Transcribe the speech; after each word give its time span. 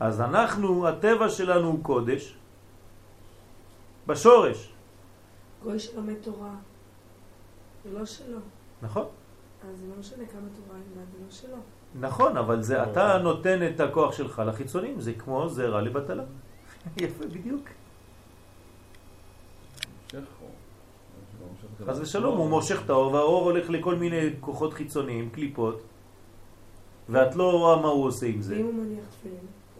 אז 0.00 0.20
אנחנו, 0.20 0.88
הטבע 0.88 1.28
שלנו 1.28 1.66
הוא 1.66 1.84
קודש, 1.84 2.36
בשורש. 4.06 4.72
גוי 5.62 5.78
שלומד 5.78 6.14
תורה, 6.22 6.54
זה 7.84 7.98
לא 7.98 8.06
שלו. 8.06 8.38
נכון. 8.82 9.06
אז 9.70 9.78
זה 9.78 9.86
לא 9.88 9.94
משנה 10.00 10.24
כמה 10.26 10.48
תורה 10.56 10.78
ילמד, 10.78 11.06
זה 11.12 11.18
לא 11.24 11.30
שלו. 11.30 11.56
נכון, 12.00 12.36
אבל 12.36 12.62
זה 12.62 12.82
אתה 12.82 13.18
נותן 13.18 13.68
את 13.68 13.80
הכוח 13.80 14.12
שלך 14.12 14.42
לחיצונים, 14.46 15.00
זה 15.00 15.12
כמו 15.12 15.48
זרע 15.48 15.82
לבטלה. 15.82 16.24
יפה, 16.96 17.26
בדיוק. 17.26 17.68
חס 21.86 21.98
ושלום, 22.00 22.38
הוא 22.38 22.48
מושך 22.48 22.82
את 22.84 22.90
האור, 22.90 23.12
והאור 23.12 23.44
הולך 23.44 23.70
לכל 23.70 23.94
מיני 23.94 24.30
כוחות 24.40 24.74
חיצוניים, 24.74 25.30
קליפות, 25.30 25.82
ואת 27.08 27.36
לא 27.36 27.50
רואה 27.50 27.82
מה 27.82 27.88
הוא 27.88 28.06
עושה 28.06 28.26
עם 28.26 28.42
זה. 28.42 28.54
ואם 28.56 28.64
הוא 28.64 28.74
מניח 28.74 29.04
תפילין, 29.10 29.38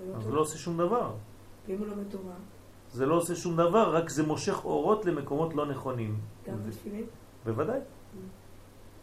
אז 0.09 0.23
טוב. 0.23 0.27
הוא 0.27 0.35
לא 0.35 0.41
עושה 0.41 0.59
שום 0.59 0.79
דבר. 0.79 1.11
ואם 1.69 1.79
הוא 1.79 1.87
לומד 1.87 2.05
תורה, 2.11 2.35
זה 2.93 3.07
לא 3.07 3.15
עושה 3.15 3.35
שום 3.35 3.57
דבר, 3.57 3.97
רק 3.97 4.11
זה 4.11 4.23
מושך 4.23 4.65
אורות 4.65 5.05
למקומות 5.05 5.55
לא 5.55 5.67
נכונים. 5.67 6.17
גם 6.49 6.55
בתפילין, 6.69 7.05
בוודאי. 7.45 7.81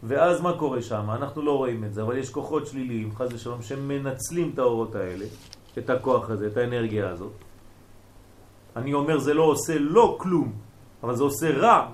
ואז 0.04 0.42
מה 0.42 0.58
קורה 0.58 0.82
שם? 0.82 1.12
אנחנו 1.12 1.42
לא 1.42 1.58
רואים 1.58 1.84
את 1.84 1.94
זה, 1.94 2.02
אבל 2.02 2.18
יש 2.18 2.30
כוחות 2.30 2.68
שליליים, 2.68 3.16
חס 3.16 3.34
ושלום, 3.34 3.62
שמנצלים 3.62 4.52
את 4.54 4.60
האורות 4.60 4.96
האלה, 4.96 5.26
את 5.78 5.90
הכוח 5.90 6.30
הזה, 6.30 6.48
את 6.48 6.58
האנרגיה 6.58 7.10
הזאת. 7.10 7.32
אני 8.76 8.94
אומר 8.94 9.20
זה 9.20 9.34
לא 9.34 9.44
עושה 9.44 9.80
לא 9.80 10.18
כלום, 10.20 10.54
אבל 11.04 11.16
זה 11.16 11.24
עושה 11.24 11.58
רע, 11.58 11.92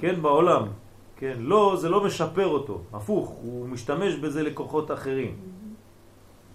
כן, 0.00 0.22
בעולם. 0.22 0.68
כן, 1.16 1.36
לא, 1.38 1.76
זה 1.80 1.88
לא 1.88 2.04
משפר 2.04 2.46
אותו, 2.46 2.80
הפוך, 2.92 3.28
הוא 3.28 3.68
משתמש 3.68 4.14
בזה 4.14 4.42
לכוחות 4.42 4.90
אחרים. 4.90 5.36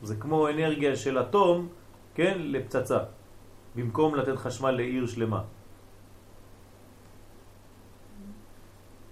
זה 0.01 0.15
כמו 0.15 0.49
אנרגיה 0.49 0.95
של 0.95 1.19
אטום, 1.19 1.67
כן, 2.15 2.37
לפצצה, 2.39 2.99
במקום 3.75 4.15
לתת 4.15 4.35
חשמל 4.35 4.71
לעיר 4.71 5.07
שלמה. 5.07 5.41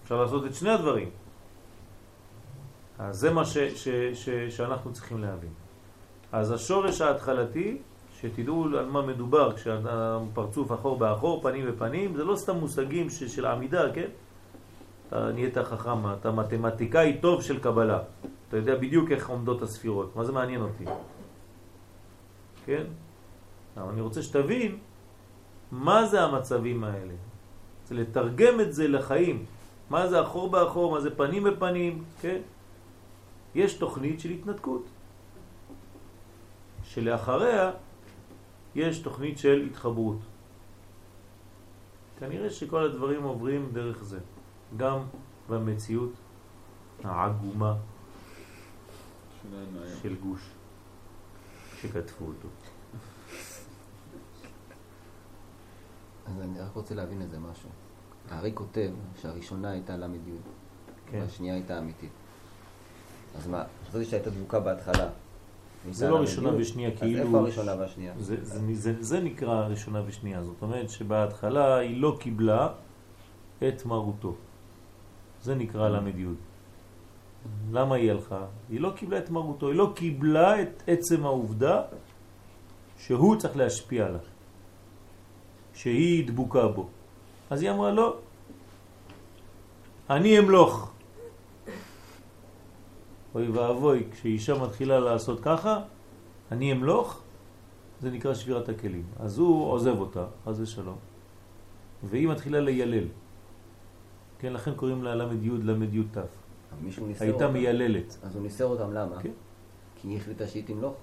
אפשר 0.03 0.21
לעשות 0.21 0.45
את 0.45 0.55
שני 0.55 0.69
הדברים. 0.69 1.09
אז 2.99 3.17
זה 3.17 3.31
מה 3.31 3.45
ש, 3.45 3.57
ש, 3.57 3.87
ש, 4.13 4.29
שאנחנו 4.29 4.93
צריכים 4.93 5.21
להבין. 5.21 5.53
אז 6.31 6.51
השורש 6.51 7.01
ההתחלתי, 7.01 7.77
שתדעו 8.21 8.65
על 8.77 8.85
מה 8.85 9.01
מדובר 9.01 9.55
כשאדם 9.55 10.27
פרצוף 10.33 10.71
אחור 10.71 10.97
באחור, 10.97 11.41
פנים 11.41 11.67
בפנים, 11.71 12.15
זה 12.15 12.23
לא 12.23 12.35
סתם 12.35 12.55
מושגים 12.55 13.09
ש, 13.09 13.23
של 13.23 13.45
עמידה, 13.45 13.93
כן? 13.93 14.09
אתה 15.07 15.31
נהיית 15.31 15.57
חכם, 15.57 16.13
אתה 16.13 16.31
מתמטיקאי 16.31 17.17
טוב 17.21 17.41
של 17.41 17.59
קבלה. 17.59 17.99
אתה 18.49 18.57
יודע 18.57 18.75
בדיוק 18.75 19.11
איך 19.11 19.29
עומדות 19.29 19.61
הספירות, 19.61 20.15
מה 20.15 20.25
זה 20.25 20.31
מעניין 20.31 20.61
אותי? 20.61 20.85
כן? 22.65 22.85
אבל 23.77 23.89
אני 23.89 24.01
רוצה 24.01 24.21
שתבין 24.21 24.77
מה 25.71 26.05
זה 26.05 26.21
המצבים 26.21 26.83
האלה. 26.83 27.13
זה 27.85 27.95
לתרגם 27.95 28.61
את 28.61 28.73
זה 28.73 28.87
לחיים. 28.87 29.45
מה 29.89 30.07
זה 30.07 30.21
אחור 30.21 30.49
באחור, 30.49 30.91
מה 30.91 31.01
זה 31.01 31.15
פנים 31.15 31.43
בפנים, 31.43 32.03
כן? 32.21 32.41
יש 33.55 33.73
תוכנית 33.73 34.19
של 34.19 34.29
התנתקות, 34.29 34.85
שלאחריה 36.83 37.71
יש 38.75 38.99
תוכנית 38.99 39.37
של 39.37 39.67
התחברות. 39.71 40.17
כנראה 42.19 42.49
שכל 42.49 42.83
הדברים 42.83 43.23
עוברים 43.23 43.69
דרך 43.73 44.03
זה, 44.03 44.19
גם 44.77 44.99
במציאות 45.49 46.11
העגומה 47.03 47.75
של 50.01 50.15
גוש 50.15 50.41
שכתבו 51.81 52.25
אותו. 52.25 52.47
אז 56.25 56.41
אני 56.41 56.59
רק 56.59 56.75
רוצה 56.75 56.95
להבין 56.95 57.21
איזה 57.21 57.39
משהו. 57.39 57.69
הארי 58.29 58.51
כותב 58.53 58.89
שהראשונה 59.21 59.71
הייתה 59.71 59.97
ל"י, 59.97 60.17
כן. 61.11 61.19
והשנייה 61.21 61.53
הייתה 61.53 61.79
אמיתית. 61.79 62.09
אז 63.37 63.47
מה, 63.47 63.63
חשבתי 63.87 64.05
שהייתה 64.05 64.29
דבוקה 64.29 64.59
בהתחלה. 64.59 65.09
זה 65.91 66.09
לא 66.09 66.15
ראשונה 66.15 66.55
ושנייה, 66.55 66.97
כאילו... 66.97 67.21
אז 67.21 67.27
איפה 67.27 67.39
הראשונה 67.39 67.75
והשנייה? 67.79 68.13
זה, 68.19 68.35
זה, 68.41 68.75
זה, 68.75 69.03
זה 69.03 69.19
נקרא 69.19 69.67
ראשונה 69.67 70.03
ושנייה, 70.05 70.43
זאת 70.43 70.61
אומרת 70.61 70.89
שבהתחלה 70.89 71.77
היא 71.77 72.01
לא 72.01 72.17
קיבלה 72.19 72.67
את 73.67 73.85
מרותו. 73.85 74.35
זה 75.41 75.55
נקרא 75.55 75.89
ל"י. 75.89 76.25
למה 77.71 77.95
היא 77.95 78.11
הלכה? 78.11 78.45
היא 78.69 78.79
לא 78.79 78.91
קיבלה 78.95 79.17
את 79.17 79.29
מרותו, 79.29 79.67
היא 79.67 79.75
לא 79.75 79.91
קיבלה 79.95 80.61
את 80.61 80.83
עצם 80.87 81.25
העובדה 81.25 81.81
שהוא 82.97 83.35
צריך 83.35 83.57
להשפיע 83.57 84.05
עליו, 84.05 84.19
שהיא 85.73 86.27
דבוקה 86.27 86.67
בו. 86.67 86.89
אז 87.49 87.61
היא 87.61 87.71
אמרה 87.71 87.91
לא, 87.91 88.17
אני 90.09 90.39
אמלוך. 90.39 90.91
אוי 93.35 93.47
ואבוי, 93.47 94.03
כשאישה 94.11 94.57
מתחילה 94.57 94.99
לעשות 94.99 95.39
ככה, 95.39 95.79
אני 96.51 96.71
אמלוך, 96.71 97.21
זה 98.01 98.11
נקרא 98.11 98.33
שבירת 98.33 98.69
הכלים. 98.69 99.03
אז 99.19 99.37
הוא 99.37 99.71
עוזב 99.71 99.99
אותה, 99.99 100.25
חס 100.45 100.59
ושלום, 100.59 100.97
והיא 102.03 102.27
מתחילה 102.27 102.59
לילל. 102.59 103.07
כן, 104.39 104.53
לכן 104.53 104.73
קוראים 104.75 105.03
לה 105.03 105.15
למד 105.15 105.43
י' 105.43 105.49
למד 105.63 105.93
י' 105.93 106.03
ת'. 106.03 106.38
מישהו 106.81 107.07
ניסר 107.07 107.25
הייתה 107.25 107.43
אותם. 107.45 107.53
מייללת. 107.53 108.17
אז 108.23 108.35
הוא 108.35 108.43
ניסר 108.43 108.65
אותם, 108.65 108.93
למה? 108.93 109.21
כן. 109.21 109.31
כי 109.95 110.07
היא 110.07 110.17
החליטה 110.17 110.47
שהיא 110.47 110.63
תמלוך? 110.65 110.93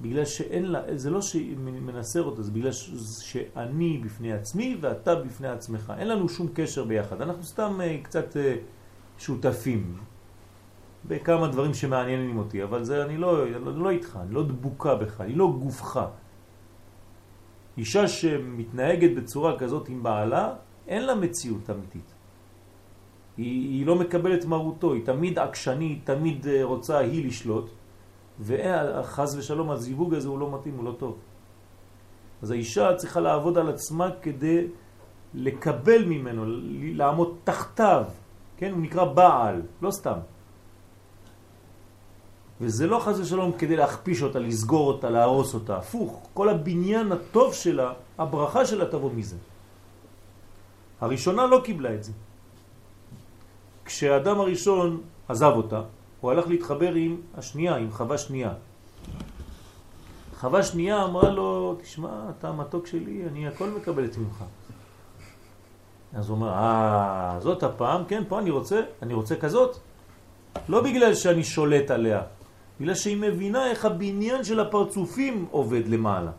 בגלל 0.00 0.24
שאין 0.24 0.64
לה, 0.64 0.80
זה 0.96 1.10
לא 1.10 1.22
שהיא 1.22 1.56
מנסר 1.58 2.22
אותה, 2.22 2.42
זה 2.42 2.50
בגלל 2.52 2.72
ש- 2.72 2.90
שאני 3.20 3.98
בפני 3.98 4.32
עצמי 4.32 4.76
ואתה 4.80 5.14
בפני 5.14 5.48
עצמך. 5.48 5.92
אין 5.98 6.08
לנו 6.08 6.28
שום 6.28 6.48
קשר 6.54 6.84
ביחד. 6.84 7.22
אנחנו 7.22 7.42
סתם 7.42 7.80
אה, 7.80 7.98
קצת 8.02 8.36
אה, 8.36 8.56
שותפים 9.18 9.96
בכמה 11.04 11.48
דברים 11.48 11.74
שמעניינים 11.74 12.38
אותי, 12.38 12.62
אבל 12.62 12.84
זה 12.84 13.04
אני 13.04 13.16
לא, 13.16 13.50
לא, 13.50 13.78
לא 13.78 13.90
איתך, 13.90 14.18
אני 14.22 14.34
לא 14.34 14.42
דבוקה 14.42 14.94
בך, 14.94 15.20
אני 15.20 15.32
לא 15.34 15.52
גופך. 15.58 16.00
אישה 17.78 18.08
שמתנהגת 18.08 19.10
בצורה 19.16 19.58
כזאת 19.58 19.88
עם 19.88 20.02
בעלה, 20.02 20.54
אין 20.86 21.04
לה 21.06 21.14
מציאות 21.14 21.70
אמיתית. 21.70 22.14
היא, 23.38 23.78
היא 23.78 23.86
לא 23.86 23.94
מקבלת 23.94 24.44
מרותו, 24.44 24.92
היא 24.92 25.04
תמיד 25.04 25.38
עקשנית, 25.38 25.98
תמיד 26.04 26.46
אה, 26.46 26.64
רוצה 26.64 26.98
היא 26.98 27.26
לשלוט, 27.26 27.70
וחז 28.40 29.36
ושלום 29.38 29.70
הזיווג 29.70 30.14
הזה 30.14 30.28
הוא 30.28 30.38
לא 30.38 30.54
מתאים, 30.54 30.76
הוא 30.76 30.84
לא 30.84 30.94
טוב. 30.98 31.16
אז 32.42 32.50
האישה 32.50 32.94
צריכה 32.96 33.20
לעבוד 33.20 33.58
על 33.58 33.68
עצמה 33.68 34.10
כדי 34.22 34.66
לקבל 35.34 36.04
ממנו, 36.04 36.44
לעמוד 36.94 37.36
תחתיו, 37.44 38.04
כן? 38.56 38.70
הוא 38.72 38.80
נקרא 38.82 39.04
בעל, 39.04 39.62
לא 39.82 39.90
סתם. 39.90 40.18
וזה 42.60 42.86
לא 42.86 42.98
חז 42.98 43.20
ושלום 43.20 43.52
כדי 43.58 43.76
להכפיש 43.76 44.22
אותה, 44.22 44.38
לסגור 44.38 44.86
אותה, 44.88 45.10
להרוס 45.10 45.54
אותה, 45.54 45.76
הפוך, 45.76 46.26
כל 46.34 46.48
הבניין 46.48 47.12
הטוב 47.12 47.54
שלה, 47.54 47.92
הברכה 48.18 48.66
שלה 48.66 48.86
תבוא 48.86 49.10
מזה. 49.14 49.36
הראשונה 51.00 51.46
לא 51.46 51.60
קיבלה 51.64 51.94
את 51.94 52.04
זה. 52.04 52.12
כשהאדם 53.88 54.40
הראשון 54.40 55.00
עזב 55.28 55.52
אותה, 55.56 55.82
הוא 56.20 56.30
הלך 56.30 56.48
להתחבר 56.48 56.92
עם 56.94 57.16
השנייה, 57.38 57.76
עם 57.76 57.90
חווה 57.90 58.18
שנייה. 58.18 58.52
חווה 60.40 60.62
שנייה 60.62 61.04
אמרה 61.04 61.30
לו, 61.30 61.76
תשמע, 61.82 62.30
אתה 62.38 62.48
המתוק 62.48 62.86
שלי, 62.86 63.22
אני 63.28 63.48
הכל 63.48 63.68
מקבלת 63.70 64.16
ממך. 64.18 64.44
אז 66.14 66.28
הוא 66.28 66.36
אומר, 66.36 66.48
אה, 66.48 67.36
זאת 67.40 67.62
הפעם, 67.62 68.04
כן, 68.04 68.22
פה 68.28 68.38
אני 68.38 68.50
רוצה, 68.50 68.80
אני 69.02 69.14
רוצה 69.14 69.36
כזאת. 69.36 69.76
לא 70.68 70.82
בגלל 70.82 71.14
שאני 71.14 71.44
שולט 71.44 71.90
עליה, 71.90 72.22
בגלל 72.80 72.94
שהיא 72.94 73.16
מבינה 73.16 73.70
איך 73.70 73.84
הבניין 73.84 74.44
של 74.44 74.60
הפרצופים 74.60 75.46
עובד 75.50 75.88
למעלה. 75.88 76.30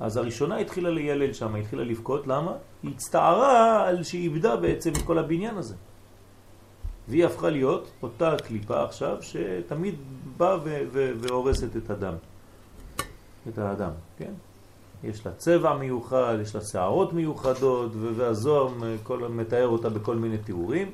אז 0.00 0.16
הראשונה 0.16 0.56
התחילה 0.56 0.90
לילל 0.90 1.32
שם, 1.32 1.54
התחילה 1.54 1.84
לבכות, 1.84 2.26
למה? 2.26 2.52
היא 2.82 2.90
הצטערה 2.94 3.88
על 3.88 4.02
שהיא 4.02 4.22
איבדה 4.22 4.56
בעצם 4.56 4.90
את 4.92 5.02
כל 5.06 5.18
הבניין 5.18 5.56
הזה. 5.56 5.74
והיא 7.08 7.26
הפכה 7.26 7.50
להיות 7.50 7.90
אותה 8.02 8.36
קליפה 8.46 8.84
עכשיו 8.84 9.16
שתמיד 9.22 9.94
באה 10.36 10.58
והורסת 10.94 11.76
את 11.76 11.90
הדם, 11.90 12.14
את 13.48 13.58
האדם, 13.58 13.90
כן? 14.18 14.32
יש 15.04 15.26
לה 15.26 15.32
צבע 15.32 15.76
מיוחד, 15.76 16.36
יש 16.42 16.54
לה 16.54 16.60
שערות 16.60 17.12
מיוחדות, 17.12 17.92
והזוהר 17.94 18.74
כל, 19.02 19.28
מתאר 19.28 19.68
אותה 19.68 19.88
בכל 19.88 20.16
מיני 20.16 20.38
תיאורים, 20.38 20.90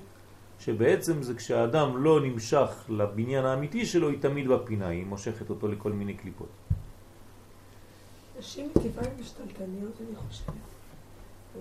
שבעצם 0.60 1.22
זה 1.22 1.34
כשהאדם 1.34 2.04
לא 2.04 2.20
נמשך 2.20 2.84
לבניין 2.88 3.44
האמיתי 3.44 3.86
שלו, 3.86 4.08
היא 4.08 4.18
תמיד 4.20 4.48
בפינה, 4.48 4.88
היא 4.88 5.06
מושכת 5.06 5.50
אותו 5.50 5.68
לכל 5.68 5.92
מיני 5.92 6.14
קליפות. 6.14 6.48
נשים 8.38 8.68
מטבען 8.76 9.10
משתלטניות, 9.20 10.00
אני 10.00 10.16
חושבת. 10.28 10.54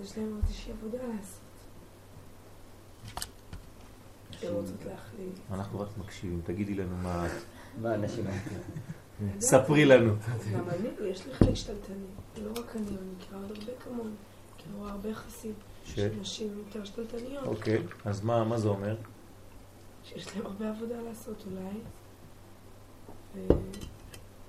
יש 0.01 0.17
להן 0.17 0.31
עוד 0.31 0.41
איזושהי 0.43 0.71
עבודה 0.71 0.97
לעשות. 0.97 1.42
רוצות 4.49 4.85
להחליט. 4.85 5.39
אנחנו 5.51 5.79
רק 5.79 5.87
מקשיבים, 5.97 6.41
תגידי 6.45 6.73
לנו 6.75 6.95
מה... 6.97 7.27
מה 7.81 7.91
האנשים 7.91 8.25
האלה? 8.27 8.39
ספרי 9.39 9.85
לנו. 9.85 10.13
גם 10.53 10.69
אני, 10.69 11.09
יש 11.09 11.25
לי 11.27 11.33
חלק 11.33 11.53
שתלטני. 11.53 11.95
לא 12.43 12.51
רק 12.51 12.75
אני, 12.75 12.85
אני 12.87 12.95
מכירה 13.17 13.39
עוד 13.41 13.51
הרבה 13.57 13.71
כמוני. 13.83 14.09
אני 14.67 14.75
רואה 14.79 14.91
הרבה 14.91 15.09
יחסים. 15.09 15.53
ש- 15.85 15.95
שנשים 15.99 16.47
יותר 16.57 16.83
שתלטניות. 16.85 17.45
אוקיי, 17.47 17.81
אז 18.05 18.21
מה 18.23 18.43
מה 18.43 18.57
זה 18.57 18.67
אומר? 18.67 18.95
שיש 20.03 20.27
להם 20.35 20.45
הרבה 20.45 20.69
עבודה 20.69 20.95
לעשות 21.09 21.43
אולי. 21.51 21.79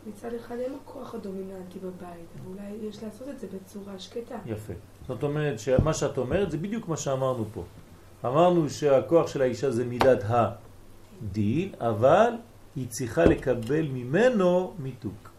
ומצד 0.06 0.34
אחד 0.34 0.56
הם 0.66 0.72
הכוח 0.82 1.14
הדומיננטי 1.14 1.78
בבית, 1.78 2.00
אבל 2.40 2.50
אולי 2.52 2.86
יש 2.88 3.02
לעשות 3.02 3.28
את 3.28 3.38
זה 3.40 3.46
בצורה 3.46 3.98
שקטה. 3.98 4.38
יפה. 4.46 4.72
זאת 5.08 5.22
אומרת 5.22 5.58
שמה 5.58 5.94
שאת 5.94 6.18
אומרת 6.18 6.50
זה 6.50 6.58
בדיוק 6.58 6.88
מה 6.88 6.96
שאמרנו 6.96 7.44
פה. 7.52 7.64
אמרנו 8.24 8.70
שהכוח 8.70 9.26
של 9.26 9.42
האישה 9.42 9.70
זה 9.70 9.84
מידת 9.84 10.24
הדין, 10.28 11.68
אבל 11.80 12.30
היא 12.76 12.86
צריכה 12.88 13.24
לקבל 13.24 13.86
ממנו 13.88 14.74
מיתוק. 14.78 15.30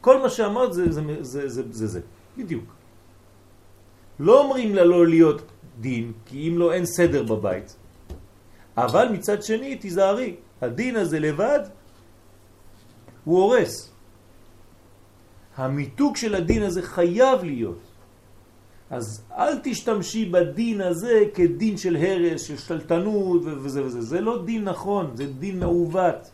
כל 0.00 0.22
מה 0.22 0.28
שאמרת 0.28 0.72
זה 0.72 0.92
זה, 0.92 1.02
זה, 1.20 1.48
זה, 1.48 1.62
זה, 1.70 1.86
זה. 1.86 2.00
בדיוק. 2.38 2.64
לא 4.20 4.40
אומרים 4.40 4.74
לה 4.74 4.84
לא 4.84 5.06
להיות 5.06 5.42
דין, 5.80 6.12
כי 6.26 6.48
אם 6.48 6.58
לא 6.58 6.72
אין 6.72 6.86
סדר 6.86 7.22
בבית. 7.22 7.76
אבל 8.76 9.08
מצד 9.12 9.42
שני, 9.42 9.76
תיזהרי, 9.76 10.36
הדין 10.60 10.96
הזה 10.96 11.18
לבד 11.20 11.60
הוא 13.24 13.42
הורס. 13.42 13.92
המיתוק 15.56 16.16
של 16.16 16.34
הדין 16.34 16.62
הזה 16.62 16.82
חייב 16.82 17.44
להיות. 17.44 17.85
אז 18.90 19.24
אל 19.32 19.58
תשתמשי 19.62 20.24
בדין 20.24 20.80
הזה 20.80 21.24
כדין 21.34 21.76
של 21.76 21.96
הרס, 21.96 22.42
של 22.42 22.56
שלטנות 22.56 23.42
וזה 23.44 23.84
וזה. 23.84 24.00
זה 24.00 24.20
לא 24.20 24.44
דין 24.44 24.64
נכון, 24.64 25.10
זה 25.14 25.26
דין 25.26 25.60
מעוות. 25.60 26.30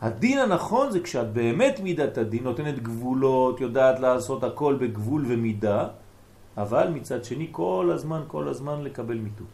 הדין 0.00 0.38
הנכון 0.38 0.90
זה 0.90 1.00
כשאת 1.00 1.32
באמת 1.32 1.80
מידת 1.80 2.18
הדין, 2.18 2.44
נותנת 2.44 2.82
גבולות, 2.82 3.60
יודעת 3.60 4.00
לעשות 4.00 4.44
הכל 4.44 4.74
בגבול 4.74 5.24
ומידה, 5.28 5.88
אבל 6.56 6.88
מצד 6.88 7.24
שני 7.24 7.48
כל 7.52 7.90
הזמן, 7.94 8.22
כל 8.26 8.48
הזמן 8.48 8.82
לקבל 8.84 9.18
מיתוק. 9.18 9.48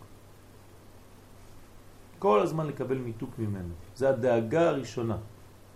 כל 2.18 2.40
הזמן 2.40 2.66
לקבל 2.66 2.98
מיתוק 2.98 3.30
ממנו. 3.38 3.74
זה 3.96 4.08
הדאגה 4.08 4.68
הראשונה, 4.68 5.16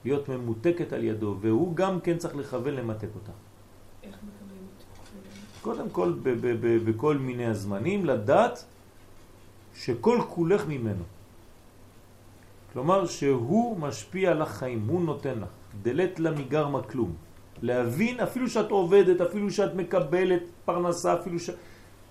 להיות 0.04 0.28
ממותקת 0.28 0.92
על 0.92 1.04
ידו, 1.04 1.36
והוא 1.40 1.76
גם 1.76 2.00
כן 2.00 2.18
צריך 2.18 2.36
לכוון 2.36 2.74
למתק 2.74 3.08
אותה. 3.14 3.32
קודם 5.62 5.90
כל, 5.90 6.12
בכל 6.84 7.16
מיני 7.16 7.46
הזמנים, 7.46 8.04
לדעת 8.04 8.64
שכל 9.74 10.20
כולך 10.28 10.66
ממנו. 10.68 11.04
כלומר, 12.72 13.06
שהוא 13.06 13.78
משפיע 13.78 14.30
על 14.30 14.42
החיים, 14.42 14.86
הוא 14.88 15.00
נותן 15.00 15.38
לך. 15.38 15.48
דלת 15.82 16.20
לה 16.20 16.30
מגרמה 16.30 16.82
כלום. 16.82 17.12
להבין, 17.62 18.20
אפילו 18.20 18.48
שאת 18.48 18.70
עובדת, 18.70 19.20
אפילו 19.20 19.50
שאת 19.50 19.74
מקבלת 19.74 20.42
פרנסה, 20.64 21.14
אפילו 21.14 21.38
ש... 21.38 21.50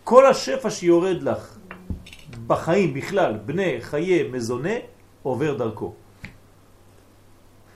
כל 0.03 0.25
השפע 0.25 0.69
שיורד 0.69 1.23
לך 1.23 1.57
בחיים 2.47 2.93
בכלל, 2.93 3.37
בני 3.45 3.81
חיי 3.81 4.29
מזונה, 4.31 4.75
עובר 5.23 5.57
דרכו. 5.57 5.93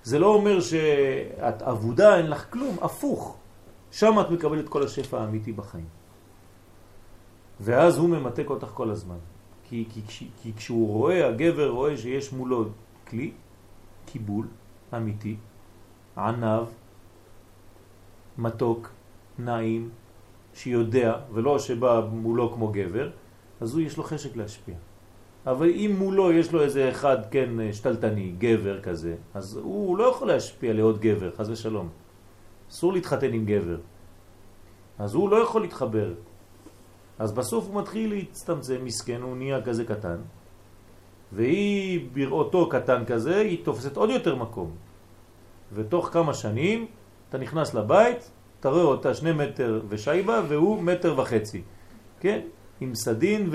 זה 0.03 0.19
לא 0.19 0.27
אומר 0.27 0.61
שאת 0.61 1.61
עבודה, 1.61 2.17
אין 2.17 2.29
לך 2.29 2.45
כלום, 2.49 2.77
הפוך. 2.81 3.38
שם 3.91 4.19
את 4.21 4.29
מקבלת 4.29 4.69
כל 4.69 4.83
השפע 4.83 5.21
האמיתי 5.21 5.51
בחיים. 5.51 5.87
ואז 7.59 7.97
הוא 7.97 8.09
ממתק 8.09 8.49
אותך 8.49 8.67
כל 8.67 8.89
הזמן. 8.89 9.17
כי, 9.69 9.85
כי, 9.89 10.01
כי, 10.41 10.53
כשהוא 10.53 10.87
רואה, 10.87 11.27
הגבר 11.27 11.69
רואה 11.69 11.97
שיש 11.97 12.33
מולו 12.33 12.65
כלי, 13.07 13.31
קיבול 14.05 14.47
אמיתי, 14.95 15.35
ענב, 16.17 16.65
מתוק, 18.37 18.89
נעים, 19.39 19.89
שיודע, 20.53 21.13
ולא 21.33 21.59
שבא 21.59 22.01
מולו 22.11 22.53
כמו 22.53 22.67
גבר, 22.67 23.09
אז 23.61 23.73
הוא 23.73 23.81
יש 23.81 23.97
לו 23.97 24.03
חשק 24.03 24.35
להשפיע. 24.35 24.75
אבל 25.45 25.69
אם 25.69 25.95
מולו 25.99 26.31
יש 26.31 26.53
לו 26.53 26.61
איזה 26.61 26.89
אחד, 26.89 27.17
כן, 27.31 27.49
שתלטני, 27.71 28.33
גבר 28.37 28.81
כזה, 28.81 29.15
אז 29.33 29.57
הוא 29.63 29.97
לא 29.97 30.03
יכול 30.03 30.27
להשפיע 30.27 30.73
לעוד 30.73 30.99
גבר, 30.99 31.31
חס 31.31 31.49
ושלום. 31.49 31.89
אסור 32.69 32.93
להתחתן 32.93 33.33
עם 33.33 33.45
גבר. 33.45 33.77
אז 34.99 35.13
הוא 35.13 35.29
לא 35.29 35.35
יכול 35.35 35.61
להתחבר. 35.61 36.13
אז 37.19 37.31
בסוף 37.31 37.67
הוא 37.67 37.81
מתחיל 37.81 38.13
להצטמצם, 38.13 38.85
מסכן, 38.85 39.21
הוא 39.21 39.37
נהיה 39.37 39.61
כזה 39.61 39.85
קטן, 39.85 40.17
והיא 41.31 42.09
בראותו 42.13 42.69
קטן 42.69 43.05
כזה, 43.05 43.37
היא 43.37 43.65
תופסת 43.65 43.97
עוד 43.97 44.09
יותר 44.09 44.35
מקום. 44.35 44.71
ותוך 45.73 46.09
כמה 46.13 46.33
שנים 46.33 46.85
אתה 47.29 47.37
נכנס 47.37 47.73
לבית, 47.73 48.31
אתה 48.59 48.69
רואה 48.69 48.83
אותה 48.83 49.13
שני 49.13 49.31
מטר 49.31 49.81
ושייבה, 49.89 50.41
והוא 50.47 50.81
מטר 50.81 51.19
וחצי. 51.19 51.61
כן? 52.19 52.39
עם 52.81 52.95
סדין 52.95 53.49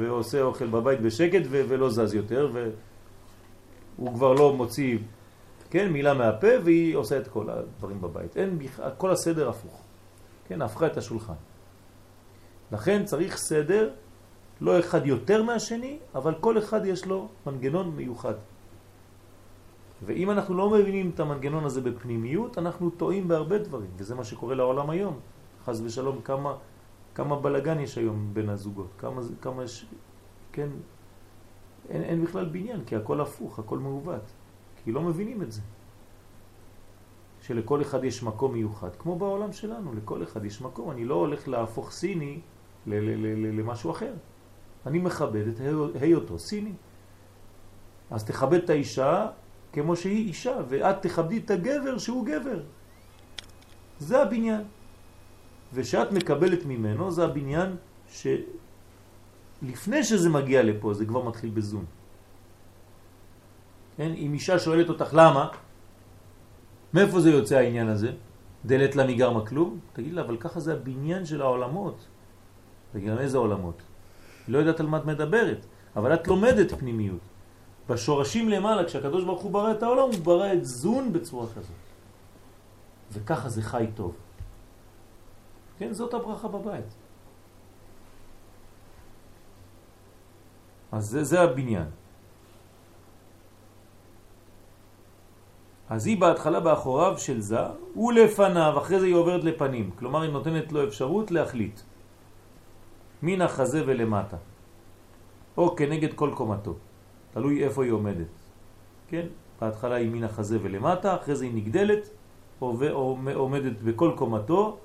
ועושה 0.00 0.42
אוכל 0.42 0.66
בבית 0.66 1.00
בשקט 1.00 1.42
ולא 1.50 1.90
זז 1.90 2.14
יותר, 2.14 2.52
והוא 2.52 4.14
כבר 4.14 4.32
לא 4.32 4.52
מוציא 4.56 4.98
כן, 5.70 5.92
מילה 5.92 6.14
מהפה, 6.14 6.46
והיא 6.64 6.96
עושה 6.96 7.18
את 7.18 7.28
כל 7.28 7.50
הדברים 7.50 8.00
בבית. 8.00 8.36
אין, 8.36 8.58
כל 8.98 9.10
הסדר 9.10 9.48
הפוך. 9.48 9.82
כן, 10.48 10.62
הפכה 10.62 10.86
את 10.86 10.96
השולחן. 10.96 11.38
לכן 12.72 13.04
צריך 13.04 13.36
סדר, 13.36 13.90
לא 14.60 14.80
אחד 14.80 15.06
יותר 15.06 15.42
מהשני, 15.42 15.98
אבל 16.14 16.34
כל 16.40 16.58
אחד 16.58 16.86
יש 16.86 17.06
לו 17.06 17.28
מנגנון 17.46 17.96
מיוחד. 17.96 18.34
ואם 20.06 20.30
אנחנו 20.30 20.54
לא 20.54 20.70
מבינים 20.70 21.10
את 21.14 21.20
המנגנון 21.20 21.64
הזה 21.64 21.80
בפנימיות, 21.80 22.58
אנחנו 22.58 22.90
טועים 22.90 23.28
בהרבה 23.28 23.58
דברים, 23.58 23.90
וזה 23.96 24.14
מה 24.14 24.24
שקורה 24.24 24.54
לעולם 24.54 24.90
היום. 24.90 25.20
חז 25.64 25.80
ושלום, 25.80 26.20
כמה, 26.22 26.56
כמה 27.14 27.36
בלגן 27.36 27.80
יש 27.80 27.98
היום 27.98 28.30
בין 28.32 28.48
הזוגות, 28.48 28.88
כמה, 28.98 29.20
כמה 29.42 29.64
יש, 29.64 29.86
כן, 30.52 30.68
אין, 31.88 32.02
אין 32.02 32.24
בכלל 32.24 32.44
בניין, 32.44 32.84
כי 32.84 32.96
הכל 32.96 33.20
הפוך, 33.20 33.58
הכל 33.58 33.78
מעוות. 33.78 34.22
כי 34.88 34.92
לא 34.92 35.02
מבינים 35.02 35.42
את 35.42 35.52
זה. 35.52 35.60
שלכל 37.42 37.82
אחד 37.82 38.04
יש 38.04 38.22
מקום 38.22 38.52
מיוחד, 38.52 38.96
כמו 38.98 39.18
בעולם 39.18 39.52
שלנו, 39.52 39.94
לכל 39.94 40.22
אחד 40.22 40.44
יש 40.44 40.60
מקום. 40.60 40.90
אני 40.90 41.04
לא 41.04 41.14
הולך 41.14 41.48
להפוך 41.48 41.92
סיני 41.92 42.40
למשהו 42.86 43.90
אחר. 43.90 44.12
אני 44.86 44.98
מכבד 44.98 45.48
את 45.48 45.60
היות- 45.60 45.96
היותו 46.00 46.38
סיני. 46.38 46.72
אז 48.10 48.24
תכבד 48.24 48.58
את 48.64 48.70
האישה 48.70 49.26
כמו 49.72 49.96
שהיא 49.96 50.28
אישה, 50.28 50.56
ואת 50.68 51.02
תכבדי 51.02 51.38
את 51.38 51.50
הגבר 51.50 51.98
שהוא 51.98 52.26
גבר. 52.26 52.60
זה 53.98 54.22
הבניין. 54.22 54.64
ושאת 55.74 56.12
מקבלת 56.12 56.64
ממנו, 56.66 57.10
זה 57.10 57.24
הבניין 57.24 57.76
שלפני 58.08 60.02
שזה 60.04 60.28
מגיע 60.30 60.62
לפה, 60.62 60.94
זה 60.94 61.06
כבר 61.06 61.28
מתחיל 61.28 61.50
בזום. 61.50 61.97
כן? 63.98 64.14
אם 64.14 64.30
אישה 64.34 64.58
שואלת 64.58 64.88
אותך 64.88 65.10
למה, 65.12 65.48
מאיפה 66.94 67.20
זה 67.20 67.30
יוצא 67.30 67.56
העניין 67.56 67.88
הזה? 67.88 68.10
דלת 68.64 68.96
לה 68.96 69.06
מגרמה 69.06 69.46
כלום? 69.46 69.78
תגיד 69.92 70.14
לה, 70.14 70.22
אבל 70.22 70.36
ככה 70.36 70.60
זה 70.60 70.72
הבניין 70.72 71.26
של 71.26 71.42
העולמות. 71.42 71.98
תגיד 72.92 73.08
לה, 73.10 73.20
איזה 73.20 73.38
עולמות? 73.38 73.82
היא 74.46 74.52
לא 74.52 74.58
יודעת 74.58 74.80
על 74.80 74.86
מה 74.86 74.96
את 74.98 75.04
מדברת, 75.04 75.66
אבל 75.96 76.14
את 76.14 76.28
לומדת 76.28 76.72
פנימיות. 76.72 77.20
בשורשים 77.88 78.48
למעלה, 78.48 78.84
כשהקדוש 78.84 79.24
ברוך 79.24 79.42
הוא 79.42 79.50
ברא 79.50 79.72
את 79.72 79.82
העולם, 79.82 80.08
הוא 80.14 80.20
ברא 80.22 80.52
את 80.52 80.64
זון 80.64 81.12
בצורה 81.12 81.46
כזאת. 81.46 81.82
וככה 83.12 83.48
זה 83.48 83.62
חי 83.62 83.86
טוב. 83.94 84.14
כן, 85.78 85.92
זאת 85.92 86.14
הברכה 86.14 86.48
בבית. 86.48 86.90
אז 90.92 91.04
זה, 91.04 91.24
זה 91.24 91.40
הבניין. 91.40 91.97
אז 95.90 96.06
היא 96.06 96.20
בהתחלה 96.20 96.60
באחוריו 96.60 97.18
של 97.18 97.40
זה, 97.40 97.58
ולפניו, 97.96 98.78
אחרי 98.78 99.00
זה 99.00 99.06
היא 99.06 99.14
עוברת 99.14 99.44
לפנים. 99.44 99.90
כלומר, 99.98 100.22
היא 100.22 100.32
נותנת 100.32 100.72
לו 100.72 100.84
אפשרות 100.84 101.30
להחליט. 101.30 101.80
מן 103.22 103.42
החזה 103.42 103.82
ולמטה. 103.86 104.36
או 105.56 105.76
כנגד 105.76 106.14
כל 106.14 106.30
קומתו. 106.34 106.74
תלוי 107.34 107.64
איפה 107.64 107.84
היא 107.84 107.92
עומדת. 107.92 108.26
כן? 109.08 109.26
בהתחלה 109.60 109.94
היא 109.94 110.10
מן 110.10 110.24
החזה 110.24 110.58
ולמטה, 110.62 111.14
אחרי 111.14 111.36
זה 111.36 111.44
היא 111.44 111.54
נגדלת, 111.54 112.10
עומדת 113.34 113.82
בכל 113.84 114.12
קומתו, 114.16 114.76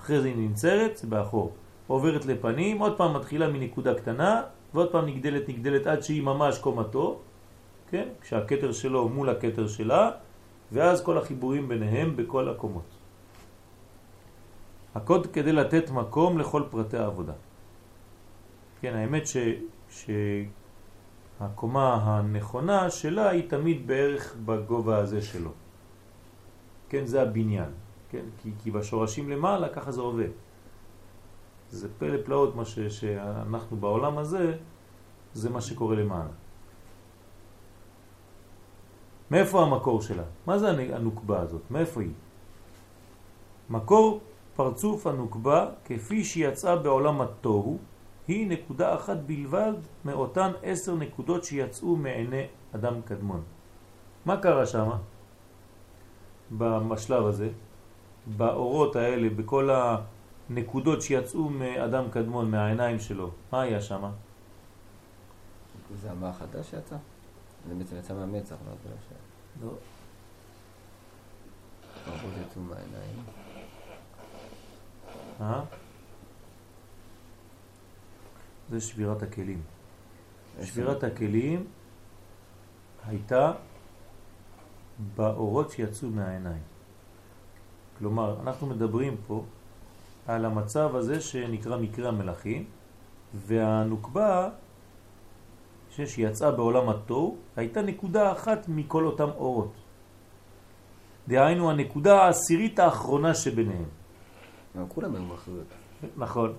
אחרי 0.00 0.20
זה 0.20 0.28
היא 0.28 0.36
נמצרת, 0.36 1.00
באחור. 1.08 1.52
עוברת 1.86 2.26
לפנים, 2.26 2.78
עוד 2.78 2.96
פעם 2.96 3.16
מתחילה 3.16 3.48
מנקודה 3.48 3.94
קטנה, 3.94 4.42
ועוד 4.74 4.92
פעם 4.92 5.06
נגדלת 5.06 5.48
נגדלת 5.48 5.86
עד 5.86 6.02
שהיא 6.02 6.22
ממש 6.22 6.58
קומתו, 6.58 7.18
כן? 7.90 8.08
כשהקטר 8.20 8.72
שלו 8.72 9.08
מול 9.08 9.28
הקטר 9.28 9.68
שלה, 9.68 10.10
ואז 10.72 11.04
כל 11.04 11.18
החיבורים 11.18 11.68
ביניהם 11.68 12.16
בכל 12.16 12.48
הקומות. 12.48 12.88
הקוד 14.94 15.26
כדי 15.26 15.52
לתת 15.52 15.90
מקום 15.90 16.38
לכל 16.38 16.62
פרטי 16.70 16.96
העבודה. 16.96 17.32
כן, 18.80 18.94
האמת 18.94 19.22
ש, 19.26 20.10
הקומה 21.40 21.94
הנכונה 21.94 22.90
שלה 22.90 23.30
היא 23.30 23.50
תמיד 23.50 23.86
בערך 23.86 24.36
בגובה 24.44 24.98
הזה 24.98 25.22
שלו. 25.22 25.50
כן, 26.88 27.06
זה 27.06 27.22
הבניין. 27.22 27.70
כן? 28.10 28.24
כי, 28.42 28.50
כי 28.62 28.70
בשורשים 28.70 29.30
למעלה 29.30 29.68
ככה 29.68 29.92
זה 29.92 30.00
עובד. 30.00 30.32
זה 31.70 31.88
פלא 31.98 32.18
פלאות 32.24 32.56
מה 32.56 32.64
ש, 32.64 32.78
שאנחנו 32.78 33.76
בעולם 33.76 34.18
הזה, 34.18 34.56
זה 35.34 35.50
מה 35.50 35.60
שקורה 35.60 35.96
למעלה. 35.96 36.32
מאיפה 39.30 39.62
המקור 39.62 40.02
שלה? 40.02 40.22
מה 40.46 40.58
זה 40.58 40.70
הנוקבה 40.70 41.40
הזאת? 41.40 41.62
מאיפה 41.70 42.00
היא? 42.00 42.12
מקור 43.70 44.20
פרצוף 44.56 45.06
הנוקבה 45.06 45.66
כפי 45.84 46.24
שיצאה 46.24 46.76
בעולם 46.76 47.20
התוהו 47.20 47.78
היא 48.28 48.48
נקודה 48.48 48.94
אחת 48.94 49.16
בלבד 49.16 49.72
מאותן 50.04 50.52
עשר 50.62 50.94
נקודות 50.94 51.44
שיצאו 51.44 51.96
מעיני 51.96 52.46
אדם 52.74 53.02
קדמון. 53.04 53.42
מה 54.24 54.36
קרה 54.36 54.66
שם? 54.66 54.90
בשלב 56.58 57.26
הזה, 57.26 57.48
באורות 58.36 58.96
האלה, 58.96 59.28
בכל 59.30 59.70
הנקודות 60.50 61.02
שיצאו 61.02 61.48
מאדם 61.48 62.04
קדמון, 62.10 62.50
מהעיניים 62.50 63.00
שלו, 63.00 63.30
מה 63.52 63.60
היה 63.60 63.80
שם? 63.80 64.04
זה 66.00 66.10
המה 66.10 66.28
החדש 66.28 66.70
שיצא? 66.70 66.96
זה 67.68 67.74
בעצם 67.74 67.96
יצא 67.96 68.14
מהמצח, 68.14 68.56
לא? 68.66 68.72
לא. 69.62 69.72
האורות 72.06 72.34
יצאו 72.46 72.62
מהעיניים. 72.62 73.24
אה? 75.40 75.62
זה 78.70 78.80
שבירת 78.80 79.22
הכלים. 79.22 79.62
שבירת 80.62 81.04
הכלים 81.04 81.66
הייתה 83.06 83.52
באורות 85.16 85.70
שיצאו 85.70 86.08
מהעיניים. 86.08 86.62
כלומר, 87.98 88.40
אנחנו 88.42 88.66
מדברים 88.66 89.16
פה 89.26 89.44
על 90.26 90.44
המצב 90.44 90.96
הזה 90.96 91.20
שנקרא 91.20 91.76
מקרה 91.76 92.08
המלאכים, 92.08 92.64
והנוקבה 93.34 94.50
שיצאה 96.06 96.50
בעולם 96.50 96.88
התוהו 96.88 97.36
הייתה 97.56 97.82
נקודה 97.82 98.32
אחת 98.32 98.68
מכל 98.68 99.06
אותם 99.06 99.28
אורות. 99.36 99.72
דהיינו 101.28 101.70
הנקודה 101.70 102.22
העשירית 102.22 102.78
האחרונה 102.78 103.34
שביניהם. 103.34 103.84
כולם 104.88 105.14
היו 105.14 105.24
מלכויות. 105.24 105.66
נכון, 106.16 106.52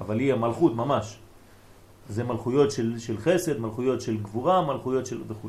אבל 0.00 0.18
היא 0.18 0.32
המלכות 0.32 0.74
ממש. 0.74 1.18
זה 2.08 2.24
מלכויות 2.24 2.70
של, 2.70 2.98
של 2.98 3.18
חסד, 3.18 3.58
מלכויות 3.58 4.00
של 4.00 4.16
גבורה, 4.16 4.66
מלכויות 4.66 5.06
של 5.06 5.22
וכו'. 5.28 5.48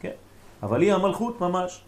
כן? 0.00 0.16
אבל 0.62 0.82
היא 0.82 0.92
המלכות 0.92 1.40
ממש. 1.40 1.84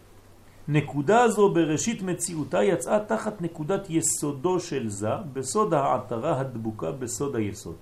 נקודה 0.69 1.29
זו 1.29 1.49
בראשית 1.49 2.03
מציאותה 2.03 2.63
יצאה 2.63 3.05
תחת 3.05 3.43
נקודת 3.43 3.91
יסודו 3.91 4.61
של 4.61 4.89
זה, 4.89 5.09
בסוד 5.33 5.75
העתרה 5.75 6.41
הדבוקה 6.41 6.93
בסוד 6.93 7.37
היסוד, 7.37 7.77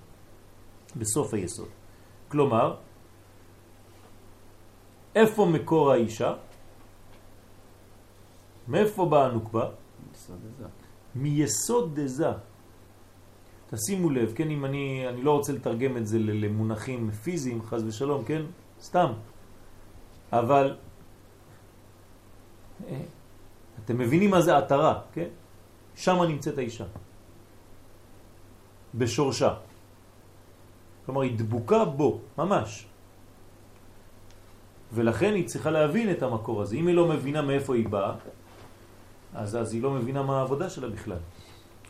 בסוף 0.95 1.33
היסוד. 1.33 1.67
כלומר, 2.33 2.75
איפה 5.15 5.45
מקור 5.45 5.91
האישה? 5.91 6.33
מאיפה 8.67 9.05
באה 9.05 9.25
הנוקבה? 9.25 9.69
מיסוד 11.15 11.99
דזה. 11.99 12.31
תשימו 13.69 14.09
לב, 14.09 14.33
כן, 14.35 14.49
אם 14.49 14.65
אני, 14.65 15.05
אני 15.09 15.21
לא 15.21 15.31
רוצה 15.37 15.53
לתרגם 15.53 15.97
את 15.97 16.07
זה 16.07 16.19
למונחים 16.19 17.11
פיזיים, 17.11 17.61
חז 17.61 17.83
ושלום, 17.85 18.25
כן? 18.25 18.41
סתם. 18.81 19.13
אבל 20.33 20.77
אה, 22.87 23.01
אתם 23.85 23.97
מבינים 23.97 24.29
מה 24.29 24.41
זה 24.41 24.57
עטרה, 24.57 25.01
כן? 25.13 25.29
שם 25.95 26.17
נמצאת 26.23 26.57
האישה. 26.57 26.85
בשורשה. 28.95 29.72
כלומר, 31.05 31.21
היא 31.21 31.37
דבוקה 31.37 31.85
בו, 31.85 32.19
ממש. 32.37 32.85
ולכן 34.93 35.33
היא 35.33 35.47
צריכה 35.47 35.71
להבין 35.71 36.11
את 36.11 36.23
המקור 36.23 36.61
הזה. 36.61 36.75
אם 36.75 36.87
היא 36.87 36.95
לא 36.95 37.07
מבינה 37.07 37.41
מאיפה 37.41 37.75
היא 37.75 37.89
באה, 37.89 38.15
אז, 39.35 39.55
אז 39.55 39.73
היא 39.73 39.83
לא 39.83 39.91
מבינה 39.91 40.23
מה 40.23 40.39
העבודה 40.39 40.69
שלה 40.69 40.89
בכלל. 40.89 41.17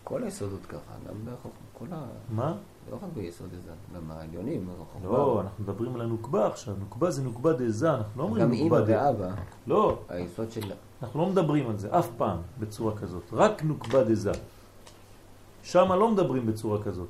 כל 0.03 0.23
היסודות 0.23 0.65
ככה, 0.65 0.93
גם 1.07 1.15
בחוכמה, 1.25 1.51
כל 1.79 1.85
ה... 1.91 2.05
מה? 2.29 2.55
לא 2.91 2.95
רק 2.95 3.09
ביסוד 3.13 3.47
דזה, 3.49 3.71
גם 3.95 4.11
העליונים, 4.11 4.69
לא, 5.03 5.41
אנחנו 5.41 5.63
מדברים 5.63 5.95
על 5.95 6.01
הנוקבה 6.01 6.47
עכשיו, 6.47 6.75
נוקבה 6.79 7.11
זה 7.11 7.23
נוקבה 7.23 7.53
דזה, 7.53 7.93
אנחנו 7.93 8.21
לא 8.21 8.23
אומרים 8.23 8.51
נוקבה 8.51 8.81
דזה. 8.81 8.93
גם 8.93 8.99
אמא 8.99 9.07
ואבא, 9.07 9.35
לא. 9.67 9.99
היסוד 10.09 10.51
של... 10.51 10.71
אנחנו 11.03 11.19
לא 11.19 11.25
מדברים 11.25 11.69
על 11.69 11.77
זה 11.77 11.99
אף 11.99 12.07
פעם 12.17 12.37
בצורה 12.59 12.97
כזאת, 12.97 13.23
רק 13.33 13.63
נוקבה 13.63 14.03
דזה. 14.03 14.31
שם 15.63 15.91
לא 15.91 16.11
מדברים 16.11 16.45
בצורה 16.45 16.83
כזאת. 16.83 17.07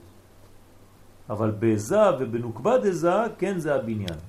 אבל 1.29 1.51
בזה 1.59 1.99
ובנוקבה 2.19 2.77
דזה, 2.77 3.11
כן 3.37 3.59
זה 3.59 3.75
הבניין. 3.75 4.19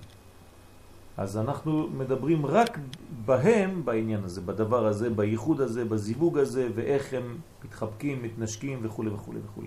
אז 1.17 1.39
אנחנו 1.39 1.89
מדברים 1.97 2.47
רק 2.47 2.79
בהם, 3.27 3.85
בעניין 3.85 4.25
הזה, 4.25 4.41
בדבר 4.41 4.87
הזה, 4.87 5.11
בייחוד 5.11 5.61
הזה, 5.61 5.85
בזיווג 5.85 6.39
הזה, 6.39 6.69
ואיך 6.75 7.15
הם 7.15 7.37
מתחבקים, 7.65 8.23
מתנשקים 8.23 8.79
וכו' 8.83 9.05
וכו' 9.15 9.33
וכו'. 9.45 9.63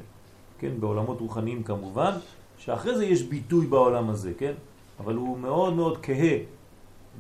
כן, 0.59 0.71
בעולמות 0.79 1.21
רוחניים 1.21 1.63
כמובן, 1.63 2.11
שאחרי 2.57 2.97
זה 2.97 3.05
יש 3.05 3.23
ביטוי 3.23 3.67
בעולם 3.67 4.09
הזה, 4.09 4.33
כן? 4.37 4.53
אבל 4.99 5.15
הוא 5.15 5.39
מאוד 5.39 5.73
מאוד 5.73 5.97
כהה 6.01 6.37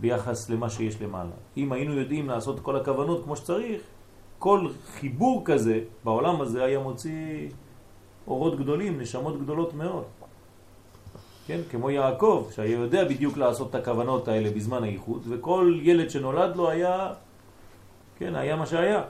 ביחס 0.01 0.49
למה 0.49 0.69
שיש 0.69 1.01
למעלה. 1.01 1.35
אם 1.57 1.71
היינו 1.71 1.93
יודעים 1.93 2.27
לעשות 2.27 2.59
כל 2.59 2.75
הכוונות 2.75 3.23
כמו 3.23 3.35
שצריך, 3.35 3.81
כל 4.39 4.67
חיבור 4.99 5.41
כזה 5.45 5.79
בעולם 6.03 6.41
הזה 6.41 6.63
היה 6.63 6.79
מוציא 6.79 7.49
אורות 8.27 8.59
גדולים, 8.59 9.01
נשמות 9.01 9.41
גדולות 9.41 9.73
מאוד. 9.73 10.03
כן? 11.47 11.59
כמו 11.71 11.89
יעקב, 11.89 12.49
שהיה 12.55 12.71
יודע 12.71 13.05
בדיוק 13.05 13.37
לעשות 13.37 13.69
את 13.69 13.75
הכוונות 13.75 14.27
האלה 14.27 14.51
בזמן 14.51 14.83
הייחוד, 14.83 15.23
וכל 15.29 15.79
ילד 15.81 16.09
שנולד 16.09 16.55
לו 16.55 16.69
היה, 16.69 17.13
כן, 18.17 18.35
היה 18.35 18.55
מה 18.55 18.65
שהיה. 18.65 19.03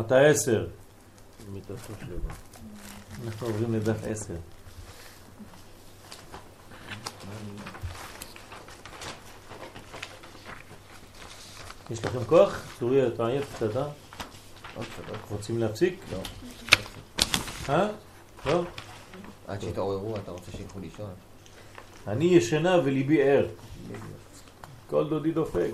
אתה 0.00 0.20
עשר. 0.20 0.66
אנחנו 3.24 3.46
עוברים 3.46 3.74
לדף 3.74 4.04
עשר. 4.04 4.34
יש 11.92 12.04
לכם 12.04 12.24
כוח? 12.24 12.62
צורי, 12.78 13.06
אתה 13.06 13.26
עייף 13.26 13.54
קצת, 13.54 13.76
אה? 13.76 13.86
רוצים 15.30 15.58
להפסיק? 15.58 16.00
לא. 16.12 16.18
אה? 17.68 17.88
לא? 18.46 18.62
עד 19.46 19.60
שיתעוררו, 19.60 20.16
אתה 20.16 20.30
רוצה 20.30 20.52
שילכו 20.52 20.78
לישון? 20.78 21.10
אני 22.06 22.24
ישנה 22.24 22.76
וליבי 22.84 23.22
ער. 23.22 23.46
כל 24.90 25.08
דודי 25.08 25.32
דופק. 25.32 25.70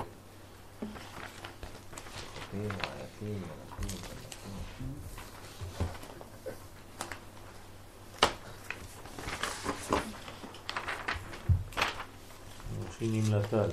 ראשי 12.89 13.09
נמלטל. 13.09 13.71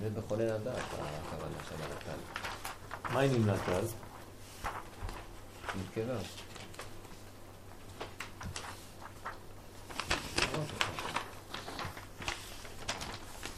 זה 0.00 0.10
בכולל 0.10 0.50
הדעת, 0.50 0.76
הכוונה 0.76 1.56
של 1.68 1.74
הרקל. 1.82 2.18
מה 3.12 3.20
היא 3.20 3.30
נמלטל? 3.38 3.84
נתקבה. 5.78 6.18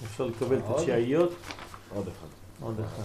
אפשר 0.04 0.24
לקבל 0.24 0.58
את 0.58 0.64
התשיעיות? 0.68 1.32
עוד 1.94 2.08
אחד. 2.08 2.26
עוד 2.60 2.80
אחד. 2.80 3.02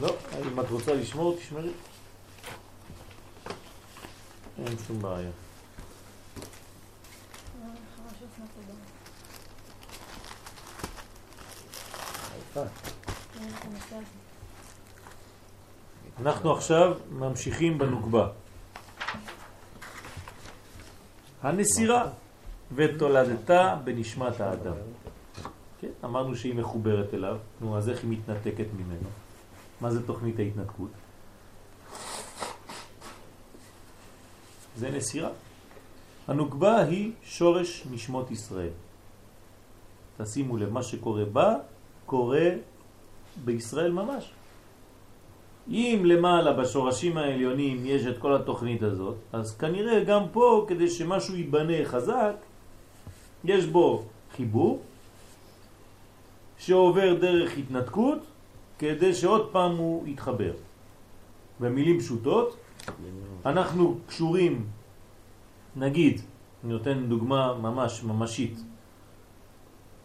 לא, 0.00 0.16
אם 0.52 0.60
את 0.60 0.70
רוצה 0.70 0.94
לשמור, 0.94 1.36
תשמרי. 1.36 1.70
אין 4.58 4.76
שום 4.86 5.02
בעיה. 5.02 5.30
אנחנו 16.20 16.52
עכשיו 16.52 16.94
ממשיכים 17.10 17.78
בנוקבה. 17.78 18.28
הנסירה, 21.42 22.08
ותולדתה 22.74 23.76
בנשמת 23.84 24.40
האדם. 24.40 24.74
כן, 25.80 25.90
אמרנו 26.04 26.36
שהיא 26.36 26.54
מחוברת 26.54 27.14
אליו, 27.14 27.36
נו, 27.60 27.78
אז 27.78 27.88
איך 27.88 28.02
היא 28.02 28.10
מתנתקת 28.10 28.66
ממנו? 28.76 29.08
מה 29.80 29.90
זה 29.90 30.06
תוכנית 30.06 30.38
ההתנתקות? 30.38 30.90
זה 34.76 34.90
נסירה. 34.90 35.30
הנוקבה 36.28 36.78
היא 36.78 37.12
שורש 37.22 37.86
נשמות 37.90 38.30
ישראל. 38.30 38.74
תשימו 40.18 40.56
לב, 40.56 40.72
מה 40.72 40.82
שקורה 40.82 41.24
בה, 41.24 41.54
קורה 42.06 42.48
בישראל 43.44 43.92
ממש. 43.92 44.30
אם 45.68 46.02
למעלה 46.04 46.52
בשורשים 46.52 47.16
העליונים 47.16 47.86
יש 47.86 48.06
את 48.06 48.18
כל 48.18 48.34
התוכנית 48.34 48.82
הזאת, 48.82 49.16
אז 49.32 49.56
כנראה 49.56 50.04
גם 50.04 50.22
פה, 50.32 50.64
כדי 50.68 50.90
שמשהו 50.90 51.36
ייבנה 51.36 51.84
חזק, 51.84 52.34
יש 53.44 53.66
בו 53.66 54.02
חיבור 54.36 54.82
שעובר 56.58 57.14
דרך 57.14 57.58
התנתקות 57.58 58.18
כדי 58.78 59.14
שעוד 59.14 59.48
פעם 59.52 59.76
הוא 59.76 60.06
יתחבר. 60.06 60.52
במילים 61.60 62.00
פשוטות, 62.00 62.56
אנחנו 63.46 63.98
קשורים, 64.06 64.66
נגיד, 65.76 66.20
אני 66.64 66.72
נותן 66.72 67.06
דוגמה 67.08 67.54
ממש 67.54 68.04
ממשית, 68.04 68.58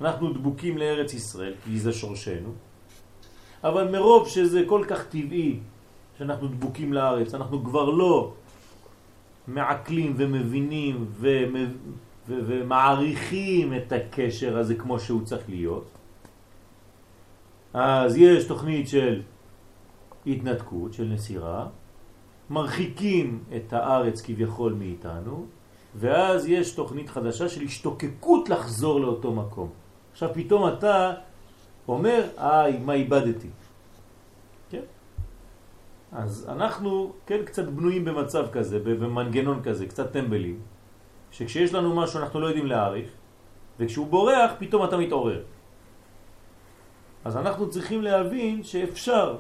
אנחנו 0.02 0.34
דבוקים 0.34 0.78
לארץ 0.78 1.14
ישראל, 1.14 1.54
כי 1.64 1.80
זה 1.80 1.94
שורשנו, 1.94 2.50
אבל 3.64 3.92
מרוב 3.92 4.28
שזה 4.28 4.64
כל 4.68 4.86
כך 4.88 5.06
טבעי 5.06 5.60
שאנחנו 6.18 6.48
דבוקים 6.48 6.94
לארץ, 6.94 7.34
אנחנו 7.34 7.64
כבר 7.64 7.90
לא 7.90 8.34
מעכלים 9.48 10.14
ומבינים 10.18 11.06
ומעריכים 12.28 13.74
את 13.74 13.92
הקשר 13.92 14.58
הזה 14.58 14.76
כמו 14.76 15.00
שהוא 15.00 15.22
צריך 15.26 15.50
להיות, 15.50 15.88
אז 17.74 18.18
יש 18.18 18.48
תוכנית 18.48 18.88
של 18.88 19.22
התנתקות, 20.26 20.94
של 20.94 21.06
נסירה, 21.06 21.68
מרחיקים 22.50 23.44
את 23.56 23.74
הארץ 23.74 24.22
כביכול 24.22 24.74
מאיתנו, 24.74 25.46
ואז 25.96 26.48
יש 26.48 26.72
תוכנית 26.72 27.10
חדשה 27.10 27.50
של 27.50 27.62
השתוקקות 27.62 28.50
לחזור 28.50 29.00
לאותו 29.00 29.32
מקום. 29.32 29.70
עכשיו 30.12 30.30
פתאום 30.34 30.68
אתה 30.68 31.14
אומר, 31.88 32.24
איי, 32.38 32.78
מה 32.78 32.94
איבדתי? 32.94 33.50
כן? 34.70 34.82
אז 36.12 36.48
אנחנו, 36.50 37.12
כן, 37.26 37.46
קצת 37.46 37.66
בנויים 37.66 38.06
במצב 38.06 38.48
כזה, 38.52 38.80
במנגנון 38.80 39.64
כזה, 39.64 39.86
קצת 39.86 40.12
טמבלים, 40.12 40.60
שכשיש 41.32 41.74
לנו 41.74 41.96
משהו 41.96 42.20
אנחנו 42.20 42.40
לא 42.40 42.48
יודעים 42.48 42.66
להעריך, 42.66 43.10
וכשהוא 43.80 44.08
בורח 44.08 44.52
פתאום 44.60 44.84
אתה 44.84 44.98
מתעורר. 44.98 45.44
אז 47.26 47.38
אנחנו 47.38 47.70
צריכים 47.70 48.02
להבין 48.02 48.64
שאפשר, 48.64 49.38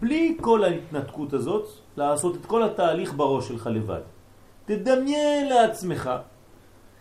בלי 0.00 0.36
כל 0.40 0.64
ההתנתקות 0.64 1.32
הזאת, 1.32 1.68
לעשות 1.96 2.36
את 2.36 2.46
כל 2.46 2.62
התהליך 2.62 3.14
בראש 3.14 3.48
שלך 3.48 3.66
לבד. 3.66 4.00
תדמיין 4.64 5.48
לעצמך 5.48 6.10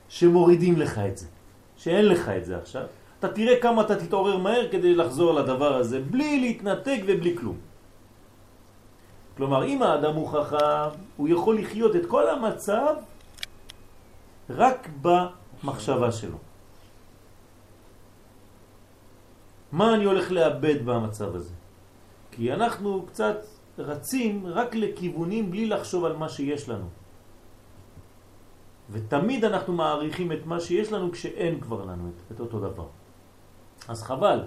שמורידים 0.09 0.77
לך 0.77 0.97
את 0.97 1.17
זה, 1.17 1.27
שאין 1.77 2.05
לך 2.05 2.29
את 2.29 2.45
זה 2.45 2.57
עכשיו. 2.57 2.83
אתה 3.19 3.27
תראה 3.27 3.61
כמה 3.61 3.81
אתה 3.81 3.95
תתעורר 3.95 4.37
מהר 4.37 4.71
כדי 4.71 4.95
לחזור 4.95 5.33
לדבר 5.33 5.75
הזה, 5.75 5.99
בלי 5.99 6.39
להתנתק 6.39 6.99
ובלי 7.07 7.37
כלום. 7.37 7.57
כלומר, 9.37 9.65
אם 9.65 9.83
האדם 9.83 10.15
הוא 10.15 10.27
חכם, 10.27 10.89
הוא 11.17 11.27
יכול 11.27 11.59
לחיות 11.59 11.95
את 11.95 12.05
כל 12.05 12.29
המצב 12.29 12.95
רק 14.49 14.89
במחשבה 15.01 16.11
שלו. 16.11 16.37
מה 19.71 19.93
אני 19.95 20.03
הולך 20.03 20.31
לאבד 20.31 20.85
במצב 20.85 21.35
הזה? 21.35 21.53
כי 22.31 22.53
אנחנו 22.53 23.05
קצת 23.07 23.37
רצים 23.77 24.47
רק 24.47 24.75
לכיוונים 24.75 25.51
בלי 25.51 25.65
לחשוב 25.65 26.05
על 26.05 26.15
מה 26.15 26.29
שיש 26.29 26.69
לנו. 26.69 26.98
ותמיד 28.91 29.45
אנחנו 29.45 29.73
מעריכים 29.73 30.31
את 30.31 30.45
מה 30.45 30.59
שיש 30.59 30.91
לנו 30.91 31.11
כשאין 31.11 31.59
כבר 31.59 31.85
לנו 31.85 32.09
את, 32.09 32.31
את 32.35 32.39
אותו 32.39 32.59
דבר. 32.59 32.87
אז 33.87 34.03
חבל. 34.03 34.43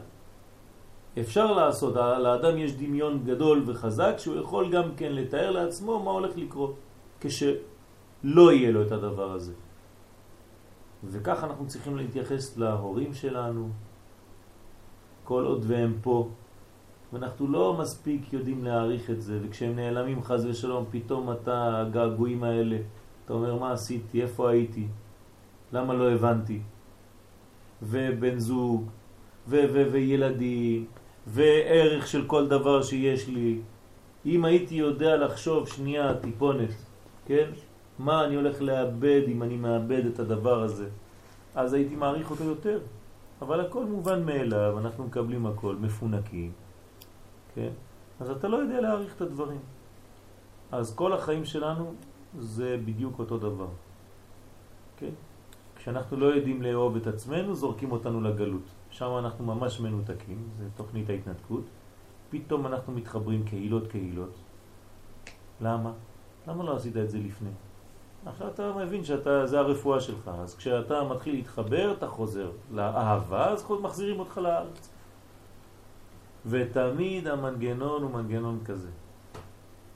אפשר 1.20 1.52
לעשות, 1.52 1.94
לאדם 1.96 2.58
יש 2.58 2.72
דמיון 2.72 3.24
גדול 3.24 3.62
וחזק 3.66 4.14
שהוא 4.18 4.36
יכול 4.36 4.72
גם 4.72 4.94
כן 4.96 5.12
לתאר 5.12 5.50
לעצמו 5.50 6.02
מה 6.02 6.10
הולך 6.10 6.36
לקרות 6.36 6.74
כשלא 7.20 8.52
יהיה 8.52 8.70
לו 8.70 8.82
את 8.82 8.92
הדבר 8.92 9.32
הזה. 9.32 9.52
וכך 11.04 11.44
אנחנו 11.44 11.66
צריכים 11.66 11.96
להתייחס 11.96 12.56
להורים 12.56 13.14
שלנו, 13.14 13.68
כל 15.24 15.44
עוד 15.44 15.64
והם 15.68 15.98
פה, 16.02 16.28
ואנחנו 17.12 17.48
לא 17.48 17.76
מספיק 17.80 18.32
יודעים 18.32 18.64
להעריך 18.64 19.10
את 19.10 19.22
זה, 19.22 19.38
וכשהם 19.42 19.76
נעלמים 19.76 20.22
חז 20.22 20.46
ושלום, 20.46 20.84
פתאום 20.90 21.32
אתה, 21.32 21.80
הגעגועים 21.80 22.44
האלה, 22.44 22.76
אתה 23.24 23.32
אומר 23.32 23.54
מה 23.54 23.72
עשיתי, 23.72 24.22
איפה 24.22 24.50
הייתי, 24.50 24.86
למה 25.72 25.94
לא 25.94 26.10
הבנתי, 26.10 26.60
ובן 27.82 28.38
זוג, 28.38 28.90
ו- 29.48 29.66
ו- 29.72 29.88
וילדים, 29.92 30.86
וערך 31.26 32.06
של 32.06 32.26
כל 32.26 32.48
דבר 32.48 32.82
שיש 32.82 33.28
לי. 33.28 33.60
אם 34.26 34.44
הייתי 34.44 34.74
יודע 34.74 35.16
לחשוב 35.16 35.68
שנייה 35.68 36.14
טיפונת, 36.14 36.74
כן? 37.26 37.50
מה 37.98 38.24
אני 38.24 38.34
הולך 38.34 38.62
לאבד 38.62 39.22
אם 39.28 39.42
אני 39.42 39.56
מאבד 39.56 40.06
את 40.06 40.18
הדבר 40.18 40.62
הזה, 40.62 40.88
אז 41.54 41.72
הייתי 41.72 41.96
מעריך 41.96 42.30
אותו 42.30 42.44
יותר. 42.44 42.80
אבל 43.42 43.60
הכל 43.60 43.84
מובן 43.84 44.24
מאליו, 44.24 44.78
אנחנו 44.78 45.04
מקבלים 45.04 45.46
הכל, 45.46 45.76
מפונקים, 45.76 46.52
כן? 47.54 47.70
אז 48.20 48.30
אתה 48.30 48.48
לא 48.48 48.56
יודע 48.56 48.80
להעריך 48.80 49.16
את 49.16 49.20
הדברים. 49.20 49.60
אז 50.72 50.94
כל 50.94 51.12
החיים 51.12 51.44
שלנו 51.44 51.94
זה 52.38 52.76
בדיוק 52.84 53.18
אותו 53.18 53.38
דבר, 53.38 53.68
כן? 54.96 55.10
כשאנחנו 55.76 56.16
לא 56.16 56.26
יודעים 56.26 56.62
לאהוב 56.62 56.96
את 56.96 57.06
עצמנו, 57.06 57.54
זורקים 57.54 57.92
אותנו 57.92 58.20
לגלות. 58.20 58.62
שם 58.90 59.10
אנחנו 59.18 59.44
ממש 59.44 59.80
מנותקים, 59.80 60.48
זה 60.58 60.64
תוכנית 60.76 61.10
ההתנתקות. 61.10 61.64
פתאום 62.30 62.66
אנחנו 62.66 62.92
מתחברים 62.92 63.44
קהילות 63.44 63.86
קהילות. 63.88 64.34
למה? 65.60 65.92
למה 66.48 66.64
לא 66.64 66.76
עשית 66.76 66.96
את 66.96 67.10
זה 67.10 67.18
לפני? 67.18 67.50
עכשיו 68.26 68.48
אתה 68.48 68.72
מבין 68.72 69.04
שזה 69.04 69.60
הרפואה 69.60 70.00
שלך, 70.00 70.30
אז 70.34 70.56
כשאתה 70.56 71.04
מתחיל 71.04 71.34
להתחבר 71.34 71.92
אתה 71.92 72.08
חוזר 72.08 72.50
לאהבה, 72.72 73.48
אז 73.48 73.64
מחזירים 73.82 74.20
אותך 74.20 74.38
לארץ. 74.38 74.88
ותמיד 76.46 77.26
המנגנון 77.26 78.02
הוא 78.02 78.10
מנגנון 78.10 78.58
כזה. 78.64 78.90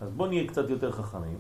אז 0.01 0.11
בוא 0.11 0.29
נהיה 0.29 0.47
קצת 0.47 0.71
יותר 0.71 0.93
חכמים, 0.93 1.39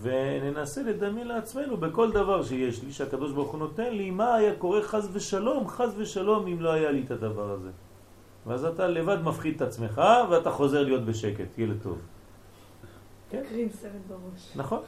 וננסה 0.00 0.82
לדמיין 0.82 1.28
לעצמנו 1.28 1.76
בכל 1.76 2.12
דבר 2.12 2.42
שיש 2.42 2.82
לי, 2.82 2.92
שהקדוש 2.92 3.32
ברוך 3.32 3.50
הוא 3.50 3.58
נותן 3.58 3.94
לי, 3.94 4.10
מה 4.10 4.34
היה 4.34 4.54
קורה 4.56 4.82
חז 4.82 5.08
ושלום, 5.12 5.68
חז 5.68 5.94
ושלום 5.96 6.46
אם 6.46 6.60
לא 6.60 6.72
היה 6.72 6.90
לי 6.90 7.02
את 7.06 7.10
הדבר 7.10 7.50
הזה. 7.50 7.70
ואז 8.46 8.64
אתה 8.64 8.86
לבד 8.86 9.22
מפחיד 9.22 9.54
את 9.56 9.62
עצמך, 9.62 10.02
ואתה 10.30 10.50
חוזר 10.50 10.82
להיות 10.82 11.04
בשקט, 11.04 11.58
ילד 11.58 11.76
טוב. 11.82 11.98
כן? 13.30 13.42
קרים 13.48 13.68
סרט 13.70 13.92
בראש. 14.08 14.56
נכון. 14.56 14.80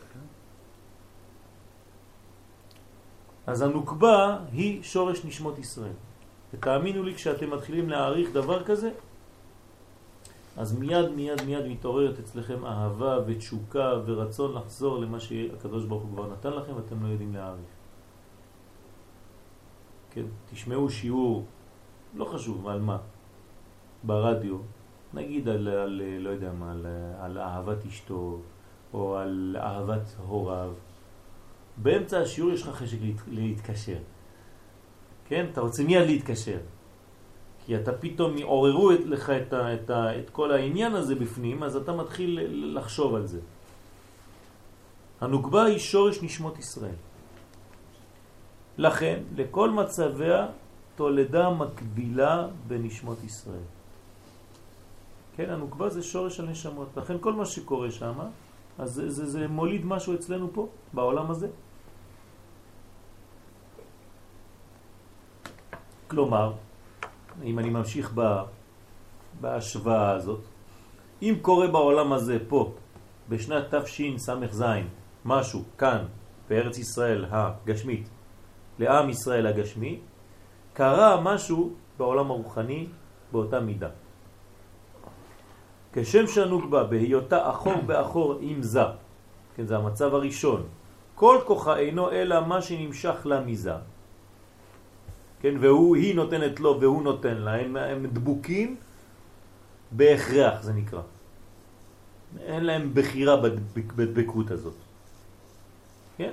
אז 3.46 3.62
הנוקבה 3.62 4.38
היא 4.52 4.82
שורש 4.82 5.24
נשמות 5.24 5.58
ישראל. 5.58 5.92
ותאמינו 6.54 7.02
לי, 7.02 7.14
כשאתם 7.14 7.50
מתחילים 7.50 7.90
להעריך 7.90 8.32
דבר 8.32 8.64
כזה, 8.64 8.90
אז 10.56 10.78
מיד 10.78 11.08
מיד 11.10 11.42
מיד 11.46 11.66
מתעוררת 11.66 12.18
אצלכם 12.18 12.64
אהבה 12.64 13.18
ותשוקה 13.26 13.92
ורצון 14.06 14.54
לחזור 14.54 14.98
למה 14.98 15.20
שהקדוש 15.20 15.84
ברוך 15.84 16.02
הוא 16.02 16.10
כבר 16.10 16.32
נתן 16.32 16.52
לכם 16.52 16.76
ואתם 16.76 17.02
לא 17.02 17.08
יודעים 17.08 17.34
להעריך. 17.34 17.74
כן, 20.10 20.24
תשמעו 20.50 20.90
שיעור, 20.90 21.44
לא 22.14 22.24
חשוב 22.24 22.68
על 22.68 22.80
מה, 22.80 22.98
ברדיו, 24.02 24.58
נגיד 25.14 25.48
על, 25.48 25.68
על 25.68 26.02
לא 26.18 26.30
יודע 26.30 26.52
מה, 26.52 26.70
על, 26.72 26.86
על 27.20 27.38
אהבת 27.38 27.86
אשתו 27.86 28.38
או 28.92 29.16
על 29.16 29.56
אהבת 29.60 30.16
הוריו, 30.26 30.72
באמצע 31.76 32.20
השיעור 32.20 32.50
יש 32.50 32.62
לך 32.62 32.68
חשק 32.68 32.98
להת, 33.00 33.16
להתקשר. 33.28 33.98
כן, 35.24 35.46
אתה 35.52 35.60
רוצה 35.60 35.84
מיד 35.84 36.06
להתקשר. 36.06 36.58
כי 37.66 37.76
אתה 37.76 37.92
פתאום 37.92 38.42
עוררו 38.42 38.90
לך 38.90 39.30
את, 39.30 39.52
ה, 39.52 39.74
את, 39.74 39.90
ה, 39.90 40.18
את 40.18 40.30
כל 40.30 40.52
העניין 40.52 40.94
הזה 40.94 41.14
בפנים, 41.14 41.62
אז 41.62 41.76
אתה 41.76 41.92
מתחיל 41.92 42.40
לחשוב 42.76 43.14
על 43.14 43.26
זה. 43.26 43.40
הנוקבה 45.20 45.64
היא 45.64 45.78
שורש 45.78 46.22
נשמות 46.22 46.58
ישראל. 46.58 46.98
לכן, 48.78 49.22
לכל 49.36 49.70
מצביה 49.70 50.46
תולדה 50.96 51.50
מקבילה 51.50 52.48
בנשמות 52.66 53.24
ישראל. 53.24 53.66
כן, 55.36 55.50
הנוקבה 55.50 55.88
זה 55.88 56.02
שורש 56.02 56.40
הנשמות. 56.40 56.88
לכן 56.96 57.16
כל 57.20 57.32
מה 57.32 57.46
שקורה 57.46 57.90
שם, 57.90 58.18
אז 58.78 58.90
זה, 58.92 59.10
זה, 59.10 59.26
זה 59.26 59.48
מוליד 59.48 59.86
משהו 59.86 60.14
אצלנו 60.14 60.48
פה, 60.52 60.68
בעולם 60.92 61.30
הזה. 61.30 61.48
כלומר, 66.08 66.52
אם 67.42 67.58
אני 67.58 67.70
ממשיך 67.70 68.12
ב, 68.14 68.42
בהשוואה 69.40 70.10
הזאת, 70.10 70.40
אם 71.22 71.34
קורה 71.42 71.66
בעולם 71.66 72.12
הזה 72.12 72.38
פה, 72.48 72.72
בשנת 73.28 73.74
תשס"ז, 73.74 74.64
משהו 75.24 75.62
כאן, 75.78 76.04
בארץ 76.48 76.78
ישראל 76.78 77.26
הגשמית, 77.30 78.08
לעם 78.78 79.10
ישראל 79.10 79.46
הגשמי, 79.46 80.00
קרה 80.72 81.20
משהו 81.20 81.72
בעולם 81.98 82.30
הרוחני 82.30 82.86
באותה 83.32 83.60
מידה. 83.60 83.88
כשם 85.92 86.26
שהנוגבה 86.26 86.84
בהיותה 86.84 87.50
אחור 87.50 87.76
באחור 87.86 88.38
עם 88.40 88.62
זה, 88.62 88.80
כן, 89.56 89.66
זה 89.66 89.76
המצב 89.76 90.14
הראשון, 90.14 90.62
כל 91.14 91.38
כוחה 91.46 91.76
אינו 91.76 92.10
אלא 92.10 92.46
מה 92.46 92.62
שנמשך 92.62 93.26
לה 93.26 93.40
מזה. 93.40 93.93
כן, 95.44 95.54
והוא, 95.60 95.96
היא 95.96 96.14
נותנת 96.14 96.60
לו 96.60 96.80
והוא 96.80 97.02
נותן 97.02 97.36
לה, 97.36 97.54
הם, 97.54 97.76
הם 97.76 98.06
דבוקים 98.06 98.76
בהכרח 99.92 100.62
זה 100.62 100.72
נקרא. 100.72 101.00
אין 102.40 102.64
להם 102.64 102.90
בחירה 102.94 103.36
בדבקות 103.96 104.50
הזאת. 104.50 104.74
כן? 106.16 106.32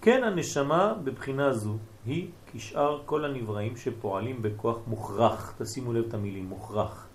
כן 0.00 0.24
הנשמה 0.24 0.94
בבחינה 1.04 1.52
זו 1.52 1.76
היא 2.06 2.28
כשאר 2.52 3.02
כל 3.06 3.24
הנבראים 3.24 3.76
שפועלים 3.76 4.42
בכוח 4.42 4.78
מוכרח, 4.86 5.54
תשימו 5.58 5.92
לב 5.92 6.04
את 6.08 6.14
המילים, 6.14 6.44
מוכרח. 6.44 7.06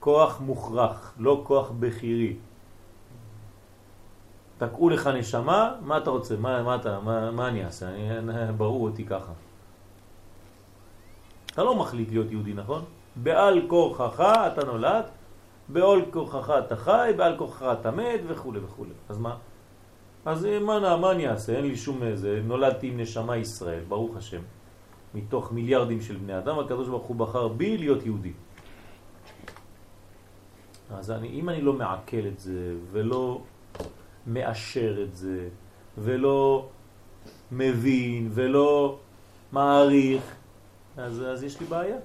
כוח 0.00 0.40
מוכרח, 0.40 1.14
לא 1.18 1.42
כוח 1.46 1.70
בחירי. 1.80 2.36
תקעו 4.58 4.90
לך 4.90 5.06
נשמה, 5.06 5.74
מה 5.80 5.98
אתה 5.98 6.10
רוצה? 6.10 6.36
מה, 6.36 6.62
מה, 6.62 6.76
אתה, 6.76 7.00
מה, 7.00 7.30
מה 7.30 7.48
אני 7.48 7.64
אעשה? 7.64 7.88
אני, 7.88 8.52
ברור 8.56 8.84
אותי 8.84 9.04
ככה. 9.04 9.32
אתה 11.52 11.62
לא 11.62 11.74
מחליט 11.74 12.08
להיות 12.08 12.30
יהודי, 12.30 12.52
נכון? 12.52 12.84
בעל 13.16 13.66
כורחך 13.68 14.20
אתה 14.52 14.64
נולד, 14.64 15.04
בעל 15.68 16.02
כורחך 16.10 16.50
אתה 16.66 16.76
חי, 16.76 17.12
בעל 17.16 17.36
כורחך 17.38 17.62
אתה 17.80 17.90
מת 17.90 18.20
וכו' 18.28 18.52
וכו'. 18.62 18.84
אז 19.08 19.18
מה? 19.18 19.36
אז 20.24 20.44
מה, 20.60 20.96
מה 20.96 21.10
אני 21.12 21.28
אעשה? 21.28 21.56
אין 21.56 21.64
לי 21.64 21.76
שום 21.76 22.02
איזה, 22.02 22.40
נולדתי 22.44 22.86
עם 22.86 23.00
נשמה 23.00 23.36
ישראל, 23.36 23.80
ברוך 23.88 24.16
השם. 24.16 24.40
מתוך 25.14 25.52
מיליארדים 25.52 26.00
של 26.00 26.16
בני 26.16 26.38
אדם, 26.38 26.58
הקדוש 26.58 26.88
ברוך 26.88 27.06
הוא 27.06 27.16
בחר 27.16 27.48
בי 27.48 27.78
להיות 27.78 28.06
יהודי. 28.06 28.32
אז 30.90 31.10
אני, 31.10 31.28
אם 31.28 31.48
אני 31.48 31.60
לא 31.60 31.72
מעכל 31.72 32.26
את 32.26 32.40
זה, 32.40 32.74
ולא 32.92 33.42
מאשר 34.26 35.02
את 35.02 35.16
זה, 35.16 35.48
ולא 35.98 36.68
מבין, 37.52 38.30
ולא 38.34 38.98
מעריך, 39.52 40.22
אז, 40.96 41.22
אז 41.22 41.42
יש 41.42 41.60
לי 41.60 41.66
בעיה. 41.66 41.96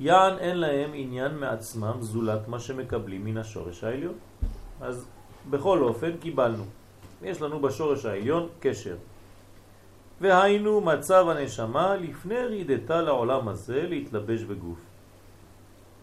יען 0.00 0.38
אין 0.38 0.56
להם 0.56 0.90
עניין 0.94 1.38
מעצמם 1.38 1.96
זולת 2.00 2.48
מה 2.48 2.60
שמקבלים 2.60 3.24
מן 3.24 3.36
השורש 3.36 3.84
העליון. 3.84 4.14
אז 4.80 5.06
בכל 5.50 5.82
אופן 5.82 6.16
קיבלנו. 6.16 6.64
יש 7.22 7.42
לנו 7.42 7.60
בשורש 7.60 8.04
העליון 8.04 8.48
קשר. 8.60 8.96
והיינו 10.20 10.80
מצב 10.80 11.28
הנשמה 11.28 11.96
לפני 11.96 12.38
רידתה 12.38 13.02
לעולם 13.02 13.48
הזה 13.48 13.82
להתלבש 13.82 14.42
בגוף. 14.42 14.78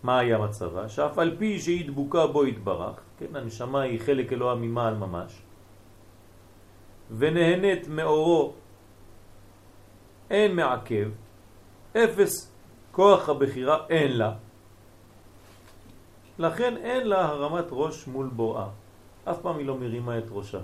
מה 0.04 0.19
היה 0.19 0.38
מצבה? 0.38 0.89
שאף 0.89 1.17
על 1.17 1.36
פי 1.38 1.60
שהיא 1.60 1.88
דבוקה 1.88 2.28
בו 2.28 2.43
התברך, 2.43 2.99
כן, 3.19 3.36
הנשמה 3.36 3.82
היא 3.82 3.99
חלק 3.99 4.34
אלוה 4.34 4.56
ממעל 4.56 4.95
ממש, 4.95 5.41
ונהנית 7.17 7.88
מאורו 7.88 8.54
אין 10.29 10.55
מעכב, 10.55 11.09
אפס 11.97 12.51
כוח 12.91 13.29
הבחירה 13.29 13.85
אין 13.89 14.17
לה, 14.17 14.33
לכן 16.39 16.77
אין 16.77 17.07
לה 17.07 17.25
הרמת 17.25 17.65
ראש 17.71 18.07
מול 18.07 18.27
בואה. 18.27 18.67
אף 19.25 19.41
פעם 19.41 19.57
היא 19.57 19.65
לא 19.65 19.77
מרימה 19.77 20.17
את 20.17 20.27
ראשה. 20.31 20.59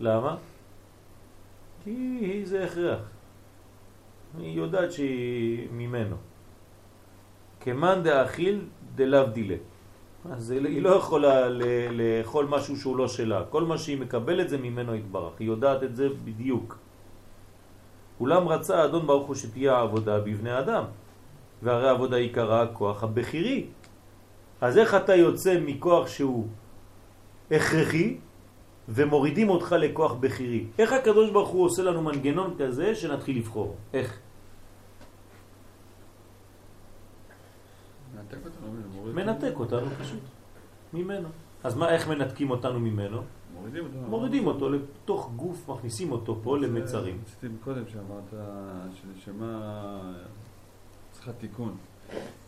למה? 0.00 0.36
כי 1.84 2.40
זה 2.44 2.64
הכרח. 2.64 3.00
היא 4.38 4.56
יודעת 4.56 4.92
שהיא 4.92 5.68
ממנו. 5.72 6.16
כמאן 7.60 8.02
דאכיל 8.02 8.64
דלאו 8.94 9.26
דילה. 9.26 9.56
אז 10.30 10.50
היא 10.50 10.82
לא 10.82 10.90
יכולה 10.90 11.48
לאכול 11.90 12.46
משהו 12.46 12.76
שהוא 12.76 12.96
לא 12.96 13.08
שלה. 13.08 13.44
כל 13.50 13.64
מה 13.64 13.78
שהיא 13.78 14.00
מקבלת 14.00 14.48
זה 14.48 14.58
ממנו 14.58 14.92
התברך. 14.92 15.32
היא 15.38 15.46
יודעת 15.46 15.82
את 15.82 15.96
זה 15.96 16.08
בדיוק. 16.24 16.78
אולם 18.20 18.48
רצה 18.48 18.84
אדון 18.84 19.06
ברוך 19.06 19.26
הוא 19.26 19.34
שתהיה 19.34 19.76
העבודה 19.76 20.20
בבני 20.20 20.58
אדם. 20.58 20.84
והרי 21.62 21.88
העבודה 21.88 22.16
עיקרה 22.16 22.62
הכוח 22.62 23.04
הבכירי. 23.04 23.66
אז 24.60 24.78
איך 24.78 24.94
אתה 24.94 25.14
יוצא 25.14 25.60
מכוח 25.60 26.08
שהוא 26.08 26.46
הכרחי 27.50 28.16
ומורידים 28.88 29.48
אותך 29.48 29.72
לכוח 29.72 30.12
בכירי? 30.12 30.66
איך 30.78 30.92
הקדוש 30.92 31.30
ברוך 31.30 31.48
הוא 31.48 31.64
עושה 31.64 31.82
לנו 31.82 32.02
מנגנון 32.02 32.54
כזה 32.58 32.94
שנתחיל 32.94 33.36
לבחור? 33.38 33.76
איך? 33.92 34.18
מנתק 39.14 39.52
אותנו 39.56 39.90
פשוט, 40.00 40.20
ממנו. 40.92 41.28
אז 41.64 41.76
מה, 41.76 41.90
איך 41.90 42.08
מנתקים 42.08 42.50
אותנו 42.50 42.80
ממנו? 42.80 43.22
מורידים 44.08 44.46
אותו. 44.46 44.70
לתוך 44.70 45.32
גוף, 45.36 45.68
מכניסים 45.68 46.12
אותו 46.12 46.40
פה 46.42 46.58
למצרים. 46.58 47.18
רציתי 47.22 47.54
קודם 47.64 47.82
שאמרת 47.88 48.34
שנשמה 48.94 50.12
צריכה 51.12 51.32
תיקון. 51.32 51.76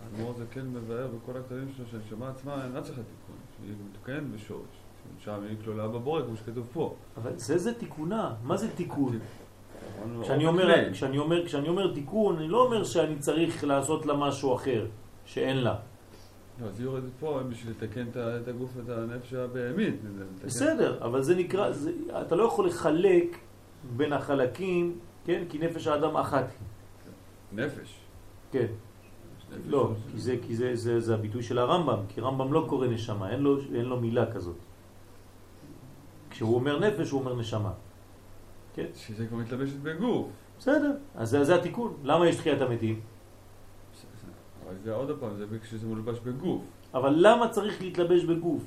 האדמו"ר 0.04 0.34
זה 0.38 0.44
כן 0.50 0.66
מבאר 0.66 1.06
בכל 1.06 1.38
הכתבים 1.38 1.68
שלו 1.76 1.86
שהנשמה 1.90 2.28
עצמה 2.28 2.64
אינה 2.64 2.82
צריכה 2.82 3.00
תיקון, 3.02 3.36
שהיא 3.56 3.76
מתוקנת 3.90 4.30
בשורש. 4.34 4.78
שם 5.18 5.40
היא 5.48 5.56
כלולה 5.64 5.88
בבורא, 5.88 6.22
כמו 6.22 6.36
שכתוב 6.36 6.66
פה. 6.72 6.94
אבל 7.16 7.30
זה 7.36 7.58
זה 7.58 7.74
תיקונה, 7.74 8.34
מה 8.42 8.56
זה 8.56 8.70
תיקון? 8.70 9.18
כשאני, 10.22 10.46
אומר, 10.46 10.92
כשאני 11.44 11.68
אומר 11.68 11.94
תיקון, 11.94 12.36
אני 12.36 12.48
לא 12.48 12.64
אומר 12.64 12.84
שאני 12.84 13.18
צריך 13.18 13.64
לעשות 13.64 14.06
לה 14.06 14.14
משהו 14.14 14.54
אחר, 14.54 14.86
שאין 15.24 15.56
לה. 15.56 15.76
לא, 16.60 16.66
אז 16.66 16.80
היא 16.80 16.86
יורדת 16.86 17.12
פה 17.20 17.40
בשביל 17.48 17.72
לתקן 17.72 18.06
את 18.16 18.48
הגוף 18.48 18.70
ואת 18.76 18.88
הנפש 18.88 19.34
הבהמית. 19.34 19.94
בסדר, 20.44 21.04
אבל 21.04 21.22
זה 21.22 21.34
נקרא, 21.36 21.72
זה, 21.72 21.92
אתה 22.20 22.36
לא 22.36 22.42
יכול 22.42 22.66
לחלק 22.66 23.38
בין 23.96 24.12
החלקים, 24.12 24.98
כן? 25.24 25.44
כי 25.48 25.58
נפש 25.58 25.86
האדם 25.86 26.16
אחת 26.16 26.46
נפש? 27.52 28.00
כן. 28.52 28.66
לא, 29.66 29.92
כי, 30.12 30.18
זה, 30.18 30.36
כי 30.42 30.56
זה, 30.56 30.76
זה, 30.76 31.00
זה 31.00 31.14
הביטוי 31.14 31.42
של 31.42 31.58
הרמב"ם, 31.58 31.98
כי 32.08 32.20
רמב"ם 32.20 32.52
לא 32.52 32.66
קורא 32.68 32.86
נשמה, 32.86 33.30
אין 33.30 33.40
לו, 33.40 33.58
אין 33.74 33.84
לו 33.84 34.00
מילה 34.00 34.32
כזאת. 34.32 34.56
כשהוא 36.30 36.54
אומר 36.54 36.78
נפש, 36.78 37.10
הוא 37.10 37.20
אומר 37.20 37.34
נשמה. 37.34 37.72
כן? 38.74 38.86
שזה 38.94 39.26
כבר 39.26 39.38
מתלבשת 39.38 39.76
בגוף. 39.76 40.28
בסדר, 40.58 40.96
אז 41.14 41.30
זה, 41.30 41.44
זה 41.44 41.54
התיקון. 41.54 41.94
למה 42.04 42.28
יש 42.28 42.36
תחיית 42.36 42.60
המתים? 42.60 43.00
זה 44.84 44.94
עוד 44.94 45.16
פעם, 45.20 45.36
זה 45.36 45.58
כשזה 45.62 45.86
מולבש 45.86 46.18
בגוף. 46.18 46.62
אבל 46.94 47.14
למה 47.16 47.48
צריך 47.48 47.82
להתלבש 47.82 48.24
בגוף? 48.24 48.62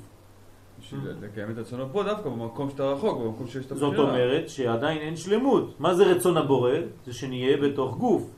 בשביל 0.80 1.00
לקיים 1.20 1.50
את 1.50 1.58
רצון 1.58 1.88
פה 1.92 2.02
דווקא 2.02 2.28
במקום 2.28 2.70
שאתה 2.70 2.84
רחוק, 2.84 3.18
במקום 3.20 3.46
שיש 3.46 3.66
את 3.66 3.72
הבחירה. 3.72 3.90
זאת 3.90 3.98
אומרת 3.98 4.48
שעדיין 4.48 4.98
אין 4.98 5.16
שלמות. 5.16 5.80
מה 5.80 5.94
זה 5.94 6.04
רצון 6.04 6.36
הבורא? 6.36 6.72
זה 7.06 7.12
שנהיה 7.12 7.56
בתוך 7.56 7.96
גוף. 7.96 8.30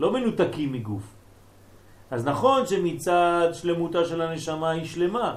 לא 0.00 0.12
מנותקים 0.12 0.72
מגוף. 0.72 1.14
אז 2.10 2.26
נכון 2.26 2.66
שמצד 2.66 3.48
שלמותה 3.52 4.04
של 4.04 4.20
הנשמה 4.20 4.70
היא 4.70 4.84
שלמה, 4.84 5.36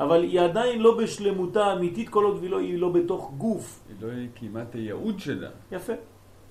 אבל 0.00 0.22
היא 0.22 0.40
עדיין 0.40 0.82
לא 0.82 0.98
בשלמותה 0.98 1.72
אמיתית 1.72 2.08
כל 2.08 2.24
עוד 2.24 2.38
ולא, 2.40 2.58
היא 2.58 2.78
לא 2.78 2.88
בתוך 2.88 3.32
גוף. 3.38 3.84
היא 3.88 4.50
לא 4.54 4.62
את 4.62 4.74
הייעוד 4.74 5.18
שלה. 5.18 5.50
יפה. 5.72 5.92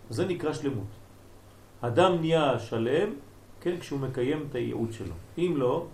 זה 0.10 0.25
נקרא 0.25 0.53
שלמות. 0.53 0.91
אדם 1.81 2.12
נהיה 2.19 2.60
שלם, 2.60 3.10
כן, 3.62 3.80
כשהוא 3.80 4.00
מקיים 4.00 4.47
את 4.50 4.56
הייעוד 4.56 4.93
שלו. 4.93 5.13
אם 5.38 5.54
לא, 5.58 5.88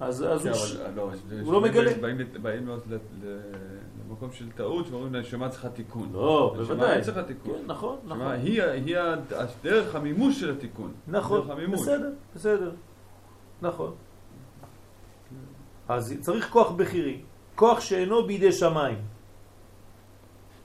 אז, 0.00 0.24
אז 0.24 0.42
כן, 0.42 0.50
הוא. 0.50 0.96
לא, 1.30 1.52
לא 1.52 1.60
מגלה. 1.60 1.90
באים, 2.42 2.68
למקום 4.08 4.32
של 4.32 4.52
טעות 4.52 4.86
שאומרים 4.86 5.12
שהנשמה 5.12 5.48
צריכה 5.48 5.68
תיקון. 5.68 6.08
לא, 6.12 6.54
בוודאי. 6.56 6.86
הנשמה 6.86 7.04
צריכה 7.04 7.22
תיקון. 7.22 7.58
כן, 7.58 7.66
נכון, 7.66 7.98
נכון. 8.04 8.32
היא, 8.32 8.62
דרך 9.62 9.94
המימוש 9.94 10.40
של 10.40 10.50
התיקון. 10.50 10.92
נכון. 11.08 11.48
בסדר, 11.72 12.12
בסדר. 12.34 12.72
נכון. 13.62 13.94
אז 15.88 16.14
צריך 16.20 16.50
כוח 16.50 16.70
בכירי, 16.70 17.20
כוח 17.54 17.80
שאינו 17.80 18.26
בידי 18.26 18.52
שמיים. 18.52 18.98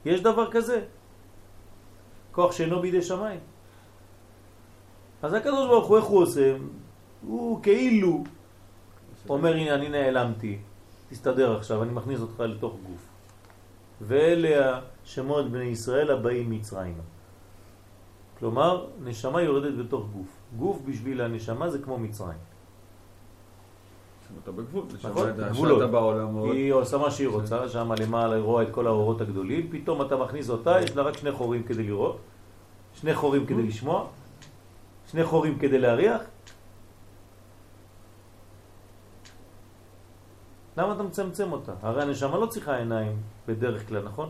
יש 0.05 0.21
דבר 0.21 0.51
כזה? 0.51 0.81
כוח 2.31 2.51
שאינו 2.51 2.81
בידי 2.81 3.01
שמיים. 3.01 3.39
אז 5.21 5.33
הקדוש 5.33 5.67
ברוך 5.67 5.87
הוא, 5.87 5.97
איך 5.97 6.05
הוא 6.05 6.21
עושה? 6.21 6.55
הוא 7.27 7.63
כאילו 7.63 8.23
אומר, 9.29 9.55
הנה 9.55 9.75
אני 9.75 9.89
נעלמתי, 9.89 10.57
תסתדר 11.09 11.57
עכשיו, 11.57 11.83
אני 11.83 11.91
מכניס 11.91 12.19
אותך 12.19 12.39
לתוך 12.39 12.73
גוף. 12.73 13.07
ואלה 14.01 14.79
השמות 15.03 15.51
בני 15.51 15.63
ישראל 15.63 16.11
הבאים 16.11 16.49
מצרימה. 16.49 17.03
כלומר, 18.39 18.87
נשמה 19.03 19.41
יורדת 19.41 19.85
בתוך 19.85 20.05
גוף. 20.13 20.27
גוף 20.57 20.81
בשביל 20.85 21.21
הנשמה 21.21 21.69
זה 21.69 21.79
כמו 21.79 21.97
מצרים. 21.97 22.37
אתה 24.43 24.51
בגבול, 24.51 24.83
נכון, 25.03 25.29
נשמה. 25.29 25.69
שאתה 25.69 25.87
בעולמות. 25.87 26.53
היא 26.53 26.73
עושה 26.73 26.97
מה 26.97 27.11
שהיא 27.11 27.27
רוצה, 27.27 27.69
שם 27.69 27.91
למעלה 27.91 28.35
היא 28.35 28.43
רואה 28.43 28.63
את 28.63 28.67
כל 28.71 28.87
האורות 28.87 29.21
הגדולים, 29.21 29.67
פתאום 29.71 30.01
אתה 30.01 30.17
מכניס 30.17 30.49
אותה, 30.49 30.81
יש 30.81 30.95
לה 30.95 31.03
רק 31.03 31.17
שני 31.17 31.31
חורים 31.31 31.63
כדי 31.63 31.83
לראות, 31.83 32.17
שני 32.93 33.15
חורים 33.15 33.45
כדי 33.45 33.63
לשמוע, 33.63 34.07
שני 35.11 35.23
חורים 35.23 35.59
כדי 35.59 35.79
להריח. 35.79 36.21
למה 40.77 40.93
אתה 40.93 41.03
מצמצם 41.03 41.51
אותה? 41.51 41.73
הרי 41.81 42.01
הנשמה 42.01 42.37
לא 42.37 42.45
צריכה 42.45 42.77
עיניים 42.77 43.17
בדרך 43.47 43.87
כלל, 43.87 44.03
נכון? 44.03 44.29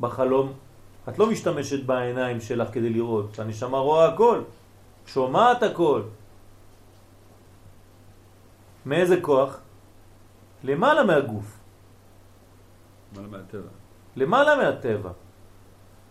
בחלום 0.00 0.52
את 1.08 1.18
לא 1.18 1.30
משתמשת 1.30 1.84
בעיניים 1.86 2.40
שלך 2.40 2.68
כדי 2.72 2.90
לראות, 2.90 3.38
הנשמה 3.38 3.78
רואה 3.78 4.08
הכל, 4.08 4.42
שומעת 5.06 5.62
הכל. 5.62 6.02
מאיזה 8.86 9.20
כוח? 9.20 9.60
למעלה 10.64 11.04
מהגוף, 11.04 11.58
מעלה 13.14 13.28
מהטבע. 13.28 13.70
למעלה 14.16 14.56
מהטבע. 14.56 15.10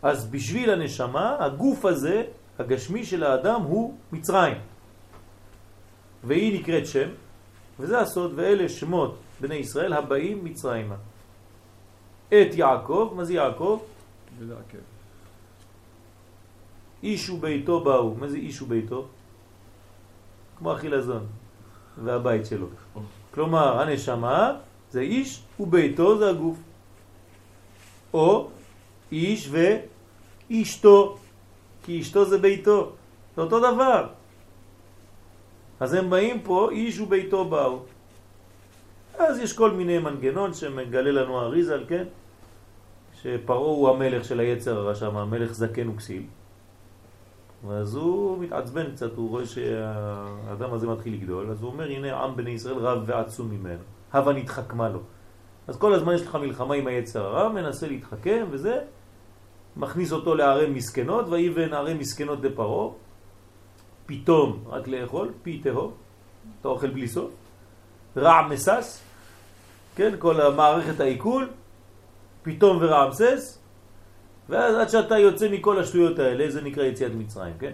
אז 0.02 0.32
בשביל 0.32 0.70
הנשמה, 0.70 1.38
הגוף 1.40 1.86
הזה, 1.86 2.39
הגשמי 2.60 3.06
של 3.06 3.24
האדם, 3.24 3.62
הוא 3.62 3.98
מצרים. 4.12 4.58
והיא 6.24 6.60
נקראת 6.60 6.88
שם, 6.88 7.10
וזה 7.80 8.00
הסוד, 8.00 8.32
ואלה 8.36 8.70
שמות 8.70 9.18
בני 9.42 9.56
ישראל 9.56 9.94
הבאים 9.94 10.44
מצרימה. 10.44 10.96
את 12.28 12.54
יעקב, 12.54 13.14
מה 13.16 13.24
זה 13.24 13.34
יעקב? 13.34 13.80
ולעכב. 14.40 14.86
איש 17.04 17.30
וביתו 17.30 17.80
באו. 17.80 18.16
מה 18.16 18.28
זה 18.28 18.38
איש 18.38 18.62
וביתו? 18.62 19.08
כמו 20.58 20.72
החילזון 20.72 21.26
והבית 22.04 22.46
שלו. 22.46 22.68
כלומר, 23.32 23.82
הנשמה 23.82 24.60
זה 24.92 25.02
איש 25.02 25.44
וביתו 25.60 26.18
זה 26.18 26.30
הגוף. 26.30 26.58
או 28.14 28.50
איש 29.12 29.50
ואשתו, 29.52 31.19
כי 31.90 32.00
אשתו 32.00 32.26
זה 32.26 32.38
ביתו. 32.38 32.92
זה 33.36 33.42
אותו 33.42 33.60
דבר. 33.60 34.08
אז 35.80 35.94
הם 35.94 36.10
באים 36.10 36.42
פה, 36.42 36.70
איש 36.72 37.00
וביתו 37.00 37.46
באו. 37.46 37.80
אז 39.18 39.40
יש 39.40 39.58
כל 39.58 39.72
מיני 39.72 40.00
מנגנון 40.00 40.54
שמגלה 40.54 41.12
לנו 41.12 41.42
אריזל, 41.42 41.84
כן? 41.88 42.04
שפרעה 43.22 43.60
הוא 43.60 43.90
המלך 43.90 44.26
של 44.26 44.40
היצר 44.40 44.78
הרע 44.78 44.96
שם, 44.96 45.18
המלך 45.18 45.52
זקן 45.52 45.90
וכסיל. 45.90 46.24
ואז 47.68 47.96
הוא 47.96 48.38
מתעצבן 48.38 48.92
קצת, 48.92 49.16
הוא 49.16 49.30
רואה 49.30 49.46
שהאדם 49.46 50.74
הזה 50.74 50.88
מתחיל 50.88 51.14
לגדול, 51.14 51.52
אז 51.52 51.62
הוא 51.62 51.72
אומר, 51.72 51.90
הנה 51.90 52.24
עם 52.24 52.36
בני 52.36 52.50
ישראל 52.50 52.78
רב 52.78 53.04
ועצום 53.06 53.50
ממנו, 53.50 53.84
הווה 54.14 54.34
נתחכמה 54.34 54.90
לו. 54.90 55.00
אז 55.68 55.78
כל 55.78 55.94
הזמן 55.94 56.14
יש 56.14 56.22
לך 56.22 56.36
מלחמה 56.36 56.76
עם 56.76 56.88
היצר 56.88 57.26
הרע, 57.26 57.50
מנסה 57.50 57.88
להתחכם 57.88 58.46
וזה, 58.50 58.82
מכניס 59.78 60.12
אותו 60.12 60.36
לערי 60.36 60.70
מסכנות, 60.70 61.26
ויבן 61.30 61.74
ערי 61.74 61.94
מסכנות 61.94 62.40
לפרעה, 62.42 62.94
פתאום 64.06 64.64
רק 64.68 64.88
לאכול, 64.88 65.32
פי 65.44 65.58
תהום, 65.58 65.94
אתה 66.62 66.68
אוכל 66.68 66.90
בלי 66.90 67.08
סוף, 67.08 67.32
רע 68.18 68.48
מסס, 68.48 69.02
כן, 69.96 70.16
כל 70.20 70.42
המערכת 70.42 71.00
העיכול, 71.00 71.50
פתאום 72.44 72.78
ורעמסס, 72.82 73.60
ואז 74.50 74.76
עד 74.76 74.90
שאתה 74.90 75.18
יוצא 75.18 75.50
מכל 75.52 75.80
השטויות 75.80 76.20
האלה, 76.20 76.52
זה 76.52 76.62
נקרא 76.62 76.84
יציאת 76.84 77.12
מצרים, 77.18 77.54
כן? 77.60 77.74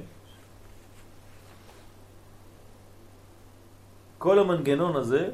כל 4.17 4.39
המנגנון 4.39 4.95
הזה, 4.95 5.29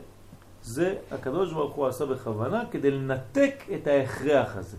זה 0.62 0.96
הקדוש 1.12 1.54
ברוך 1.54 1.74
הוא 1.74 1.88
עשה 1.88 2.06
בכוונה 2.06 2.64
כדי 2.72 2.92
לנתק 2.92 3.56
את 3.76 3.88
ההכרח 3.88 4.58
הזה. 4.58 4.78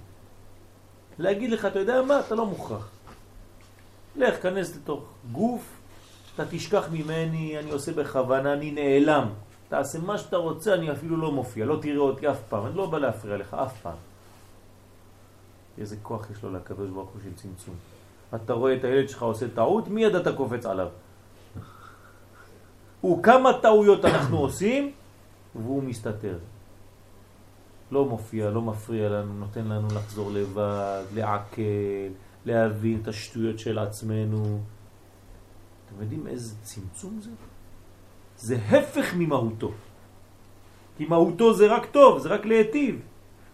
להגיד 1.18 1.50
לך, 1.50 1.64
אתה 1.64 1.78
יודע 1.78 2.02
מה? 2.02 2.20
אתה 2.20 2.34
לא 2.34 2.46
מוכרח. 2.46 2.88
לך, 4.16 4.42
כנס 4.42 4.76
לתוך 4.76 5.04
גוף, 5.32 5.62
אתה 6.34 6.44
תשכח 6.50 6.88
ממני, 6.92 7.58
אני 7.58 7.70
עושה 7.70 7.92
בכוונה, 7.92 8.52
אני 8.52 8.70
נעלם. 8.70 9.28
תעשה 9.68 9.98
מה 9.98 10.18
שאתה 10.18 10.36
רוצה, 10.36 10.74
אני 10.74 10.92
אפילו 10.92 11.16
לא 11.16 11.32
מופיע, 11.32 11.64
לא 11.66 11.78
תראה 11.82 11.98
אותי 11.98 12.30
אף 12.30 12.38
פעם, 12.48 12.66
אני 12.66 12.76
לא 12.76 12.86
בא 12.86 12.98
להפריע 12.98 13.36
לך 13.36 13.54
אף 13.54 13.80
פעם. 13.82 13.96
איזה 15.78 15.96
כוח 16.02 16.30
יש 16.30 16.42
לו 16.42 16.52
לקדוש 16.52 16.90
ברוך 16.90 17.10
הוא 17.10 17.20
של 17.24 17.34
צמצום. 17.34 17.74
אתה 18.34 18.52
רואה 18.52 18.74
את 18.74 18.84
הילד 18.84 19.08
שלך 19.08 19.22
עושה 19.22 19.46
טעות, 19.54 19.88
מיד 19.88 20.14
אתה 20.14 20.32
קופץ 20.32 20.66
עליו. 20.66 20.88
וכמה 23.04 23.50
טעויות 23.62 24.04
אנחנו 24.04 24.38
עושים, 24.38 24.92
והוא 25.54 25.82
מסתתר. 25.82 26.38
לא 27.92 28.04
מופיע, 28.04 28.50
לא 28.50 28.62
מפריע 28.62 29.08
לנו, 29.08 29.34
נותן 29.34 29.64
לנו 29.64 29.88
לחזור 29.88 30.30
לבד, 30.32 31.04
לעכל, 31.14 31.62
להבין 32.44 32.98
את 33.02 33.08
השטויות 33.08 33.58
של 33.58 33.78
עצמנו. 33.78 34.60
אתם 35.86 36.02
יודעים 36.02 36.26
איזה 36.26 36.54
צמצום 36.62 37.20
זה? 37.20 37.30
זה 38.36 38.56
הפך 38.56 39.14
ממהותו. 39.14 39.70
כי 40.96 41.04
מהותו 41.04 41.54
זה 41.54 41.74
רק 41.74 41.86
טוב, 41.86 42.18
זה 42.18 42.28
רק 42.28 42.46
להיטיב. 42.46 43.00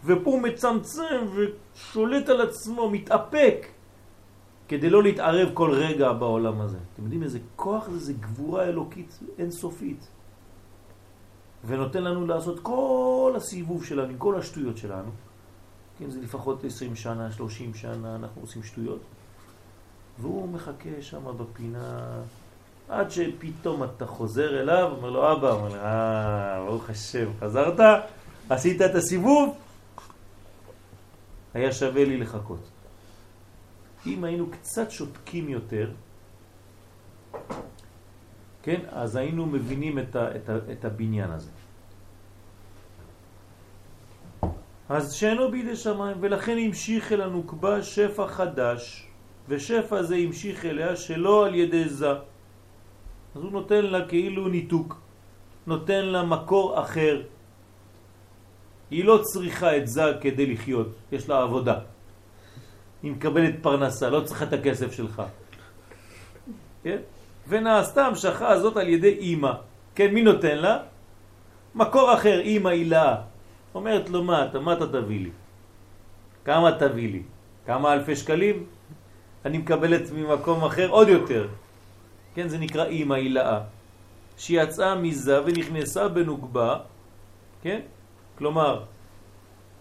ופה 0.05 0.31
הוא 0.31 0.43
מצמצם 0.43 1.27
ושולט 1.35 2.29
על 2.29 2.41
עצמו, 2.41 2.91
מתאפק, 2.91 3.67
כדי 4.69 4.91
לא 4.91 5.03
להתערב 5.03 5.49
כל 5.55 5.71
רגע 5.71 6.13
בעולם 6.13 6.61
הזה. 6.61 6.79
אתם 6.95 7.03
יודעים 7.03 7.23
איזה 7.23 7.39
כוח 7.57 7.89
זה? 7.89 7.99
זה 7.99 8.13
גבורה 8.13 8.65
אלוקית 8.65 9.19
אינסופית. 9.39 10.09
ונותן 11.67 12.05
לנו 12.05 12.27
לעשות 12.27 12.61
כל 12.63 13.33
הסיבוב 13.37 13.85
שלנו, 13.85 14.15
כל 14.19 14.39
השטויות 14.39 14.77
שלנו. 14.77 15.11
כן, 15.99 16.11
זה 16.11 16.21
לפחות 16.21 16.65
20 16.65 16.97
שנה, 16.97 17.33
30 17.33 17.75
שנה, 17.75 18.17
אנחנו 18.17 18.41
עושים 18.41 18.63
שטויות. 18.63 19.01
והוא 20.21 20.49
מחכה 20.49 20.91
שם 21.01 21.25
בפינה, 21.39 22.21
עד 22.89 23.11
שפתאום 23.11 23.85
אתה 23.85 24.07
חוזר 24.07 24.61
אליו, 24.61 24.93
אומר 24.97 25.11
לו, 25.11 25.33
אבא, 25.33 25.51
אומר 25.51 25.69
לו, 25.69 25.75
אה, 25.75 26.65
ברוך 26.67 26.91
השם, 26.91 27.31
חזרת, 27.41 27.81
עשית 28.49 28.83
את 28.83 28.95
הסיבוב, 28.95 29.57
היה 31.55 31.73
שווה 31.73 32.05
לי 32.05 32.17
לחכות. 32.17 32.69
אם 34.07 34.25
היינו 34.25 34.51
קצת 34.51 34.91
שותקים 34.91 35.49
יותר, 35.49 35.91
כן, 38.69 38.85
אז 38.93 39.17
היינו 39.17 39.47
מבינים 39.47 39.99
את, 39.99 40.17
ה, 40.17 40.37
את, 40.37 40.49
ה, 40.49 40.57
את 40.73 40.85
הבניין 40.85 41.31
הזה. 41.31 41.51
אז 44.89 45.13
שאינו 45.13 45.51
בידי 45.51 45.77
שמיים, 45.77 46.17
ולכן 46.21 46.57
המשיך 46.61 47.13
אל 47.13 47.21
הנוקבה 47.21 47.83
שפע 47.83 48.27
חדש, 48.27 49.09
ושפע 49.49 50.03
זה 50.03 50.17
המשיך 50.17 50.65
אליה 50.65 50.97
שלא 50.97 51.47
על 51.47 51.55
ידי 51.55 51.89
זה. 51.89 52.11
אז 53.35 53.41
הוא 53.41 53.53
נותן 53.53 53.85
לה 53.89 54.09
כאילו 54.09 54.49
ניתוק, 54.49 55.01
נותן 55.67 56.05
לה 56.05 56.23
מקור 56.29 56.81
אחר. 56.81 57.23
היא 58.91 59.05
לא 59.05 59.21
צריכה 59.33 59.77
את 59.77 59.89
זה 59.89 60.21
כדי 60.21 60.47
לחיות, 60.47 60.89
יש 61.13 61.29
לה 61.29 61.43
עבודה. 61.43 61.89
היא 63.03 63.13
מקבלת 63.13 63.55
פרנסה, 63.65 64.11
לא 64.13 64.21
צריכה 64.29 64.45
את 64.45 64.53
הכסף 64.53 64.93
שלך. 64.93 65.23
כן? 66.85 67.01
ונעשתה 67.49 68.07
המשכה 68.07 68.49
הזאת 68.49 68.77
על 68.77 68.89
ידי 68.89 69.15
אימא. 69.15 69.53
כן, 69.95 70.15
מי 70.15 70.23
נותן 70.23 70.59
לה? 70.59 70.79
מקור 71.75 72.15
אחר, 72.15 72.41
אימא 72.41 72.69
הילה. 72.69 73.17
אומרת 73.75 74.11
לו, 74.11 74.25
מה 74.25 74.45
אתה, 74.45 74.59
מה 74.59 74.73
אתה 74.73 74.87
תביא 74.87 75.21
לי? 75.21 75.31
כמה 76.45 76.73
תביא 76.73 77.13
לי? 77.13 77.23
כמה 77.67 77.93
אלפי 77.93 78.17
שקלים? 78.17 78.67
אני 79.45 79.59
מקבלת 79.59 80.11
ממקום 80.13 80.65
אחר 80.65 80.89
עוד 80.89 81.09
יותר. 81.09 81.49
כן, 82.35 82.49
זה 82.49 82.59
נקרא 82.59 82.85
אימא 82.85 83.15
הילאה. 83.15 83.61
שיצאה 84.39 84.95
מזה 84.95 85.45
ונכנסה 85.45 86.09
בנוגבה, 86.09 86.79
כן? 87.63 87.81
כלומר, 88.39 88.85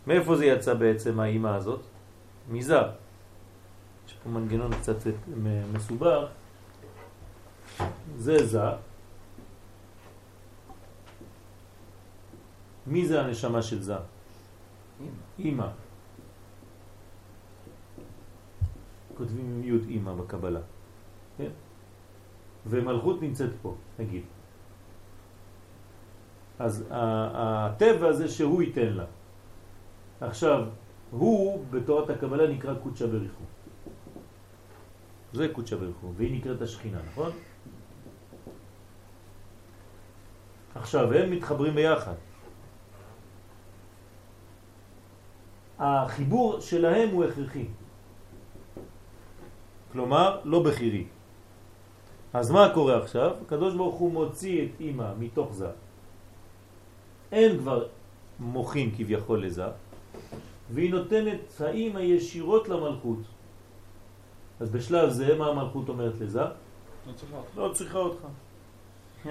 מאיפה 0.08 0.36
זה 0.36 0.46
יצא 0.46 0.74
בעצם 0.74 1.20
האימא 1.20 1.48
הזאת? 1.48 1.82
מזה. 2.50 2.82
יש 4.08 4.14
פה 4.24 4.30
מנגנון 4.30 4.72
קצת 4.82 4.98
מסובך. 5.74 6.26
זה 8.18 8.46
זה. 8.46 8.62
מי 12.88 13.08
זה 13.08 13.22
הנשמה 13.22 13.62
של 13.62 13.82
זה? 13.82 13.96
אימא. 15.40 15.68
כותבים 19.18 19.64
י' 19.64 19.90
אימא 19.90 20.14
בקבלה. 20.14 20.60
כן? 21.38 21.52
ומלכות 22.66 23.22
נמצאת 23.22 23.52
פה, 23.62 23.76
נגיד. 24.00 24.24
אז 26.60 26.86
הטבע 26.92 28.12
זה 28.12 28.28
שהוא 28.28 28.62
ייתן 28.62 28.94
לה. 28.94 29.06
עכשיו, 30.22 30.66
הוא 31.12 31.66
בתורת 31.70 32.10
הקבלה 32.10 32.48
נקרא 32.48 32.74
קודשא 32.84 33.06
בריחו. 33.08 33.44
זה 35.34 35.48
קודשא 35.54 35.76
בריך 35.76 35.96
הוא, 36.02 36.14
והיא 36.18 36.38
נקראת 36.38 36.62
השכינה, 36.62 37.00
נכון? 37.12 37.32
עכשיו, 40.80 41.14
הם 41.14 41.32
מתחברים 41.32 41.76
ביחד. 41.76 42.14
החיבור 45.80 46.60
שלהם 46.60 47.10
הוא 47.10 47.24
הכרחי. 47.24 47.66
כלומר, 49.92 50.40
לא 50.44 50.64
בחירי. 50.64 51.06
אז 52.34 52.52
מה 52.52 52.72
קורה 52.74 52.98
עכשיו? 52.98 53.36
הקדוש 53.46 53.74
ברוך 53.76 53.96
הוא 53.96 54.12
מוציא 54.12 54.66
את 54.66 54.82
אימא 54.82 55.14
מתוך 55.20 55.54
זה. 55.54 55.70
אין 57.32 57.58
כבר 57.58 57.88
מוחים 58.40 58.92
כביכול 58.98 59.46
לזה, 59.46 59.66
והיא 60.72 60.92
נותנת 60.92 61.40
האימא 61.60 62.00
ישירות 62.00 62.70
למלכות. 62.70 63.20
אז 64.60 64.70
בשלב 64.70 65.10
זה, 65.10 65.36
מה 65.38 65.48
המלכות 65.48 65.90
אומרת 65.90 66.14
לזה? 66.20 66.42
לא 66.42 67.14
צריכה 67.16 67.38
אותך. 67.38 67.58
לא 67.58 67.70
צריכה 67.74 67.98
אותך. 67.98 68.22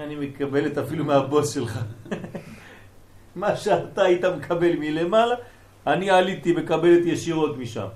אני 0.03 0.15
מקבלת 0.15 0.77
אפילו 0.77 1.05
מהבוס 1.05 1.53
שלך. 1.53 1.79
מה 3.35 3.55
שאתה 3.55 4.01
היית 4.01 4.25
מקבל 4.25 4.75
מלמעלה, 4.79 5.35
אני 5.87 6.09
עליתי 6.09 6.53
מקבלת 6.53 7.05
ישירות 7.05 7.57
משם. 7.57 7.87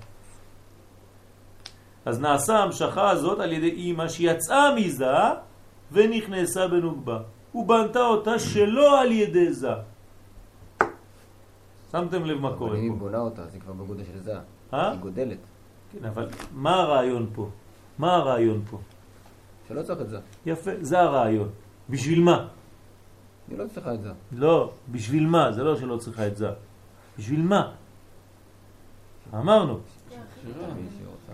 אז 2.05 2.19
נעשה 2.19 2.59
המשכה 2.59 3.09
הזאת 3.09 3.39
על 3.39 3.51
ידי 3.53 3.69
אימא 3.69 4.07
שיצאה 4.07 4.75
מזה 4.75 5.05
ונכנסה 5.91 6.67
בנוגבה. 6.67 7.19
הוא 7.51 7.67
בנתה 7.67 7.99
אותה 7.99 8.39
שלא 8.39 9.01
על 9.01 9.11
ידי 9.11 9.53
זה. 9.53 9.73
שמתם 11.91 12.25
לב 12.25 12.39
מה 12.39 12.57
קורה 12.57 12.77
אם 12.77 12.81
היא 12.81 12.91
פה. 12.91 12.95
בונה 12.95 13.19
אותה, 13.19 13.41
היא 13.53 13.61
כבר 13.61 13.73
בגודל 13.73 14.03
של 14.03 14.19
זה. 14.19 14.33
אה? 14.73 14.91
היא 14.91 14.99
גודלת. 14.99 15.37
כן, 15.91 16.05
אבל 16.05 16.27
מה 16.53 16.75
הרעיון 16.75 17.29
פה? 17.33 17.49
מה 17.97 18.15
הרעיון 18.15 18.61
פה? 18.69 18.77
שלא 19.67 19.81
צריך 19.83 20.01
את 20.01 20.09
זה. 20.09 20.19
יפה, 20.45 20.71
זה 20.81 20.99
הרעיון. 20.99 21.49
בשביל 21.89 22.21
מה? 22.21 22.47
היא 23.49 23.57
לא 23.57 23.65
צריכה 23.73 23.93
את 23.93 24.01
זה. 24.01 24.11
לא, 24.31 24.71
בשביל 24.91 25.25
מה? 25.25 25.51
זה 25.51 25.63
לא 25.63 25.79
שלא 25.79 25.97
צריכה 25.97 26.27
את 26.27 26.37
זה. 26.37 26.49
בשביל 27.19 27.41
מה? 27.41 27.71
אמרנו. 29.33 29.79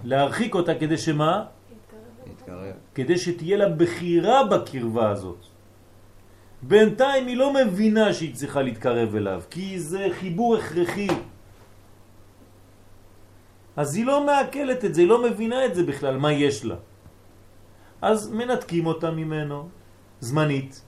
להרחיק 0.03 0.55
אותה 0.55 0.75
כדי 0.75 0.97
שמה? 0.97 1.45
כדי 2.95 3.17
שתהיה 3.17 3.57
לה 3.57 3.69
בחירה 3.69 4.45
בקרבה 4.45 5.09
הזאת. 5.09 5.41
בינתיים 6.61 7.27
היא 7.27 7.37
לא 7.37 7.53
מבינה 7.53 8.13
שהיא 8.13 8.35
צריכה 8.35 8.61
להתקרב 8.61 9.15
אליו, 9.15 9.41
כי 9.49 9.79
זה 9.79 10.07
חיבור 10.19 10.55
הכרחי. 10.55 11.07
אז 13.77 13.95
היא 13.95 14.05
לא 14.05 14.25
מעכלת 14.25 14.85
את 14.85 14.93
זה, 14.95 15.01
היא 15.01 15.09
לא 15.09 15.23
מבינה 15.23 15.65
את 15.65 15.75
זה 15.75 15.83
בכלל, 15.83 16.17
מה 16.17 16.31
יש 16.31 16.65
לה. 16.65 16.75
אז 18.01 18.29
מנתקים 18.31 18.85
אותה 18.85 19.11
ממנו, 19.11 19.69
זמנית, 20.19 20.81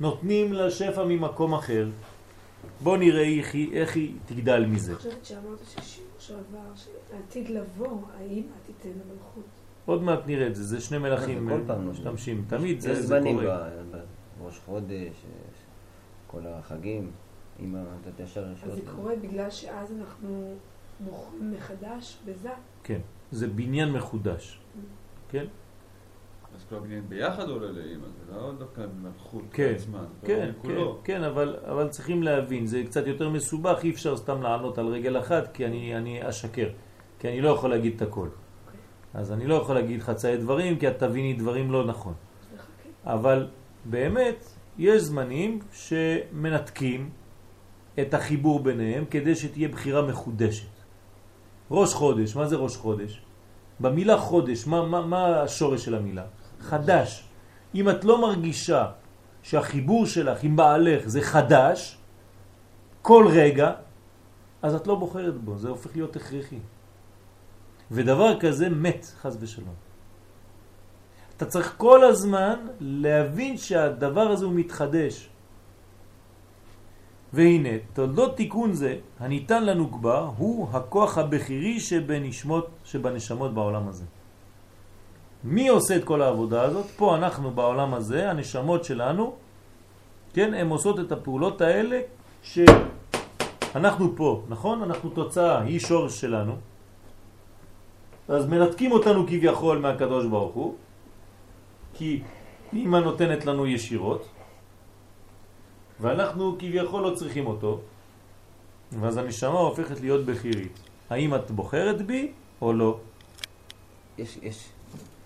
נותנים 0.00 0.52
לה 0.52 0.70
שפע 0.70 1.04
ממקום 1.04 1.54
אחר. 1.54 1.88
בוא 2.82 2.96
נראה 2.96 3.22
איך 3.38 3.54
היא, 3.54 3.72
איך 3.72 3.96
היא 3.96 4.14
תגדל 4.26 4.66
מזה. 4.66 4.92
אני 4.92 4.98
חושבת 4.98 5.24
שאמרת 5.24 5.58
ששיעור 5.66 6.10
שעבר, 6.18 6.72
שעתיד 6.74 7.48
לבוא, 7.48 7.98
האמא 8.18 8.52
תיתן 8.66 8.88
למלכות. 8.88 9.44
עוד 9.86 10.02
מעט 10.02 10.20
נראה 10.26 10.46
את 10.46 10.54
זה, 10.54 10.64
זה 10.64 10.80
שני 10.80 10.98
מלכים 10.98 11.48
לא 11.48 11.76
משתמשים, 11.76 12.44
תמיד 12.48 12.80
זה, 12.80 12.94
זה 12.94 13.02
זמנים 13.06 13.40
קורה. 13.40 13.68
ב- 13.90 13.96
ב- 13.96 14.44
ראש 14.44 14.58
חודש, 14.66 15.12
כל 16.26 16.40
החגים. 16.46 17.10
אמא, 17.60 17.78
אתה 18.14 18.22
ישר 18.22 18.46
אז. 18.46 18.74
זה 18.74 18.80
קורה 18.96 19.16
בגלל 19.16 19.50
שאז 19.50 19.92
אנחנו 19.92 20.54
מוכרים 21.00 21.52
מחדש 21.52 22.18
בזה. 22.26 22.50
כן, 22.84 23.00
זה 23.30 23.48
בניין 23.48 23.92
מחודש, 23.92 24.58
כן? 25.28 25.44
אז 26.56 26.64
כל 26.68 26.76
הבניין 26.76 27.08
ביחד 27.08 27.48
עולה 27.48 27.72
לאימא, 27.72 28.06
זה 28.26 28.36
לא 28.36 28.52
דווקא 28.58 28.82
מלכות 29.02 29.42
כן, 29.52 29.72
עצמה, 29.76 30.04
כן, 30.24 30.26
כן, 30.26 30.52
כולו. 30.62 30.98
כן, 31.04 31.22
אבל, 31.22 31.56
אבל 31.64 31.88
צריכים 31.88 32.22
להבין, 32.22 32.66
זה 32.66 32.82
קצת 32.86 33.06
יותר 33.06 33.28
מסובך, 33.28 33.78
אי 33.84 33.90
אפשר 33.90 34.16
סתם 34.16 34.42
לענות 34.42 34.78
על 34.78 34.86
רגל 34.86 35.18
אחת, 35.18 35.54
כי 35.54 35.66
אני, 35.66 35.96
אני 35.96 36.28
אשקר, 36.28 36.68
כי 37.18 37.28
אני 37.28 37.40
לא 37.40 37.48
יכול 37.48 37.70
להגיד 37.70 37.94
את 37.96 38.02
הכל. 38.02 38.28
אז 39.14 39.32
אני 39.32 39.46
לא 39.46 39.54
יכול 39.54 39.74
להגיד 39.74 40.02
חצאי 40.02 40.36
דברים, 40.36 40.78
כי 40.78 40.88
את 40.88 40.98
תביני 40.98 41.32
דברים 41.32 41.72
לא 41.72 41.86
נכון. 41.86 42.14
לחכה. 42.54 43.12
אבל 43.14 43.46
באמת, 43.84 44.44
יש 44.78 45.02
זמנים 45.02 45.58
שמנתקים 45.72 47.10
את 48.00 48.14
החיבור 48.14 48.60
ביניהם 48.60 49.04
כדי 49.10 49.34
שתהיה 49.34 49.68
בחירה 49.68 50.02
מחודשת. 50.02 50.74
ראש 51.70 51.94
חודש, 51.94 52.36
מה 52.36 52.46
זה 52.46 52.56
ראש 52.56 52.76
חודש? 52.76 53.22
במילה 53.80 54.18
חודש, 54.18 54.66
מה, 54.66 54.86
מה, 54.86 55.06
מה 55.06 55.42
השורש 55.42 55.84
של 55.84 55.94
המילה? 55.94 56.24
חדש. 56.64 57.24
אם 57.74 57.90
את 57.90 58.04
לא 58.04 58.20
מרגישה 58.20 58.86
שהחיבור 59.42 60.06
שלך 60.06 60.42
עם 60.42 60.56
בעלך 60.56 61.06
זה 61.06 61.20
חדש, 61.20 61.98
כל 63.02 63.28
רגע, 63.30 63.72
אז 64.62 64.74
את 64.74 64.86
לא 64.86 64.94
בוחרת 64.94 65.36
בו, 65.36 65.58
זה 65.58 65.68
הופך 65.68 65.96
להיות 65.96 66.16
הכרחי. 66.16 66.58
ודבר 67.90 68.40
כזה 68.40 68.68
מת, 68.68 69.06
חז 69.20 69.38
ושלום. 69.40 69.74
אתה 71.36 71.44
צריך 71.46 71.74
כל 71.76 72.04
הזמן 72.04 72.66
להבין 72.80 73.56
שהדבר 73.56 74.28
הזה 74.32 74.44
הוא 74.44 74.54
מתחדש. 74.54 75.28
והנה, 77.32 77.68
תולדות 77.92 78.36
תיקון 78.36 78.72
זה, 78.72 78.96
הניתן 79.20 79.64
לנו 79.64 79.92
כבר, 79.92 80.30
הוא 80.36 80.68
הכוח 80.72 81.18
הבכירי 81.18 81.80
שבנשמות, 81.80 82.66
שבנשמות 82.84 83.54
בעולם 83.54 83.88
הזה. 83.88 84.04
מי 85.44 85.68
עושה 85.68 85.96
את 85.96 86.04
כל 86.04 86.22
העבודה 86.22 86.62
הזאת? 86.62 86.86
פה 86.96 87.16
אנחנו 87.16 87.50
בעולם 87.50 87.94
הזה, 87.94 88.30
הנשמות 88.30 88.84
שלנו, 88.84 89.34
כן, 90.34 90.54
הן 90.54 90.68
עושות 90.68 91.00
את 91.00 91.12
הפעולות 91.12 91.60
האלה 91.60 92.00
שאנחנו 92.42 94.16
פה, 94.16 94.42
נכון? 94.48 94.82
אנחנו 94.82 95.10
תוצאה, 95.10 95.60
היא 95.60 95.78
שורש 95.80 96.20
שלנו. 96.20 96.56
אז 98.28 98.46
מנתקים 98.46 98.92
אותנו 98.92 99.26
כביכול 99.26 99.78
מהקדוש 99.78 100.26
ברוך 100.26 100.54
הוא, 100.54 100.74
כי 101.94 102.22
אמא 102.72 102.96
נותנת 102.96 103.46
לנו 103.46 103.66
ישירות, 103.66 104.28
ואנחנו 106.00 106.56
כביכול 106.58 107.02
לא 107.02 107.14
צריכים 107.14 107.46
אותו, 107.46 107.80
ואז 109.00 109.16
הנשמה 109.16 109.58
הופכת 109.58 110.00
להיות 110.00 110.24
בחירית. 110.26 110.78
האם 111.10 111.34
את 111.34 111.50
בוחרת 111.50 112.02
בי 112.02 112.32
או 112.62 112.72
לא? 112.72 112.98
יש, 114.18 114.38
יש, 114.42 114.68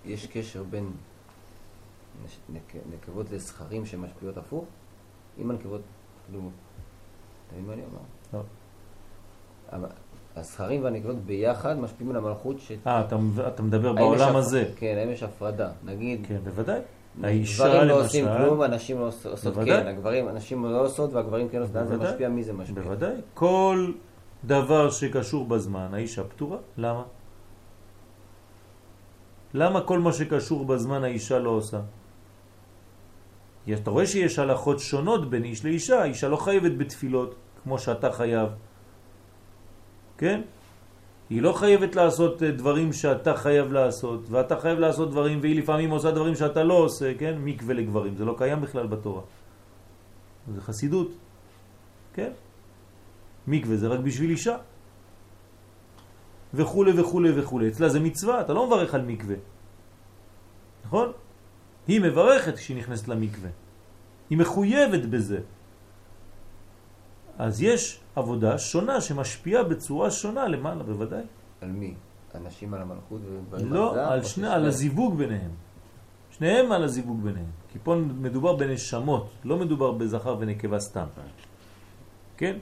יש 0.08 0.26
קשר 0.26 0.62
בין 0.70 0.90
נקבות 2.92 3.26
לזכרים 3.30 3.86
שמשפיעות 3.86 4.36
הפוך? 4.36 4.64
אם 5.38 5.50
הנקבות, 5.50 5.80
כאילו, 6.26 6.40
אתה 7.46 7.54
מבין 7.56 7.66
מה 7.66 7.72
אני 7.72 7.82
אומר? 7.82 8.00
לא. 8.32 8.40
אבל 9.72 9.88
הזכרים 10.36 10.84
והנקבות 10.84 11.16
ביחד 11.16 11.78
משפיעים 11.78 12.10
על 12.10 12.16
המלכות 12.16 12.56
ש... 12.60 12.72
אה, 12.86 13.00
אתה, 13.00 13.16
אתה 13.48 13.62
מדבר 13.62 13.92
בעולם 13.92 14.36
הזה. 14.36 14.64
כן, 14.76 14.96
האם 15.00 15.10
יש 15.10 15.22
הפרדה? 15.22 15.70
נגיד, 15.84 16.20
כן, 16.28 16.38
בוודאי. 16.44 16.80
האישה 17.22 17.64
גברים 17.68 17.88
לא 17.88 18.04
עושים 18.04 18.26
למשל, 18.26 18.44
כלום, 18.44 18.62
הנשים 18.62 18.98
לא 18.98 19.06
עוש- 19.08 19.26
עושות. 19.26 19.54
כן, 19.64 19.86
הגברים, 19.86 20.28
הנשים 20.28 20.64
לא 20.64 20.84
עושות 20.84 21.12
והגברים 21.12 21.48
כן 21.48 21.62
אז 21.62 21.68
זה. 21.72 21.96
משפיע, 21.96 22.28
מי 22.28 22.44
זה 22.44 22.52
משפיע? 22.52 22.82
בוודאי. 22.82 23.14
כל 23.34 23.92
דבר 24.44 24.90
שקשור 24.90 25.46
בזמן, 25.46 25.88
האישה 25.92 26.24
פתורה. 26.24 26.58
למה? 26.76 27.02
למה 29.54 29.80
כל 29.80 29.98
מה 29.98 30.12
שקשור 30.12 30.64
בזמן 30.64 31.04
האישה 31.04 31.38
לא 31.38 31.50
עושה? 31.50 31.80
אתה 33.74 33.90
רואה 33.90 34.06
שיש 34.06 34.38
הלכות 34.38 34.78
שונות 34.80 35.30
בין 35.30 35.44
איש 35.44 35.64
לאישה, 35.64 36.02
האישה 36.02 36.28
לא 36.28 36.36
חייבת 36.36 36.72
בתפילות 36.72 37.34
כמו 37.62 37.78
שאתה 37.78 38.12
חייב, 38.12 38.48
כן? 40.18 40.40
היא 41.30 41.42
לא 41.42 41.52
חייבת 41.52 41.96
לעשות 41.96 42.42
אה, 42.42 42.50
דברים 42.50 42.92
שאתה 42.92 43.34
חייב 43.36 43.72
לעשות, 43.72 44.30
ואתה 44.30 44.60
חייב 44.60 44.78
לעשות 44.78 45.10
דברים, 45.10 45.40
והיא 45.40 45.56
לפעמים 45.62 45.90
עושה 45.90 46.10
דברים 46.10 46.34
שאתה 46.34 46.64
לא 46.64 46.74
עושה, 46.74 47.12
כן? 47.18 47.34
מקווה 47.44 47.74
לגברים, 47.74 48.16
זה 48.16 48.24
לא 48.24 48.34
קיים 48.38 48.60
בכלל 48.60 48.86
בתורה. 48.86 49.22
זה 50.54 50.60
חסידות, 50.60 51.10
כן? 52.14 52.32
מקווה 53.46 53.76
זה 53.76 53.88
רק 53.88 54.00
בשביל 54.00 54.30
אישה. 54.30 54.56
וכו' 56.54 56.84
וכו' 56.96 57.20
וכו'. 57.36 57.60
אצלה 57.68 57.88
זה 57.88 58.00
מצווה, 58.00 58.40
אתה 58.40 58.52
לא 58.52 58.66
מברך 58.66 58.94
על 58.94 59.02
מקווה. 59.02 59.36
נכון? 60.84 61.12
היא 61.86 62.00
מברכת 62.00 62.54
כשהיא 62.54 62.76
נכנסת 62.76 63.08
למקווה. 63.08 63.50
היא 64.30 64.38
מחויבת 64.38 65.04
בזה. 65.04 65.40
אז 67.38 67.62
יש 67.62 68.00
עבודה 68.16 68.58
שונה 68.58 69.00
שמשפיעה 69.00 69.62
בצורה 69.62 70.10
שונה 70.10 70.48
למעלה, 70.48 70.82
בוודאי. 70.82 71.22
על 71.60 71.68
מי? 71.68 71.94
הנשים 72.34 72.74
על 72.74 72.82
המלכות 72.82 73.20
לא? 73.52 74.12
על, 74.12 74.20
או 74.20 74.24
שני, 74.24 74.48
על 74.48 74.66
הזיווג 74.66 75.18
ביניהם. 75.18 75.50
שניהם 76.30 76.72
על 76.72 76.84
הזיווג 76.84 77.22
ביניהם. 77.22 77.50
כי 77.72 77.78
פה 77.82 77.94
מדובר 77.94 78.56
בנשמות, 78.56 79.30
לא 79.44 79.56
מדובר 79.56 79.92
בזכר 79.92 80.36
ונקבה 80.38 80.80
סתם. 80.80 81.06
כן? 82.36 82.56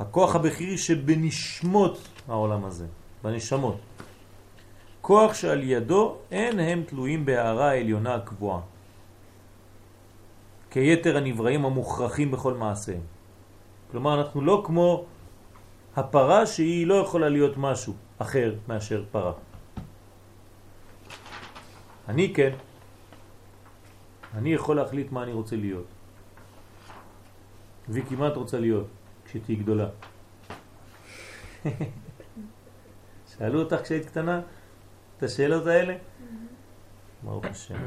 הכוח 0.00 0.34
הבכירי 0.34 0.78
שבנשמות 0.78 1.98
העולם 2.28 2.64
הזה, 2.64 2.86
בנשמות. 3.22 3.76
הכוח 5.00 5.34
שעל 5.34 5.62
ידו 5.62 6.16
אין 6.30 6.58
הם 6.58 6.82
תלויים 6.86 7.24
בהערה 7.24 7.70
העליונה 7.70 8.14
הקבועה. 8.14 8.60
כיתר 10.70 11.16
הנבראים 11.16 11.64
המוכרחים 11.64 12.30
בכל 12.30 12.54
מעשיהם. 12.54 13.04
כלומר, 13.90 14.20
אנחנו 14.20 14.40
לא 14.40 14.62
כמו 14.66 15.04
הפרה 15.96 16.46
שהיא 16.46 16.86
לא 16.86 16.94
יכולה 16.94 17.28
להיות 17.28 17.56
משהו 17.56 17.94
אחר 18.18 18.54
מאשר 18.68 19.04
פרה. 19.12 19.32
אני 22.08 22.32
כן. 22.34 22.52
אני 24.34 24.54
יכול 24.54 24.76
להחליט 24.76 25.12
מה 25.12 25.22
אני 25.22 25.32
רוצה 25.32 25.56
להיות. 25.56 25.86
את 27.90 28.36
רוצה 28.36 28.60
להיות 28.60 28.99
כשתהיי 29.30 29.56
גדולה? 29.56 29.88
שאלו 33.30 33.62
אותך 33.62 33.76
כשהיית 33.82 34.06
קטנה 34.06 34.40
את 35.16 35.22
השאלות 35.22 35.66
האלה? 35.66 35.96
ברוך 37.22 37.44
השם. 37.44 37.78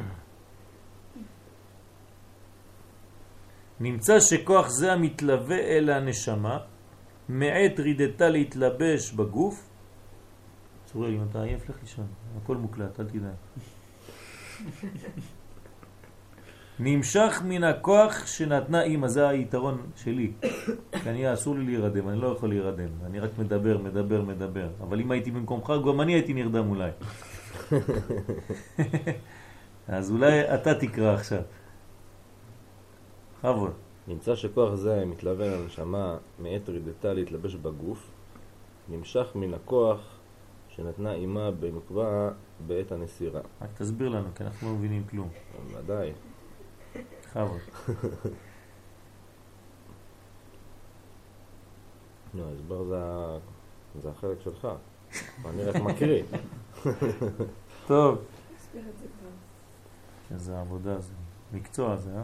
נמצא 3.80 4.20
שכוח 4.20 4.68
זה 4.70 4.94
המתלווה 4.94 5.60
אל 5.60 5.90
הנשמה, 5.90 6.58
מעת 7.30 7.80
רידתה 7.80 8.30
להתלבש 8.30 9.12
בגוף. 9.12 9.70
צורי, 10.86 11.16
אם 11.16 11.24
אתה 11.30 11.42
עייף 11.42 11.70
לך 11.70 11.76
לישון, 11.82 12.08
הכל 12.38 12.58
מוקלט, 12.58 13.00
אל 13.00 13.06
תדאג. 13.06 13.36
נמשך 16.80 17.42
מן 17.46 17.64
הכוח 17.64 18.28
שנתנה 18.28 18.84
אימא, 18.84 19.08
זה 19.08 19.30
היתרון 19.30 19.82
שלי. 19.96 20.32
כי 21.04 21.10
אני 21.10 21.34
אסור 21.34 21.56
לי 21.56 21.66
להירדם, 21.66 22.10
אני 22.10 22.22
לא 22.22 22.28
יכול 22.28 22.50
להירדם. 22.50 22.90
אני 23.06 23.20
רק 23.20 23.30
מדבר, 23.40 23.78
מדבר, 23.78 24.22
מדבר. 24.22 24.70
אבל 24.82 25.00
אם 25.00 25.12
הייתי 25.12 25.32
במקומך, 25.32 25.74
גם 25.88 26.02
אני 26.02 26.14
הייתי 26.14 26.34
נרדם 26.34 26.70
אולי. 26.70 26.92
אז 29.88 30.12
אולי 30.12 30.54
אתה 30.54 30.74
תקרא 30.74 31.14
עכשיו. 31.14 31.42
בכבוד. 33.44 33.72
נמצא 34.08 34.36
שכוח 34.36 34.76
זה 34.76 35.06
מתלווה 35.06 35.48
לנשמה 35.48 36.18
מעת 36.40 36.70
רידתה 36.70 37.14
להתלבש 37.14 37.56
בגוף, 37.56 38.12
נמשך 38.90 39.28
מן 39.36 39.54
הכוח 39.54 40.00
שנתנה 40.70 41.14
אימה 41.14 41.52
בנקבה 41.52 42.30
בעת 42.68 42.92
הנסירה. 42.92 43.42
רק 43.62 43.70
תסביר 43.78 44.10
לנו, 44.10 44.28
כי 44.36 44.44
אנחנו 44.44 44.68
לא 44.68 44.76
מבינים 44.76 45.04
כלום. 45.10 45.30
ודאי. 45.74 46.12
בכבוד. 47.34 47.60
נו, 52.34 52.50
ההסבר 52.50 52.84
זה, 54.02 54.10
החלק 54.10 54.42
שלך. 54.44 54.68
אני 55.46 55.64
רק 55.64 55.76
מקריא. 55.76 56.24
טוב. 57.88 58.18
איזה 60.32 60.60
עבודה 60.60 61.02
זה. 61.02 61.14
מקצוע 61.54 61.96
זה, 61.96 62.10
אה? 62.16 62.22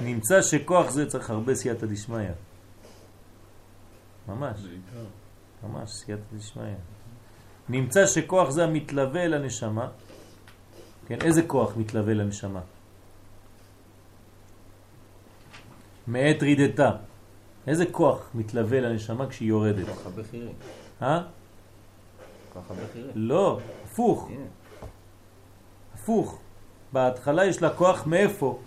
נמצא 0.00 0.42
שכוח 0.42 0.90
זה 0.90 1.06
צריך 1.06 1.30
הרבה 1.30 1.54
סייעתא 1.54 1.86
דשמיא. 1.86 2.28
ממש. 4.28 4.60
ממש 5.62 5.90
סייעתא 5.90 6.22
דשמיא. 6.32 6.74
נמצא 7.68 8.06
שכוח 8.06 8.50
זה 8.50 8.64
המתלווה 8.64 9.28
לנשמה. 9.28 9.88
כן, 11.06 11.18
איזה 11.20 11.42
כוח 11.42 11.76
מתלווה 11.76 12.14
לנשמה? 12.14 12.60
מעת 16.06 16.42
רידתה. 16.42 16.90
איזה 17.66 17.86
כוח 17.86 18.30
מתלווה 18.34 18.80
לנשמה 18.80 19.28
כשהיא 19.28 19.48
יורדת? 19.48 19.86
כוח 19.86 20.06
הבכירי. 20.06 20.52
אה? 21.02 21.22
כוח 22.52 22.70
הבכירי. 22.70 23.08
לא, 23.14 23.58
הפוך, 23.84 24.28
הנה, 24.30 24.44
הפוך. 25.94 26.38
בהתחלה 26.92 27.44
יש 27.44 27.62
לה 27.62 27.70
כוח 27.70 28.06
מאיפה? 28.06 28.58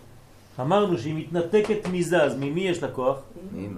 אמרנו 0.59 0.97
שהיא 0.97 1.15
מתנתקת 1.15 1.87
מזה, 1.91 2.23
אז 2.23 2.35
ממי 2.35 2.61
יש 2.61 2.83
לה 2.83 2.91
כוח? 2.91 3.17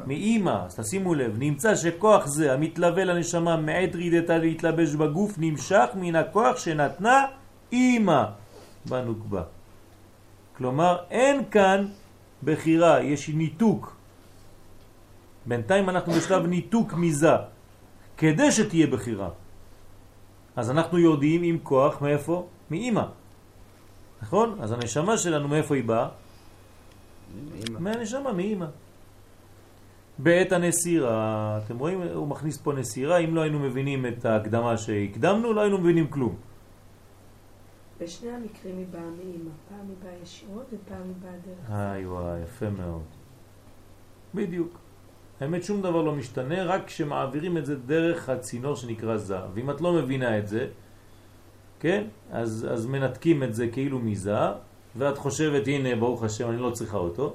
מאימא, 0.07 0.65
אז 0.65 0.75
תשימו 0.75 1.15
לב, 1.15 1.35
נמצא 1.39 1.75
שכוח 1.75 2.25
זה 2.25 2.53
המתלווה 2.53 3.03
לנשמה 3.05 3.57
מעת 3.57 3.95
רידתה 3.95 4.37
להתלבש 4.37 4.95
בגוף 4.95 5.33
נמשך 5.37 5.85
מן 5.95 6.15
הכוח 6.15 6.57
שנתנה 6.57 7.25
אימא 7.71 8.23
בנוקבה. 8.85 9.43
כלומר, 10.57 10.97
אין 11.11 11.41
כאן 11.51 11.85
בחירה, 12.43 13.03
יש 13.03 13.29
ניתוק. 13.29 13.95
בינתיים 15.45 15.89
אנחנו 15.89 16.13
בשלב 16.13 16.45
ניתוק 16.45 16.93
מזה, 16.93 17.35
כדי 18.17 18.51
שתהיה 18.51 18.87
בחירה. 18.87 19.29
אז 20.55 20.71
אנחנו 20.71 20.97
יודעים 20.99 21.43
עם 21.43 21.57
כוח 21.63 22.01
מאיפה? 22.01 22.47
מאימא. 22.71 23.03
נכון? 24.21 24.57
אז 24.61 24.71
הנשמה 24.71 25.17
שלנו 25.17 25.47
מאיפה 25.47 25.75
היא 25.75 25.83
באה? 25.83 26.07
מהנשמה, 27.79 28.33
מאמא. 28.33 28.65
בעת 30.17 30.51
הנסירה, 30.51 31.59
אתם 31.65 31.77
רואים, 31.77 32.01
הוא 32.01 32.27
מכניס 32.27 32.57
פה 32.57 32.73
נסירה, 32.73 33.17
אם 33.17 33.35
לא 33.35 33.41
היינו 33.41 33.59
מבינים 33.59 34.05
את 34.05 34.25
ההקדמה 34.25 34.77
שהקדמנו, 34.77 35.53
לא 35.53 35.61
היינו 35.61 35.77
מבינים 35.77 36.07
כלום. 36.07 36.35
בשני 38.01 38.31
המקרים 38.31 38.77
היא 38.77 38.85
באה 38.91 39.09
מאימא. 39.17 39.51
פעם 39.69 39.87
היא 39.87 39.95
באה 40.03 40.13
ישירות 40.23 40.65
ופעם 40.65 41.03
היא 41.03 41.13
באה 41.21 41.31
דרך. 41.31 41.71
איי 41.71 42.07
וואי, 42.07 42.41
יפה 42.41 42.69
מאוד. 42.69 43.03
בדיוק. 44.35 44.79
האמת 45.39 45.63
שום 45.63 45.81
דבר 45.81 46.01
לא 46.01 46.15
משתנה, 46.15 46.63
רק 46.63 46.85
כשמעבירים 46.85 47.57
את 47.57 47.65
זה 47.65 47.75
דרך 47.75 48.29
הצינור 48.29 48.75
שנקרא 48.75 49.17
זה. 49.17 49.37
ואם 49.53 49.69
את 49.69 49.81
לא 49.81 49.93
מבינה 49.93 50.37
את 50.37 50.47
זה, 50.47 50.67
כן, 51.79 52.07
אז, 52.31 52.67
אז 52.71 52.85
מנתקים 52.85 53.43
את 53.43 53.53
זה 53.53 53.67
כאילו 53.67 53.99
מזה, 53.99 54.37
ואת 54.95 55.17
חושבת, 55.17 55.67
הנה, 55.67 55.95
ברוך 55.95 56.23
השם, 56.23 56.49
אני 56.49 56.57
לא 56.57 56.71
צריכה 56.71 56.97
אותו. 56.97 57.33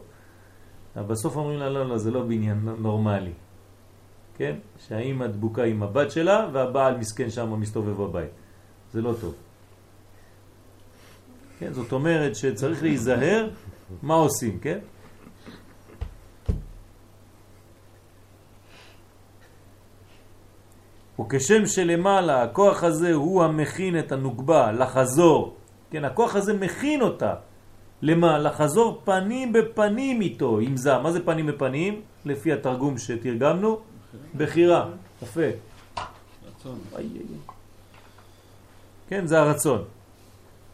אבל 0.97 1.05
בסוף 1.07 1.37
אומרים 1.37 1.59
לה, 1.59 1.71
לא, 1.71 1.89
לא, 1.89 1.99
זה 1.99 2.11
לא 2.11 2.23
בעניין 2.23 2.69
נורמלי. 2.79 3.33
כן? 4.37 4.57
שהאימא 4.79 5.27
דבוקה 5.27 5.65
עם 5.65 5.83
הבת 5.83 6.11
שלה, 6.11 6.49
והבעל 6.53 6.97
מסכן 6.97 7.31
שם 7.31 7.61
מסתובב 7.61 8.03
בבית. 8.03 8.31
זה 8.93 9.03
לא 9.03 9.15
טוב. 9.21 9.35
כן? 11.63 11.73
זאת 11.73 11.93
אומרת 11.93 12.37
שצריך 12.37 12.83
להיזהר 12.83 13.49
מה 14.03 14.15
עושים, 14.15 14.59
כן? 14.59 14.79
וכשם 21.21 21.67
שלמעלה 21.67 22.43
הכוח 22.43 22.83
הזה 22.83 23.13
הוא 23.13 23.45
המכין 23.45 23.99
את 23.99 24.13
הנוגבה 24.13 24.73
לחזור, 24.73 25.57
כן, 25.91 26.05
הכוח 26.05 26.37
הזה 26.37 26.53
מכין 26.53 27.03
אותה 27.03 27.35
למה? 28.03 28.39
לחזור 28.39 29.03
פנים 29.05 29.53
בפנים 29.53 30.21
איתו, 30.21 30.59
עם 30.59 30.77
זה. 30.77 30.99
מה 30.99 31.13
זה 31.13 31.25
פנים 31.25 31.47
בפנים? 31.47 32.01
לפי 32.25 32.53
התרגום 32.53 32.99
שתרגמנו? 32.99 33.81
בחירה. 34.37 34.91
יפה. 35.23 35.49
רצון. 36.47 36.79
כן, 39.09 39.27
זה 39.27 39.41
הרצון. 39.41 40.02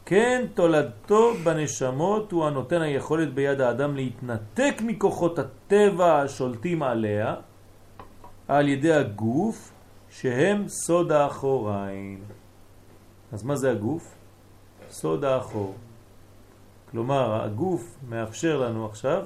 כן, 0.09 0.47
תולדתו 0.55 1.35
בנשמות 1.45 2.33
הוא 2.33 2.45
הנותן 2.45 2.83
היכולת 2.83 3.35
ביד 3.35 3.61
האדם 3.61 3.97
להתנתק 3.97 4.75
מכוחות 4.81 5.39
הטבע 5.39 6.21
השולטים 6.21 6.83
עליה 6.83 7.35
על 8.49 8.69
ידי 8.69 8.93
הגוף 8.93 9.73
שהם 10.11 10.69
סוד 10.69 11.13
האחוריים. 11.13 12.25
אז 13.33 13.43
מה 13.45 13.57
זה 13.57 13.71
הגוף? 13.71 14.15
סוד 14.91 15.25
האחור. 15.25 15.75
כלומר, 16.91 17.45
הגוף 17.45 17.97
מאפשר 18.09 18.61
לנו 18.61 18.87
עכשיו, 18.87 19.25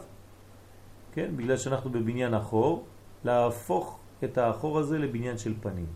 כן, 1.13 1.31
בגלל 1.37 1.57
שאנחנו 1.57 1.91
בבניין 1.91 2.35
אחור, 2.35 2.85
להפוך 3.25 3.99
את 4.25 4.39
האחור 4.39 4.79
הזה 4.79 4.99
לבניין 4.99 5.39
של 5.39 5.55
פנים. 5.61 5.87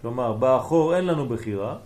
כלומר, 0.00 0.32
באחור 0.32 0.96
אין 0.96 1.06
לנו 1.06 1.28
בחירה, 1.28 1.78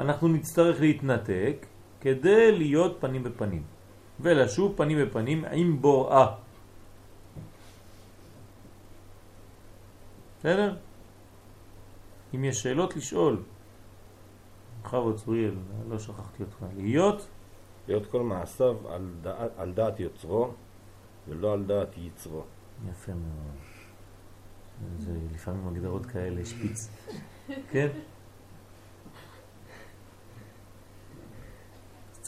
אנחנו 0.00 0.28
נצטרך 0.28 0.80
להתנתק 0.80 1.66
כדי 2.00 2.58
להיות 2.58 2.96
פנים 3.00 3.22
בפנים, 3.24 3.62
ולשוב 4.20 4.74
פנים 4.76 5.06
בפנים 5.06 5.44
עם 5.44 5.80
בוראה. 5.80 6.26
בסדר? 10.38 10.76
אם 12.34 12.44
יש 12.44 12.62
שאלות 12.62 12.96
לשאול. 12.96 13.42
בכבוד 14.82 15.16
צוריאל, 15.16 15.54
לא 15.88 15.98
שכחתי 15.98 16.42
אותך. 16.42 16.64
להיות 16.76 17.28
להיות 17.88 18.06
כל 18.06 18.22
מעשיו 18.22 18.88
על 18.88 19.10
דעת, 19.22 19.50
על 19.56 19.72
דעת 19.72 20.00
יוצרו 20.00 20.50
ולא 21.28 21.52
על 21.52 21.64
דעת 21.64 21.98
יצרו. 21.98 22.42
יפה 22.90 23.12
מאוד. 23.12 23.56
זה 24.98 25.12
לפעמים 25.34 25.68
הגדרות 25.68 26.06
כאלה, 26.06 26.44
שפיץ. 26.44 26.88
כן? 27.70 27.88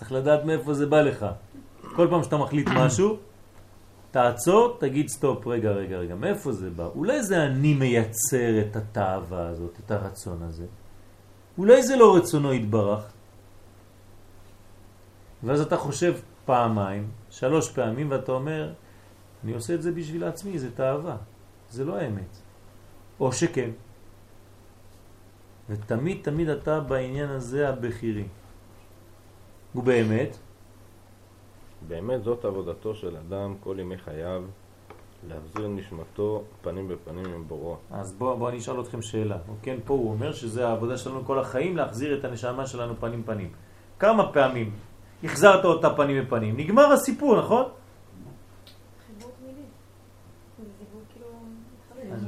צריך 0.02 0.12
לדעת 0.12 0.44
מאיפה 0.44 0.74
זה 0.74 0.86
בא 0.86 1.00
לך. 1.00 1.26
כל 1.96 2.06
פעם 2.10 2.22
שאתה 2.22 2.36
מחליט 2.36 2.68
משהו, 2.68 3.16
תעצור, 4.10 4.76
תגיד 4.80 5.08
סטופ, 5.08 5.46
רגע, 5.46 5.70
רגע, 5.70 5.96
רגע, 5.96 6.14
מאיפה 6.14 6.52
זה 6.52 6.70
בא? 6.70 6.86
אולי 6.94 7.22
זה 7.22 7.44
אני 7.44 7.74
מייצר 7.74 8.60
את 8.60 8.76
התאווה 8.76 9.48
הזאת, 9.48 9.78
את 9.86 9.90
הרצון 9.90 10.42
הזה. 10.42 10.66
אולי 11.58 11.82
זה 11.82 11.96
לא 11.96 12.16
רצונו 12.16 12.52
יתברך. 12.52 13.12
ואז 15.42 15.60
אתה 15.60 15.76
חושב 15.76 16.14
פעמיים, 16.44 17.10
שלוש 17.30 17.70
פעמים, 17.70 18.10
ואתה 18.10 18.32
אומר, 18.32 18.72
אני 19.44 19.52
עושה 19.52 19.74
את 19.74 19.82
זה 19.82 19.92
בשביל 19.92 20.24
עצמי, 20.24 20.58
זה 20.58 20.70
תאווה, 20.74 21.16
זה 21.70 21.84
לא 21.84 21.96
האמת. 21.96 22.36
או 23.20 23.32
שכן. 23.32 23.70
ותמיד 25.68 26.18
תמיד 26.22 26.48
אתה 26.48 26.80
בעניין 26.80 27.30
הזה 27.30 27.68
הבכירי. 27.68 28.41
ובאמת, 29.74 30.36
באמת 31.88 32.22
זאת 32.22 32.44
עבודתו 32.44 32.94
של 32.94 33.16
אדם 33.16 33.54
כל 33.60 33.76
ימי 33.80 33.98
חייו, 33.98 34.42
להחזיר 35.28 35.68
נשמתו 35.68 36.42
פנים 36.62 36.88
בפנים 36.88 37.24
עם 37.34 37.44
בוראו. 37.48 37.76
אז 37.90 38.14
בוא, 38.18 38.34
בוא 38.34 38.48
אני 38.48 38.58
אשאל 38.58 38.80
אתכם 38.80 39.02
שאלה. 39.02 39.38
כן, 39.62 39.76
פה 39.84 39.94
הוא 39.94 40.10
אומר 40.10 40.32
שזה 40.32 40.68
העבודה 40.68 40.96
שלנו 40.96 41.24
כל 41.24 41.38
החיים, 41.38 41.76
להחזיר 41.76 42.18
את 42.18 42.24
הנשמה 42.24 42.66
שלנו 42.66 42.94
פנים 43.00 43.22
פנים. 43.22 43.52
כמה 43.98 44.32
פעמים 44.32 44.72
החזרת 45.24 45.64
אותה 45.64 45.94
פנים 45.94 46.24
בפנים? 46.24 46.56
נגמר 46.56 46.92
הסיפור, 46.92 47.38
נכון? 47.38 47.64
כאילו... 51.08 51.26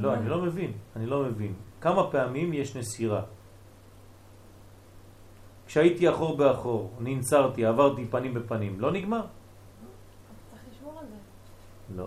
לא, 0.01 0.14
אני 0.14 0.28
לא 0.28 0.42
מבין, 0.42 0.72
אני 0.97 1.07
לא 1.07 1.24
מבין. 1.24 1.55
כמה 1.80 2.11
פעמים 2.11 2.53
יש 2.53 2.76
נסירה? 2.76 3.22
כשהייתי 5.74 6.10
אחור 6.10 6.36
באחור, 6.36 6.90
ננצרתי, 7.00 7.64
עברתי 7.64 8.04
פנים 8.10 8.34
בפנים, 8.34 8.80
לא 8.80 8.92
נגמר? 8.92 9.18
אתה 9.18 9.26
צריך 10.50 10.62
לשמור 10.70 10.94
על 11.00 11.06
זה. 11.06 11.16
לא, 11.96 12.06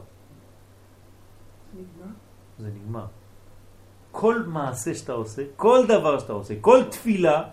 נגמר? 1.74 2.11
זה 2.59 2.68
נגמר. 2.68 3.05
כל 4.11 4.43
מעשה 4.47 4.95
שאתה 4.95 5.13
עושה, 5.13 5.43
כל 5.55 5.86
דבר 5.88 6.20
שאתה 6.20 6.34
עושה, 6.34 6.53
כל 6.61 6.84
תפילה, 6.84 7.43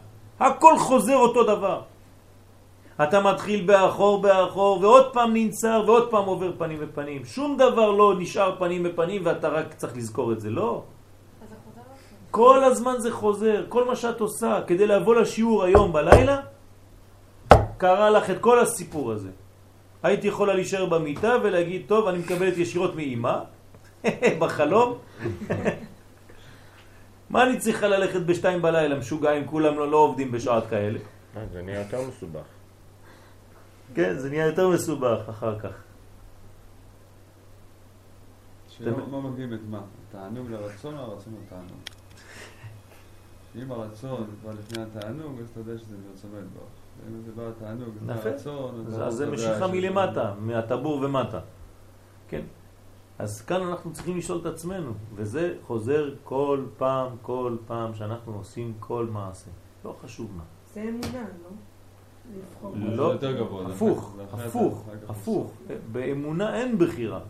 הכל 0.40 0.78
חוזר 0.78 1.16
אותו 1.16 1.42
דבר. 1.42 1.82
אתה 3.02 3.20
מתחיל 3.20 3.66
באחור 3.66 4.22
באחור, 4.22 4.80
ועוד 4.80 5.12
פעם 5.12 5.30
ננצר, 5.34 5.82
ועוד 5.86 6.10
פעם 6.10 6.24
עובר 6.24 6.52
פנים 6.58 6.78
בפנים. 6.80 7.24
שום 7.24 7.56
דבר 7.56 7.90
לא 7.90 8.14
נשאר 8.18 8.54
פנים 8.58 8.82
בפנים, 8.82 9.26
ואתה 9.26 9.48
רק 9.48 9.74
צריך 9.74 9.96
לזכור 9.96 10.32
את 10.32 10.40
זה. 10.40 10.50
לא. 10.50 10.82
אז 11.42 11.48
זה 11.48 11.54
חוזר 11.64 11.80
לעצמו. 11.90 12.18
כל 12.34 12.64
הזמן 12.64 12.94
זה 12.98 13.12
חוזר, 13.12 13.64
כל 13.68 13.84
מה 13.84 13.96
שאת 13.96 14.20
עושה 14.20 14.60
כדי 14.66 14.86
לבוא 14.86 15.14
לשיעור 15.14 15.64
היום 15.64 15.92
בלילה, 15.92 16.40
קרה 17.78 18.10
לך 18.10 18.30
את 18.30 18.40
כל 18.40 18.58
הסיפור 18.58 19.12
הזה. 19.12 19.30
הייתי 20.02 20.26
יכולה 20.28 20.54
להישאר 20.54 20.86
במיטה 20.86 21.36
ולהגיד, 21.42 21.82
טוב, 21.86 22.08
אני 22.08 22.18
מקבלת 22.18 22.58
ישירות 22.58 22.94
מאימא, 22.94 23.38
בחלום. 24.40 24.98
מה 27.30 27.42
אני 27.42 27.58
צריכה 27.58 27.86
ללכת 27.88 28.20
בשתיים 28.20 28.62
בלילה, 28.62 28.98
משוגעים, 28.98 29.46
כולם 29.46 29.78
לא, 29.78 29.90
לא 29.90 29.96
עובדים 29.96 30.32
בשעות 30.32 30.64
כאלה. 30.70 30.98
אה, 31.36 31.46
זה 31.52 31.62
נהיה 31.62 31.78
יותר 31.78 32.02
מסובך. 32.08 32.48
כן, 33.94 34.18
זה 34.18 34.30
נהיה 34.30 34.46
יותר 34.46 34.68
מסובך 34.68 35.18
אחר 35.30 35.58
כך. 35.58 35.74
שאלה 38.68 38.90
מה 39.10 39.20
מקדים 39.20 39.54
את 39.54 39.60
מה? 39.70 39.80
התענוג 40.08 40.50
לרצון 40.50 40.98
או 40.98 41.00
הרצון 41.00 41.34
לתענוג? 41.46 42.03
אם 43.62 43.72
הרצון 43.72 44.24
בא 44.44 44.50
לפני 44.52 44.82
התענוג, 44.82 45.40
אז 45.40 45.48
אתה 45.50 45.60
יודע 45.60 45.78
שזה 45.78 45.96
מרצונו 46.08 46.38
יתברך. 46.38 46.62
אם 47.08 47.22
זה 47.22 47.32
בא 47.36 47.42
התענוג 47.48 47.88
יפה. 48.04 48.12
הרצון, 48.28 48.84
אז- 48.86 49.14
זה 49.14 49.30
משיכה 49.30 49.66
מלמטה, 49.66 50.34
מהטבור 50.40 51.00
ומטה. 51.02 51.40
כן. 52.28 52.42
אז 53.18 53.42
כאן 53.42 53.62
אנחנו 53.62 53.92
צריכים 53.92 54.18
לשאול 54.18 54.38
את 54.40 54.46
עצמנו, 54.46 54.92
וזה 55.14 55.54
חוזר 55.62 56.14
כל 56.24 56.64
פעם, 56.76 57.08
כל 57.22 57.56
פעם 57.66 57.94
שאנחנו 57.94 58.34
עושים 58.34 58.72
כל 58.80 59.06
מעשה. 59.12 59.50
לא 59.84 59.96
חשוב 60.02 60.30
מה. 60.36 60.42
זה 60.74 60.82
אמונה, 60.82 61.24
לא? 61.42 61.50
זה 62.80 62.96
לא, 62.96 63.16
זה 63.16 63.28
הפוך, 63.74 64.14
זה 64.36 64.44
הפוך, 64.44 64.84
הפוך. 65.08 65.52
באמונה 65.92 66.56
אין 66.60 66.78
בחירה. 66.78 67.20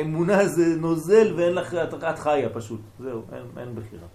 אמונה 0.00 0.46
זה 0.46 0.76
נוזל 0.80 1.34
ואין 1.36 1.54
לך, 1.54 1.74
את 1.74 2.18
חיה 2.18 2.48
פשוט. 2.48 2.80
זהו, 3.00 3.22
אין 3.56 3.74
בחירה. 3.74 4.06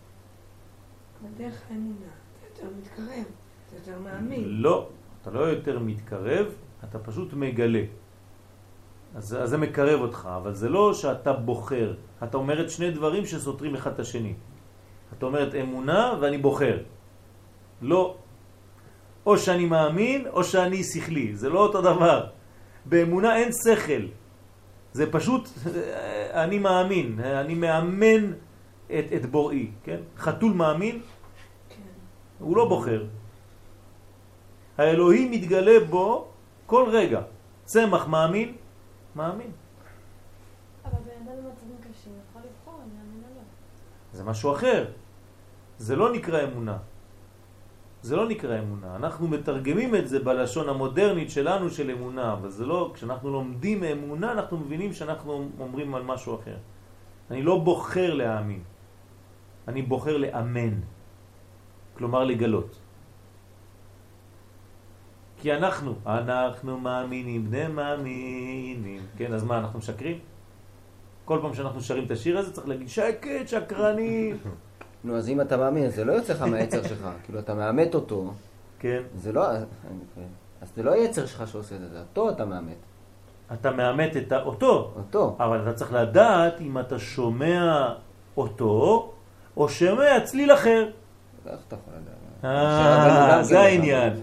בדרך 1.35 1.61
האמונה. 1.69 2.11
אתה 2.37 2.45
יותר 2.47 2.75
מתקרב. 2.77 3.25
אתה 3.67 3.75
יותר 3.75 3.99
מאמין. 3.99 4.43
לא, 4.43 4.89
אתה 5.21 5.31
לא 5.31 5.39
יותר 5.39 5.79
מתקרב, 5.79 6.45
אתה 6.83 6.99
פשוט 6.99 7.33
מגלה. 7.33 7.83
אז, 9.15 9.37
אז 9.41 9.49
זה 9.49 9.57
מקרב 9.57 10.01
אותך, 10.01 10.29
אבל 10.37 10.53
זה 10.53 10.69
לא 10.69 10.93
שאתה 10.93 11.33
בוחר. 11.33 11.93
אתה 12.23 12.37
אומרת 12.37 12.69
שני 12.69 12.91
דברים 12.91 13.25
שסותרים 13.25 13.75
אחד 13.75 13.91
את 13.91 13.99
השני. 13.99 14.33
אתה 15.17 15.25
אומרת 15.25 15.55
אמונה 15.55 16.13
ואני 16.21 16.37
בוחר. 16.37 16.77
לא. 17.81 18.15
או 19.25 19.37
שאני 19.37 19.65
מאמין 19.65 20.27
או 20.27 20.43
שאני 20.43 20.83
שכלי. 20.83 21.35
זה 21.35 21.49
לא 21.49 21.59
אותו 21.59 21.81
דבר. 21.81 22.27
באמונה 22.85 23.35
אין 23.35 23.49
שכל. 23.51 24.03
זה 24.93 25.11
פשוט, 25.11 25.49
אה, 25.75 26.43
אני 26.43 26.59
מאמין, 26.59 27.19
אני 27.19 27.55
מאמן 27.55 28.23
את, 28.87 29.05
את 29.15 29.25
בוראי, 29.25 29.71
כן? 29.83 29.99
חתול 30.17 30.53
מאמין. 30.53 31.01
הוא 32.39 32.57
לא 32.57 32.69
בוחר. 32.69 33.05
האלוהים 34.77 35.31
מתגלה 35.31 35.79
בו 35.89 36.27
כל 36.65 36.89
רגע. 36.91 37.21
צמח 37.65 38.07
מאמין? 38.07 38.55
מאמין. 39.15 39.51
אבל 40.85 40.91
בן 41.05 41.27
אדם 41.27 41.37
במצבים 41.43 41.77
קשים 41.81 42.13
יכול 42.29 42.41
לבחור 42.41 42.81
אם 42.83 42.89
יאמין 42.89 43.23
או 43.23 43.35
לא. 43.35 43.41
זה 44.13 44.23
משהו 44.23 44.51
אחר. 44.51 44.85
זה 45.77 45.95
לא 45.95 46.13
נקרא 46.13 46.43
אמונה. 46.43 46.77
זה 48.01 48.15
לא 48.15 48.27
נקרא 48.27 48.59
אמונה. 48.59 48.95
אנחנו 48.95 49.27
מתרגמים 49.27 49.95
את 49.95 50.07
זה 50.07 50.19
בלשון 50.19 50.69
המודרנית 50.69 51.29
שלנו 51.31 51.69
של 51.69 51.91
אמונה, 51.91 52.33
אבל 52.33 52.49
זה 52.49 52.65
לא, 52.65 52.91
כשאנחנו 52.93 53.29
לומדים 53.31 53.83
אמונה 53.83 54.31
אנחנו 54.31 54.57
מבינים 54.57 54.93
שאנחנו 54.93 55.49
אומרים 55.59 55.95
על 55.95 56.03
משהו 56.03 56.35
אחר. 56.35 56.57
אני 57.31 57.41
לא 57.41 57.59
בוחר 57.59 58.13
להאמין. 58.13 58.61
אני 59.67 59.81
בוחר 59.81 60.17
לאמן. 60.17 60.94
כלומר 61.97 62.23
לגלות. 62.23 62.75
כי 65.41 65.53
אנחנו, 65.53 65.93
אנחנו 66.05 66.79
מאמינים, 66.79 67.45
בני 67.45 67.67
מאמינים. 67.67 69.01
כן, 69.17 69.33
אז 69.33 69.43
מה, 69.43 69.57
אנחנו 69.57 69.79
משקרים? 69.79 70.19
כל 71.25 71.39
פעם 71.41 71.53
שאנחנו 71.53 71.81
שרים 71.81 72.05
את 72.05 72.11
השיר 72.11 72.37
הזה 72.37 72.53
צריך 72.53 72.67
להגיד 72.67 72.89
שקט, 72.89 73.47
שקרנים. 73.47 74.37
נו, 75.03 75.17
אז 75.17 75.29
אם 75.29 75.41
אתה 75.41 75.57
מאמין, 75.57 75.89
זה 75.89 76.03
לא 76.03 76.13
יוצא 76.13 76.33
לך 76.33 76.41
מהיצר 76.41 76.83
שלך. 76.83 77.07
כאילו, 77.23 77.39
אתה 77.39 77.53
מאמת 77.53 77.95
אותו, 77.95 78.33
כן, 78.79 79.01
זה 79.15 79.31
לא... 79.31 79.47
אז 80.61 80.71
זה 80.75 80.83
לא 80.83 80.91
היצר 80.91 81.25
שלך 81.25 81.47
שעושה 81.47 81.75
את 81.75 81.89
זה, 81.91 81.99
אותו 81.99 82.29
אתה 82.29 82.45
מאמת. 82.45 82.77
אתה 83.53 83.71
מאמת 83.71 84.17
את 84.17 84.33
אותו, 84.33 84.91
אותו. 84.95 85.35
אבל 85.39 85.61
אתה 85.61 85.73
צריך 85.73 85.93
לדעת 85.93 86.61
אם 86.61 86.79
אתה 86.79 86.99
שומע 86.99 87.93
אותו 88.37 89.13
או 89.57 89.69
שומע 89.69 90.19
צליל 90.23 90.53
אחר. 90.53 90.89
איך 91.47 91.59
אתה 91.67 91.75
יכול 91.75 91.93
לדעת? 91.93 92.45
אה, 92.45 93.43
זה 93.43 93.55
כן 93.55 93.61
העניין. 93.61 94.13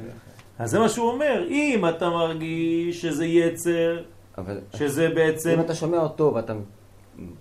אז 0.58 0.70
זה 0.70 0.78
מה 0.78 0.88
שהוא 0.88 1.10
אומר, 1.10 1.44
אם 1.48 1.88
אתה 1.88 2.10
מרגיש 2.10 3.02
שזה 3.02 3.26
יצר, 3.26 4.02
אבל 4.38 4.60
שזה 4.76 5.06
אם 5.06 5.14
בעצם, 5.14 5.60
אתה 5.60 5.74
שומע 5.74 5.98
אותו 5.98 6.32
ואתה... 6.34 6.52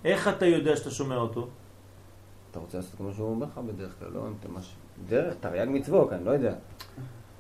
איך 0.05 0.27
אתה 0.27 0.45
יודע 0.45 0.75
שאתה 0.75 0.91
שומע 0.91 1.15
אותו? 1.15 1.47
אתה 2.51 2.59
רוצה 2.59 2.77
לעשות 2.77 2.95
כמו 2.97 3.13
שהוא 3.13 3.29
אומר 3.29 3.45
לך 3.45 3.57
בדרך 3.57 3.99
כלל, 3.99 4.07
לא? 4.13 4.19
אם 4.27 4.33
אתה 4.39 4.49
מש... 4.49 4.75
דרך, 5.09 5.33
תרי"ג 5.39 5.67
מצוות, 5.69 6.13
אני 6.13 6.25
לא 6.25 6.31
יודע. 6.31 6.53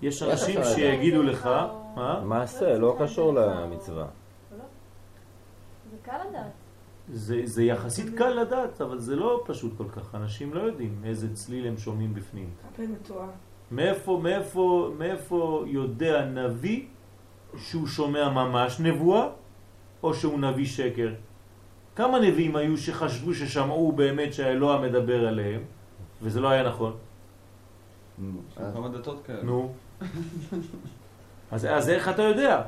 יש 0.01 0.23
אנשים? 0.23 0.59
שיגידו 0.63 1.23
לך, 1.23 1.49
מה? 1.95 2.21
מעשה, 2.25 2.77
לא 2.77 2.97
קשור 2.99 3.33
למצווה. 3.33 4.05
לא? 4.57 4.63
זה 5.91 5.97
קל 6.01 6.17
לדעת. 6.29 6.60
זה, 7.13 7.41
זה 7.45 7.63
יחסית 7.63 8.17
קל 8.17 8.29
לדעת, 8.29 8.81
אבל 8.81 8.99
זה 8.99 9.15
לא 9.15 9.43
פשוט 9.45 9.77
כל 9.77 9.89
כך. 9.89 10.15
אנשים 10.15 10.53
לא 10.53 10.61
יודעים 10.61 11.01
איזה 11.05 11.33
צליל 11.33 11.67
הם 11.67 11.77
שומעים 11.77 12.13
בפנים. 12.13 12.49
הפה 12.73 12.83
מתואר. 12.83 13.29
מאיפה, 13.71 14.19
מאיפה, 14.23 14.91
מאיפה 14.97 15.63
יודע 15.67 16.25
נביא 16.25 16.85
שהוא 17.57 17.87
שומע 17.87 18.29
ממש 18.29 18.79
נבואה, 18.79 19.27
או 20.03 20.13
שהוא 20.13 20.39
נביא 20.39 20.65
שקר? 20.65 21.13
כמה 21.95 22.19
נביאים 22.19 22.55
היו 22.55 22.77
שחשבו 22.77 23.33
ששמעו 23.33 23.91
באמת 23.91 24.33
שהאלוה 24.33 24.81
מדבר 24.81 25.27
עליהם, 25.27 25.61
וזה 26.21 26.39
לא 26.39 26.49
היה 26.49 26.63
נכון? 26.63 26.93
כמה 28.73 28.89
דתות 28.89 29.21
כאלה. 29.25 29.43
נו. 29.43 29.73
אז, 31.51 31.65
אז 31.65 31.89
איך 31.89 32.09
אתה 32.09 32.21
יודע? 32.21 32.61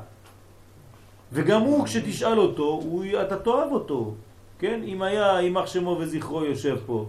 וגם 1.34 1.60
הוא, 1.60 1.84
כשתשאל 1.84 2.38
אותו, 2.38 2.64
הוא, 2.64 3.04
אתה 3.22 3.36
תאהב 3.36 3.72
אותו. 3.72 4.14
כן? 4.58 4.80
אם 4.84 5.02
היה 5.02 5.40
יימח 5.40 5.66
שמו 5.66 5.96
וזכרו 6.00 6.44
יושב 6.44 6.76
פה, 6.86 7.06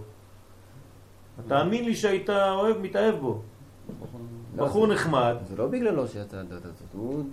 תאמין 1.48 1.84
לי 1.84 1.94
שהיית 1.94 2.30
אוהב, 2.30 2.78
מתאהב 2.78 3.14
בו. 3.14 3.40
לא, 4.56 4.64
בחור 4.64 4.86
נחמד, 4.86 5.34
זה 5.48 5.56
לא 5.56 5.66
בגללו 5.66 6.08
שיצא 6.08 6.36
הדת 6.36 6.64
הזאת, 6.64 6.92
הוא 6.92 7.24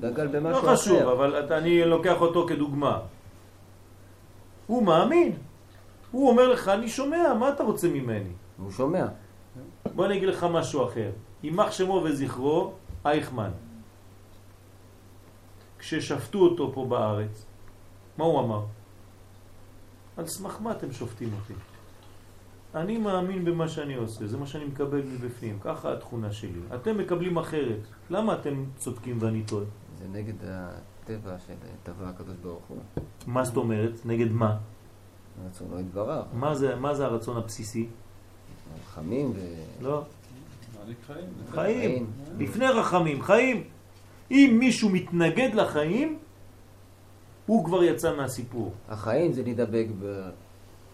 דגל 0.00 0.24
לא 0.24 0.30
במשהו 0.30 0.58
אחר. 0.58 0.76
חשוב, 0.76 1.08
אבל 1.08 1.52
אני 1.52 1.84
לוקח 1.84 2.20
אותו 2.20 2.46
כדוגמה. 2.48 2.98
הוא 4.66 4.82
מאמין. 4.82 5.32
הוא 6.10 6.28
אומר 6.28 6.48
לך, 6.48 6.68
אני 6.68 6.88
שומע, 6.88 7.34
מה 7.34 7.48
אתה 7.48 7.62
רוצה 7.62 7.88
ממני? 7.88 8.32
הוא 8.58 8.70
שומע. 8.70 9.06
בוא 9.94 10.06
אני 10.06 10.16
אגיד 10.16 10.28
לך 10.28 10.46
משהו 10.52 10.84
אחר. 10.84 11.10
יימח 11.42 11.72
שמו 11.72 12.00
וזכרו, 12.04 12.72
אייכמן. 13.04 13.50
כששפטו 15.80 16.38
אותו 16.38 16.72
פה 16.74 16.86
בארץ, 16.88 17.44
מה 18.18 18.24
הוא 18.24 18.40
אמר? 18.40 18.64
על 20.16 20.26
סמך 20.26 20.60
מה 20.60 20.72
אתם 20.72 20.92
שופטים 20.92 21.30
אותי? 21.40 21.54
אני 22.74 22.98
מאמין 22.98 23.44
במה 23.44 23.68
שאני 23.68 23.94
עושה, 23.94 24.26
זה 24.26 24.36
מה 24.38 24.46
שאני 24.46 24.64
מקבל 24.64 25.02
מבפנים, 25.02 25.58
ככה 25.60 25.92
התכונה 25.92 26.32
שלי. 26.32 26.60
אתם 26.74 26.98
מקבלים 26.98 27.38
אחרת, 27.38 27.80
למה 28.10 28.34
אתם 28.34 28.64
צודקים 28.76 29.18
ואני 29.20 29.42
טועה? 29.42 29.64
זה 29.98 30.04
נגד 30.12 30.34
הטבע 30.44 31.38
של 31.46 31.54
טבע 31.82 32.08
הקדוש 32.08 32.36
ברוך 32.42 32.64
הוא. 32.68 32.78
מה 33.26 33.44
זאת 33.44 33.56
אומרת? 33.56 34.06
נגד 34.06 34.30
מה? 34.30 34.56
רצונו 35.46 35.80
יתברך. 35.80 36.26
מה 36.32 36.54
זה, 36.54 36.76
מה 36.76 36.94
זה 36.94 37.04
הרצון 37.04 37.36
הבסיסי? 37.36 37.88
חמים 38.94 39.30
ו... 39.30 39.38
לא, 39.80 40.02
חיים. 41.06 41.26
חיים. 41.50 42.06
לפני 42.38 42.66
רחמים, 42.66 43.22
חיים. 43.22 43.64
אם 44.30 44.56
מישהו 44.58 44.88
מתנגד 44.88 45.54
לחיים, 45.54 46.18
הוא 47.46 47.64
כבר 47.64 47.84
יצא 47.84 48.16
מהסיפור. 48.16 48.72
החיים 48.88 49.32
זה 49.32 49.42
להידבק 49.42 49.86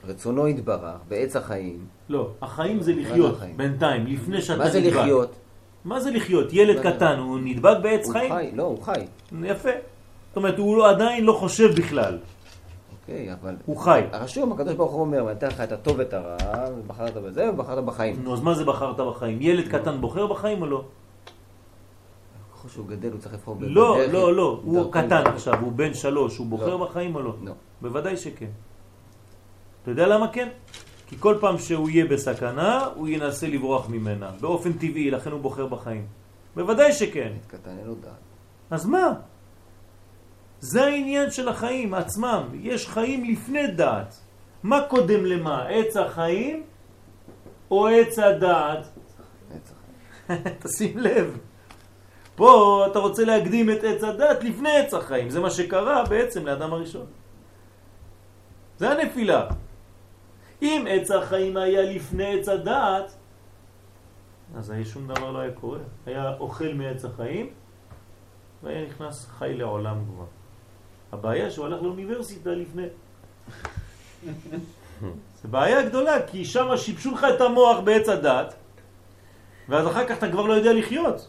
ברצונו 0.07 0.49
יתברך, 0.49 0.97
בעץ 1.09 1.37
החיים. 1.37 1.87
לא, 2.09 2.31
החיים 2.43 2.81
זה 2.83 2.93
לחיות, 2.93 3.37
החיים? 3.37 3.57
בינתיים, 3.57 4.07
לפני 4.07 4.43
שאתה 4.43 4.59
מה 4.59 4.71
זה 4.71 4.81
נדבק. 4.81 4.97
לחיות? 4.97 5.37
מה 5.85 6.01
זה 6.01 6.11
לחיות? 6.11 6.53
ילד? 6.53 6.81
קטן, 6.83 7.19
הוא 7.19 7.39
נדבק 7.43 7.77
בעץ 7.83 8.05
הוא 8.07 8.13
חיים? 8.13 8.33
חי, 8.33 8.51
לא, 8.55 8.63
הוא 8.63 8.83
חי. 8.83 9.05
יפה. 9.45 9.71
זאת 10.29 10.37
אומרת, 10.37 10.59
הוא 10.59 10.77
לא- 10.77 10.91
עדיין 10.91 11.25
לא 11.25 11.33
חושב 11.33 11.75
בכלל, 11.77 12.19
אוקיי, 13.01 13.33
אבל... 13.33 13.55
הוא 13.67 13.77
חי. 13.77 14.03
הרשום, 14.13 14.53
הקדוש 14.53 14.75
ברוך 14.75 14.93
הוא 14.93 15.01
אומר, 15.01 15.31
נתן 15.31 15.47
לך 15.49 15.61
את 15.61 15.73
הטוב 15.73 15.99
ואת 15.99 16.15
הרע, 16.15 16.37
ובחרת 16.79 17.15
בזה, 17.15 17.51
ובחרת 17.51 17.85
בחיים. 17.85 18.21
נו, 18.25 18.35
אז 18.35 18.41
מה 18.41 18.55
זה 18.55 18.65
בחרת 18.65 19.01
בחיים? 19.01 19.39
ילד 19.41 19.69
קטן 19.69 20.01
בוחר 20.01 20.27
בחיים 20.27 20.63
או 20.63 20.67
לא? 20.67 20.85
ככל 22.67 22.75
שהוא 22.75 22.87
גדל, 22.89 23.13
הוא 23.13 23.21
צריך 23.21 23.35
לבחור 23.35 23.57
לא, 23.61 23.95
בדרך- 23.99 24.13
לא, 24.15 24.35
לא, 24.35 24.61
הוא 24.65 24.75
דרכו 24.77 24.91
קטן 24.91 25.09
להתפתח. 25.17 25.31
עכשיו, 25.35 25.61
הוא 25.61 25.73
בן 25.73 25.95
שלוש, 25.95 26.37
הוא 26.37 26.47
בוחר 26.47 26.77
לא. 26.77 26.87
בחיים 26.87 27.15
או 27.15 27.21
לא? 27.23 27.35
לא. 27.45 27.53
בוודאי 27.81 28.17
שכן. 28.17 28.51
אתה 29.83 29.91
יודע 29.91 30.07
למה 30.07 30.29
כן? 30.33 30.49
כי 31.07 31.17
כל 31.19 31.37
פעם 31.41 31.59
שהוא 31.59 31.89
יהיה 31.91 32.05
בסכנה, 32.07 32.87
הוא 32.95 33.09
ינסה 33.09 33.49
לברוח 33.49 33.89
ממנה, 33.89 34.31
באופן 34.41 34.73
טבעי, 34.73 35.11
לכן 35.11 35.31
הוא 35.33 35.41
בוחר 35.41 35.67
בחיים. 35.67 36.07
בוודאי 36.57 36.93
שכן. 36.93 37.33
קטן, 37.47 37.79
אין 37.79 37.87
לו 37.87 37.95
דעת. 37.95 38.11
אז 38.71 38.87
מה? 38.87 39.13
זה 40.61 40.85
העניין 40.85 41.31
של 41.31 41.49
החיים 41.49 41.95
עצמם. 41.95 42.43
יש 42.55 42.89
חיים 42.89 43.25
לפני 43.25 43.67
דעת. 43.67 44.17
מה 44.63 44.81
קודם 44.89 45.25
למה? 45.25 45.67
עץ 45.69 45.97
החיים 45.97 46.63
או 47.71 47.87
עץ 47.89 48.19
הדעת? 48.19 48.87
עץ 49.51 49.73
החיים. 49.73 50.45
תשים 50.63 50.99
לב. 50.99 51.39
פה 52.37 52.85
אתה 52.91 52.99
רוצה 52.99 53.25
להקדים 53.25 53.71
את 53.71 53.85
עץ 53.85 54.05
הדת 54.05 54.45
לפני 54.45 54.77
עץ 54.77 54.95
החיים. 54.95 55.31
זה 55.31 55.41
מה 55.41 55.51
שקרה 55.51 56.05
בעצם 56.05 56.47
לאדם 56.47 56.73
הראשון. 56.73 57.07
זה 58.79 58.91
הנפילה. 58.91 59.49
אם 60.63 60.85
עץ 60.89 61.11
החיים 61.11 61.57
היה 61.57 61.83
לפני 61.83 62.39
עץ 62.39 62.49
הדת, 62.49 63.15
אז 64.57 64.71
היה 64.71 64.85
שום 64.85 65.09
דבר 65.09 65.31
לא 65.31 65.39
היה 65.39 65.53
קורה. 65.53 65.79
היה 66.07 66.35
אוכל 66.39 66.73
מעץ 66.75 67.05
החיים, 67.05 67.51
והיה 68.63 68.87
נכנס 68.87 69.27
חי 69.39 69.55
לעולם 69.55 70.05
כבר. 70.15 70.25
הבעיה 71.13 71.51
שהוא 71.51 71.67
הלך 71.67 71.83
לאוניברסיטה 71.83 72.51
לפני. 72.51 72.87
זה 75.43 75.49
בעיה 75.51 75.89
גדולה, 75.89 76.27
כי 76.27 76.45
שם 76.45 76.77
שיבשו 76.77 77.15
לך 77.15 77.27
את 77.37 77.41
המוח 77.41 77.81
בעץ 77.85 78.09
הדת, 78.09 78.55
ואז 79.69 79.87
אחר 79.87 80.07
כך 80.09 80.19
אתה 80.19 80.31
כבר 80.31 80.47
לא 80.47 80.53
יודע 80.53 80.73
לחיות. 80.73 81.29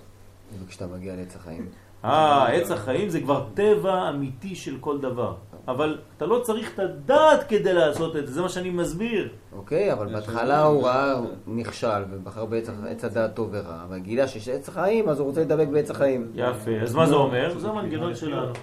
וכשאתה 0.66 0.88
מגיע 0.88 1.16
לעץ 1.16 1.36
החיים, 1.36 1.70
אה, 2.06 2.48
עץ 2.48 2.72
החיים 2.72 3.10
זה 3.10 3.22
כבר 3.22 3.46
טבע 3.54 4.10
אמיתי 4.10 4.56
של 4.56 4.78
כל 4.80 5.00
דבר. 5.00 5.36
אבל 5.68 5.98
אתה 6.18 6.26
לא 6.26 6.40
צריך 6.40 6.74
את 6.74 6.80
הדעת 6.80 7.44
כדי 7.50 7.74
לעשות 7.74 8.16
את 8.16 8.28
זה, 8.28 8.34
זה 8.34 8.42
מה 8.42 8.50
שאני 8.50 8.70
מסביר. 8.70 9.30
אוקיי, 9.56 9.94
אבל 9.94 10.14
בהתחלה. 10.14 10.64
הוא 10.64 10.84
ראה, 10.84 11.14
הוא 11.14 11.28
נכשל, 11.48 12.04
ובחר 12.12 12.46
בעץ 12.46 13.04
הדעת 13.04 13.36
טוב 13.36 13.50
ורע, 13.52 13.84
אבל 13.88 14.00
גילה 14.00 14.28
שיש 14.28 14.50
עץ 14.50 14.70
החיים, 14.70 15.10
אז 15.10 15.20
הוא 15.20 15.28
רוצה 15.28 15.42
לדבק 15.42 15.68
בעץ 15.68 15.92
החיים. 15.92 16.32
יפה, 16.36 16.72
אז 16.82 16.96
מה 16.96 17.06
זה 17.06 17.16
אומר? 17.16 17.60
זה 17.60 17.70
המנגנון 17.70 18.16
שלנו. 18.16 18.54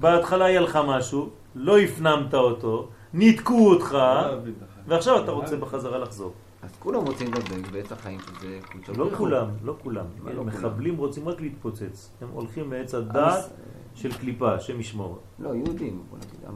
בהתחלה 0.00 0.44
היה 0.44 0.60
לך 0.60 0.78
משהו, 0.86 1.28
לא 1.54 1.78
הפנמת 1.78 2.34
אותו, 2.34 2.88
ניתקו 3.14 3.70
אותך, 3.70 3.92
לא 3.92 4.36
ועכשיו 4.86 5.24
אתה 5.24 5.30
רוצה 5.30 5.56
בחזרה 5.56 5.98
לחזור. 5.98 6.32
כולם 6.86 7.06
רוצים 7.06 7.34
לדבק 7.34 7.70
בעץ 7.72 7.92
החיים, 7.92 8.20
שזה 8.20 8.58
קודשו 8.72 8.92
לא 8.92 9.10
כולם, 9.16 9.48
לא 9.64 9.76
כולם. 9.82 10.04
לא 10.34 10.44
מחבלים 10.44 10.96
רוצים 10.96 11.28
רק 11.28 11.40
להתפוצץ. 11.40 12.10
הם 12.20 12.28
הולכים 12.32 12.70
מעץ 12.70 12.94
הדעת 12.94 13.44
של 13.94 14.12
קליפה, 14.12 14.54
השם 14.54 14.80
ישמור. 14.80 15.18
לא, 15.38 15.48
יהודים. 15.54 16.02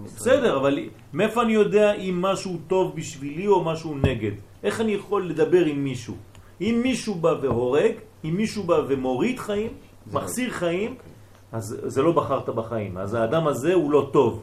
בסדר, 0.05 0.57
אבל 0.61 0.78
מאיפה 1.12 1.43
אני 1.43 1.53
יודע 1.53 1.95
אם 1.95 2.22
משהו 2.22 2.59
טוב 2.66 2.97
בשבילי 2.97 3.47
או 3.47 3.64
משהו 3.64 3.95
נגד? 3.95 4.31
איך 4.62 4.81
אני 4.81 4.93
יכול 4.93 5.31
לדבר 5.31 5.64
עם 5.64 5.85
מישהו? 5.85 6.14
אם 6.61 6.81
מישהו 6.83 7.14
בא 7.14 7.35
והורג, 7.43 7.93
אם 8.24 8.35
מישהו 8.37 8.62
בא 8.62 8.81
ומוריד 8.89 9.39
חיים, 9.39 9.72
מחסיר 10.12 10.51
חיים, 10.51 10.91
אוקיי. 10.91 11.12
אז 11.53 11.81
זה 11.87 12.03
לא 12.03 12.12
בחרת 12.12 12.49
בחיים. 12.49 12.99
אז 12.99 13.14
האדם 13.14 13.47
הזה 13.47 13.74
הוא 13.74 13.91
לא 13.93 14.11
טוב. 14.12 14.43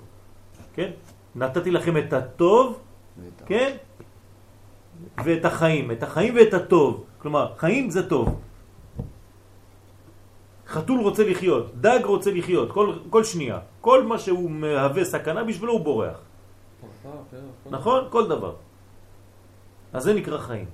כן? 0.73 0.91
נתתי 1.35 1.71
לכם 1.71 1.97
את 1.97 2.13
הטוב, 2.13 2.79
כן? 3.45 3.77
ואת 5.23 5.45
החיים. 5.45 5.91
את 5.91 6.03
החיים 6.03 6.35
ואת 6.35 6.53
הטוב. 6.53 7.03
כלומר, 7.17 7.53
חיים 7.57 7.89
זה 7.89 8.09
טוב. 8.09 8.39
חתול 10.67 10.99
רוצה 10.99 11.23
לחיות, 11.29 11.75
דג 11.81 11.99
רוצה 12.03 12.31
לחיות, 12.31 12.71
כל, 12.71 12.93
כל 13.09 13.23
שנייה. 13.23 13.59
כל 13.81 14.03
מה 14.03 14.19
שהוא 14.19 14.51
מהווה 14.51 15.05
סכנה 15.05 15.43
בשבילו 15.43 15.73
הוא 15.73 15.81
בורח. 15.81 16.19
נכון? 17.71 18.07
כל 18.09 18.27
דבר. 18.27 18.53
אז 19.93 20.03
זה 20.03 20.13
נקרא 20.13 20.37
חיים. 20.37 20.65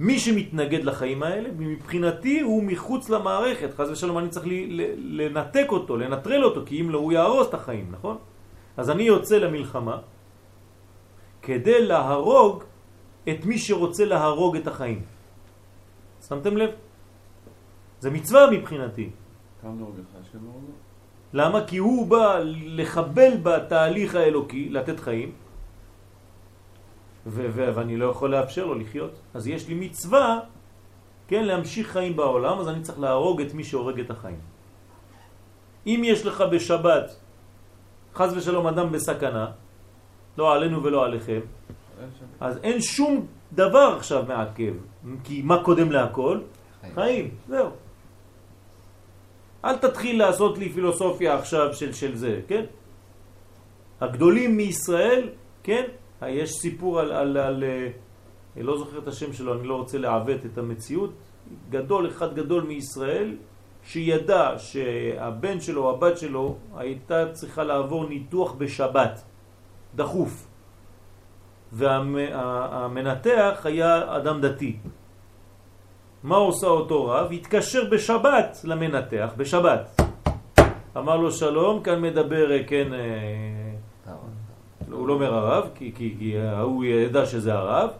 מי 0.00 0.18
שמתנגד 0.18 0.84
לחיים 0.84 1.22
האלה, 1.22 1.48
מבחינתי 1.58 2.40
הוא 2.40 2.62
מחוץ 2.62 3.10
למערכת. 3.10 3.70
חז 3.74 3.90
ושלום 3.90 4.18
אני 4.18 4.28
צריך 4.28 4.46
לנתק 4.98 5.66
אותו, 5.68 5.96
לנטרל 5.96 6.44
אותו, 6.44 6.60
כי 6.66 6.80
אם 6.80 6.90
לא 6.90 6.98
הוא 6.98 7.12
יהרוס 7.12 7.48
את 7.48 7.54
החיים, 7.54 7.86
נכון? 7.90 8.16
אז 8.76 8.90
אני 8.90 9.02
יוצא 9.02 9.38
למלחמה 9.38 9.98
כדי 11.42 11.86
להרוג 11.86 12.64
את 13.28 13.44
מי 13.44 13.58
שרוצה 13.58 14.04
להרוג 14.04 14.56
את 14.56 14.66
החיים. 14.66 15.02
שמתם 16.28 16.56
לב? 16.56 16.70
זה 18.00 18.10
מצווה 18.10 18.50
מבחינתי. 18.50 19.10
למה? 21.32 21.66
כי 21.66 21.78
הוא 21.78 22.06
בא 22.06 22.40
לחבל 22.78 23.32
בתהליך 23.42 24.14
האלוקי, 24.14 24.68
לתת 24.68 25.00
חיים, 25.00 25.32
ואני 27.26 27.96
לא 27.96 28.06
יכול 28.10 28.30
לאפשר 28.30 28.66
לו 28.66 28.74
לחיות. 28.74 29.14
אז 29.34 29.46
יש 29.46 29.68
לי 29.68 29.74
מצווה, 29.74 30.40
כן, 31.28 31.44
להמשיך 31.44 31.86
חיים 31.90 32.16
בעולם, 32.16 32.58
אז 32.58 32.68
אני 32.68 32.82
צריך 32.82 32.98
להרוג 32.98 33.40
את 33.40 33.54
מי 33.54 33.64
שהורג 33.64 34.00
את 34.00 34.10
החיים. 34.10 34.40
אם 35.86 36.00
יש 36.04 36.26
לך 36.26 36.44
בשבת, 36.52 37.16
חז 38.14 38.36
ושלום 38.36 38.66
אדם 38.66 38.92
בסכנה, 38.92 39.46
לא 40.38 40.54
עלינו 40.54 40.82
ולא 40.82 41.04
עליכם. 41.04 41.40
אז 42.40 42.58
אין 42.62 42.80
שום 42.80 43.26
דבר 43.52 43.94
עכשיו 43.96 44.24
מעכב, 44.28 44.72
כי 45.24 45.42
מה 45.44 45.62
קודם 45.64 45.92
להכל? 45.92 46.38
חיים. 46.80 46.94
חיים, 46.94 47.30
זהו. 47.48 47.70
אל 49.64 49.76
תתחיל 49.76 50.18
לעשות 50.18 50.58
לי 50.58 50.68
פילוסופיה 50.68 51.38
עכשיו 51.38 51.74
של, 51.74 51.92
של 51.92 52.16
זה, 52.16 52.40
כן? 52.48 52.64
הגדולים 54.00 54.56
מישראל, 54.56 55.28
כן? 55.62 55.84
יש 56.26 56.50
סיפור 56.50 57.00
על, 57.00 57.12
על, 57.12 57.36
על, 57.36 57.64
אה, 57.64 57.88
אני 58.56 58.62
לא 58.62 58.78
זוכר 58.78 58.98
את 58.98 59.08
השם 59.08 59.32
שלו, 59.32 59.54
אני 59.54 59.68
לא 59.68 59.76
רוצה 59.76 59.98
לעוות 59.98 60.46
את 60.46 60.58
המציאות, 60.58 61.12
גדול, 61.70 62.08
אחד 62.08 62.34
גדול 62.34 62.62
מישראל, 62.62 63.36
שידע 63.84 64.58
שהבן 64.58 65.60
שלו, 65.60 65.90
הבת 65.90 66.18
שלו, 66.18 66.56
הייתה 66.76 67.32
צריכה 67.32 67.64
לעבור 67.64 68.08
ניתוח 68.08 68.52
בשבת, 68.52 69.22
דחוף. 69.94 70.46
והמנתח 71.72 73.60
היה 73.64 74.16
אדם 74.16 74.40
דתי. 74.40 74.76
מה 76.22 76.36
עושה 76.36 76.66
אותו 76.66 77.06
רב? 77.06 77.32
התקשר 77.32 77.90
בשבת 77.90 78.60
למנתח, 78.64 79.30
בשבת. 79.36 80.00
אמר 80.96 81.16
לו 81.16 81.30
שלום, 81.32 81.82
כאן 81.82 82.02
מדבר, 82.02 82.52
אה, 82.52 82.64
כן, 82.66 82.94
אה, 82.94 84.12
הוא 84.90 85.08
לא 85.08 85.14
אומר 85.14 85.34
הרב, 85.34 85.70
כי, 85.74 85.92
כי, 85.94 86.14
כי 86.18 86.36
הוא 86.62 86.84
ידע 86.84 87.26
שזה 87.26 87.54
הרב. 87.54 87.90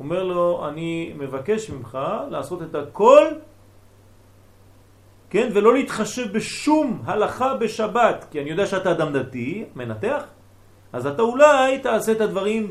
אומר 0.00 0.22
לו, 0.22 0.68
אני 0.68 1.12
מבקש 1.18 1.70
ממך 1.70 1.98
לעשות 2.30 2.62
את 2.62 2.74
הכל, 2.74 3.24
כן, 5.30 5.48
ולא 5.54 5.74
להתחשב 5.74 6.32
בשום 6.32 7.02
הלכה 7.04 7.54
בשבת, 7.54 8.24
כי 8.30 8.40
אני 8.40 8.50
יודע 8.50 8.66
שאתה 8.66 8.90
אדם 8.90 9.12
דתי, 9.12 9.64
מנתח, 9.76 10.24
אז 10.92 11.06
אתה 11.06 11.22
אולי 11.22 11.78
תעשה 11.78 12.12
את 12.12 12.20
הדברים 12.20 12.68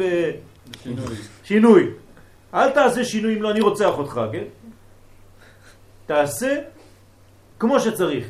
שינוי. 0.84 1.16
בשינוי. 1.44 1.84
אל 2.54 2.70
תעשה 2.70 3.04
שינוי 3.04 3.38
אם 3.38 3.42
לא 3.42 3.52
אני 3.52 3.62
רוצח 3.62 3.98
אותך, 3.98 4.22
כן? 4.32 4.44
תעשה 6.06 6.62
כמו 7.60 7.80
שצריך. 7.80 8.28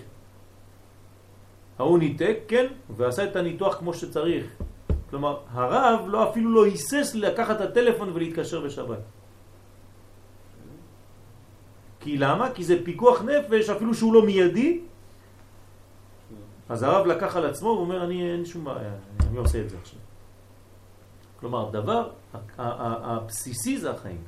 ההוא 1.80 2.00
ניתק, 2.00 2.38
כן, 2.48 2.66
ועשה 2.90 3.24
את 3.24 3.36
הניתוח 3.36 3.76
כמו 3.76 3.94
שצריך. 3.94 4.46
כלומר, 5.10 5.38
הרב 5.52 6.08
לא 6.08 6.30
אפילו 6.30 6.54
לא 6.54 6.66
היסס 6.66 7.16
לקחת 7.16 7.56
את 7.56 7.62
הטלפון 7.62 8.12
ולהתקשר 8.14 8.60
בשבת. 8.62 9.00
כי 12.00 12.18
למה? 12.18 12.52
כי 12.52 12.64
זה 12.64 12.76
פיקוח 12.84 13.22
נפש, 13.22 13.70
אפילו 13.70 13.94
שהוא 13.94 14.14
לא 14.14 14.22
מיידי. 14.26 14.80
אז 16.70 16.84
הרב 16.84 17.06
לקח 17.06 17.36
על 17.36 17.46
עצמו 17.46 17.70
ואומר, 17.70 18.04
אני 18.04 18.32
אין 18.32 18.46
שום 18.46 18.64
בעיה, 18.66 18.94
אני 19.30 19.38
עושה 19.38 19.62
את 19.62 19.70
זה 19.70 19.78
עכשיו. 19.82 20.00
כלומר, 21.40 21.70
דבר 21.72 22.10
ה- 22.34 22.38
ה- 22.38 22.42
ה- 22.58 23.16
הבסיסי 23.16 23.78
זה 23.78 23.92
החיים. 23.92 24.24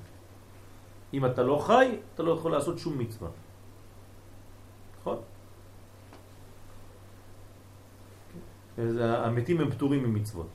אם 1.14 1.26
אתה 1.26 1.44
לא 1.44 1.58
חי, 1.66 1.96
אתה 2.16 2.24
לא 2.24 2.32
יכול 2.32 2.52
לעשות 2.52 2.80
שום 2.80 2.98
מצווה. 2.98 3.30
נכון? 5.02 5.18
אז 8.78 8.98
המתים 9.02 9.62
הם 9.62 9.72
פטורים 9.72 10.04
ממצוות. 10.04 10.48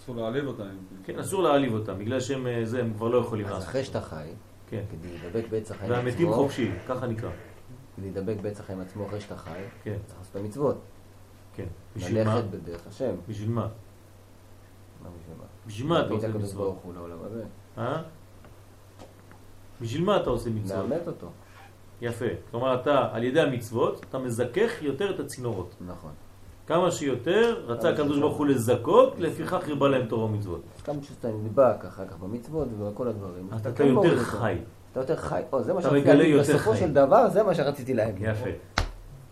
אסור 0.00 0.16
להעליב 0.16 0.46
אותם. 0.46 0.64
כן, 1.04 1.18
אסור 1.18 1.42
להעליב 1.42 1.72
אותם, 1.74 1.98
בגלל 1.98 2.20
שהם 2.20 2.46
זה, 2.64 2.80
הם 2.80 2.92
כבר 2.96 3.08
לא 3.08 3.18
יכולים 3.18 3.46
אז 3.46 3.52
לעשות. 3.52 3.68
אחרי 3.68 3.84
שאתה 3.84 4.00
חי, 4.00 4.28
כן. 4.68 4.82
כדי 4.90 5.08
להידבק 5.18 5.48
בעץ 5.50 5.70
החיים 5.70 5.90
והמתים 5.92 6.28
עצמו, 6.28 6.34
חופשי, 6.34 6.70
ככה 6.88 7.06
נקרא. 7.06 7.30
להידבק 7.98 8.36
בעץ 8.42 8.60
החיים 8.60 8.80
עצמו 8.80 9.06
אחרי 9.06 9.20
שאתה 9.20 9.36
חי, 9.36 9.60
כן, 9.82 9.96
צריך 10.06 10.18
לעשות 10.18 10.36
את 10.36 10.40
המצוות. 10.40 10.80
כן. 11.54 11.66
בשביל 11.96 12.24
מה? 12.24 12.34
ללכת 12.34 12.48
בדרך 12.50 12.86
השם. 12.86 13.14
בשביל 13.28 13.50
מה? 13.50 13.68
מה 15.02 15.08
בשביל 15.18 15.36
מה? 15.38 15.44
בשביל 15.66 15.88
מה 15.88 16.00
אתה 16.00 16.08
להביא 16.08 16.28
את 16.28 16.34
עושה 16.34 16.38
מצוות? 16.38 16.56
ברוך 16.56 16.78
הוא 16.82 16.94
לעולם 16.94 17.18
הזה. 17.24 17.44
אה? 17.78 18.02
בשביל 19.80 20.04
מה 20.04 20.16
אתה 20.16 20.30
עושה 20.30 20.50
מצוות? 20.50 20.88
לאמת 20.88 21.06
אותו. 21.06 21.30
יפה. 22.00 22.24
כלומר, 22.50 22.80
אתה, 22.80 23.08
על 23.12 23.24
ידי 23.24 23.40
המצוות, 23.40 24.04
אתה 24.08 24.18
מזכך 24.18 24.82
יותר 24.82 25.14
את 25.14 25.20
הצינורות. 25.20 25.74
נכון. 25.86 26.12
כמה 26.66 26.90
שיותר 26.90 27.64
רצה 27.66 27.90
הקדוש. 27.90 28.18
ברוך 28.18 28.36
הוא 28.36 28.46
לזכות, 28.46 29.14
לפיכך 29.18 29.68
ירבה 29.68 29.88
להם 29.88 30.06
תורה 30.06 30.24
ומצוות. 30.24 30.62
אז 30.76 30.82
כמה 30.82 31.02
שאתה 31.02 31.28
נדבק 31.28 31.84
אחר 31.88 32.08
כך 32.08 32.16
במצוות 32.16 32.68
וכל 32.78 33.08
הדברים. 33.08 33.48
אתה 33.56 33.72
כן 33.72 33.86
יותר. 33.86 34.18
חי. 34.18 34.58
אתה 34.94 35.02
יותר 35.02 35.16
חי. 35.16 35.42
או, 35.52 35.62
זה 35.62 35.72
מה 35.72 35.82
שרציתי 35.82 36.00
מגלה 36.00 36.14
להגיד. 36.14 36.38
בסופו. 36.38 36.76
של 36.76 36.92
דבר, 36.92 37.28
זה 37.28 37.42
מה 37.42 37.54
שרציתי 37.54 37.94
להגיד. 37.94 38.28
יפה. 38.28 38.50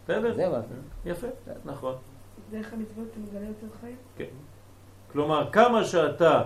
בסדר? 0.04 0.34
זה 0.34 0.48
מה. 0.48 0.60
יפה, 1.04 1.26
נכון. 1.64 1.94
דרך 2.50 2.72
המצוות 2.72 3.06
אתה 3.10 3.20
מגלה 3.20 3.48
יותר 3.48 3.66
חיים? 3.80 3.96
כן. 4.16 4.24
כלומר, 5.12 5.50
כמה 5.52 5.84
שאתה 5.84 6.42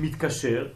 מתקשר 0.00 0.66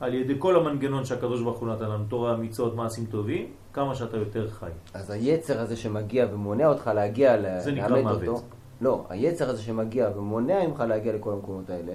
על 0.00 0.14
ידי 0.14 0.34
כל 0.38 0.56
המנגנון 0.56 1.04
שהקדוש 1.04 1.42
ברוך 1.42 1.58
הוא 1.58 1.68
נתן 1.68 1.84
לנו, 1.84 2.04
תורה, 2.08 2.36
מצוות, 2.36 2.74
מעשים 2.74 3.06
טובים, 3.06 3.52
כמה 3.72 3.94
שאתה 3.94 4.16
יותר 4.16 4.50
חי. 4.50 4.70
אז 4.94 5.10
היצר 5.10 5.60
הזה 5.60 5.76
שמגיע 5.76 6.26
ומונע 6.32 6.68
אותך 6.68 6.90
להגיע, 6.94 7.36
זה 7.58 7.70
לאמת. 7.70 8.06
אותו. 8.06 8.42
לא, 8.80 9.04
היצר 9.08 9.50
הזה 9.50 9.62
שמגיע 9.62 10.10
ומונע 10.16 10.66
ממך 10.66 10.80
להגיע 10.80 11.12
לכל 11.12 11.32
המקומות 11.32 11.70
האלה, 11.70 11.92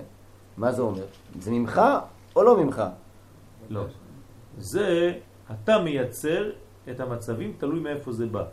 מה 0.58 0.72
זה 0.72 0.82
אומר? 0.82 1.04
זה 1.40 1.52
ממך 1.52 1.82
או 2.36 2.44
לא 2.44 2.64
ממך? 2.64 2.84
לא. 3.70 3.84
זה, 4.58 5.20
אתה 5.52 5.80
מייצר 5.80 6.52
את 6.92 7.00
המצבים, 7.00 7.54
תלוי 7.58 7.80
מאיפה 7.80 8.12
זה 8.12 8.26
בא. 8.26 8.46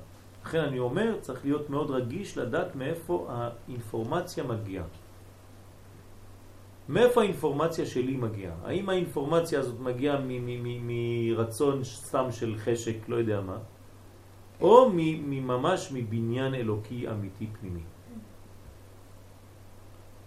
לכן 0.45 0.61
אני 0.61 0.79
אומר, 0.79 1.17
צריך 1.21 1.45
להיות 1.45 1.71
מאוד 1.71 1.91
רגיש 1.91 2.39
לדעת 2.39 2.77
מאיפה 2.77 3.27
האינפורמציה 3.29 4.45
מגיעה. 4.45 4.85
מאיפה 6.89 7.21
האינפורמציה 7.21 7.87
שלי 7.87 8.17
מגיעה? 8.17 8.55
האם 8.65 8.89
האינפורמציה 8.89 9.61
הזאת 9.61 9.81
מגיעה 9.81 10.19
מרצון 10.83 11.85
סתם 11.85 12.27
של 12.31 12.55
חשק, 12.59 13.09
לא 13.09 13.17
יודע 13.17 13.41
מה, 13.41 13.59
או 14.61 14.91
ממש 15.29 15.91
מבניין 15.93 16.55
אלוקי 16.55 17.09
אמיתי 17.11 17.47
פנימי? 17.61 17.83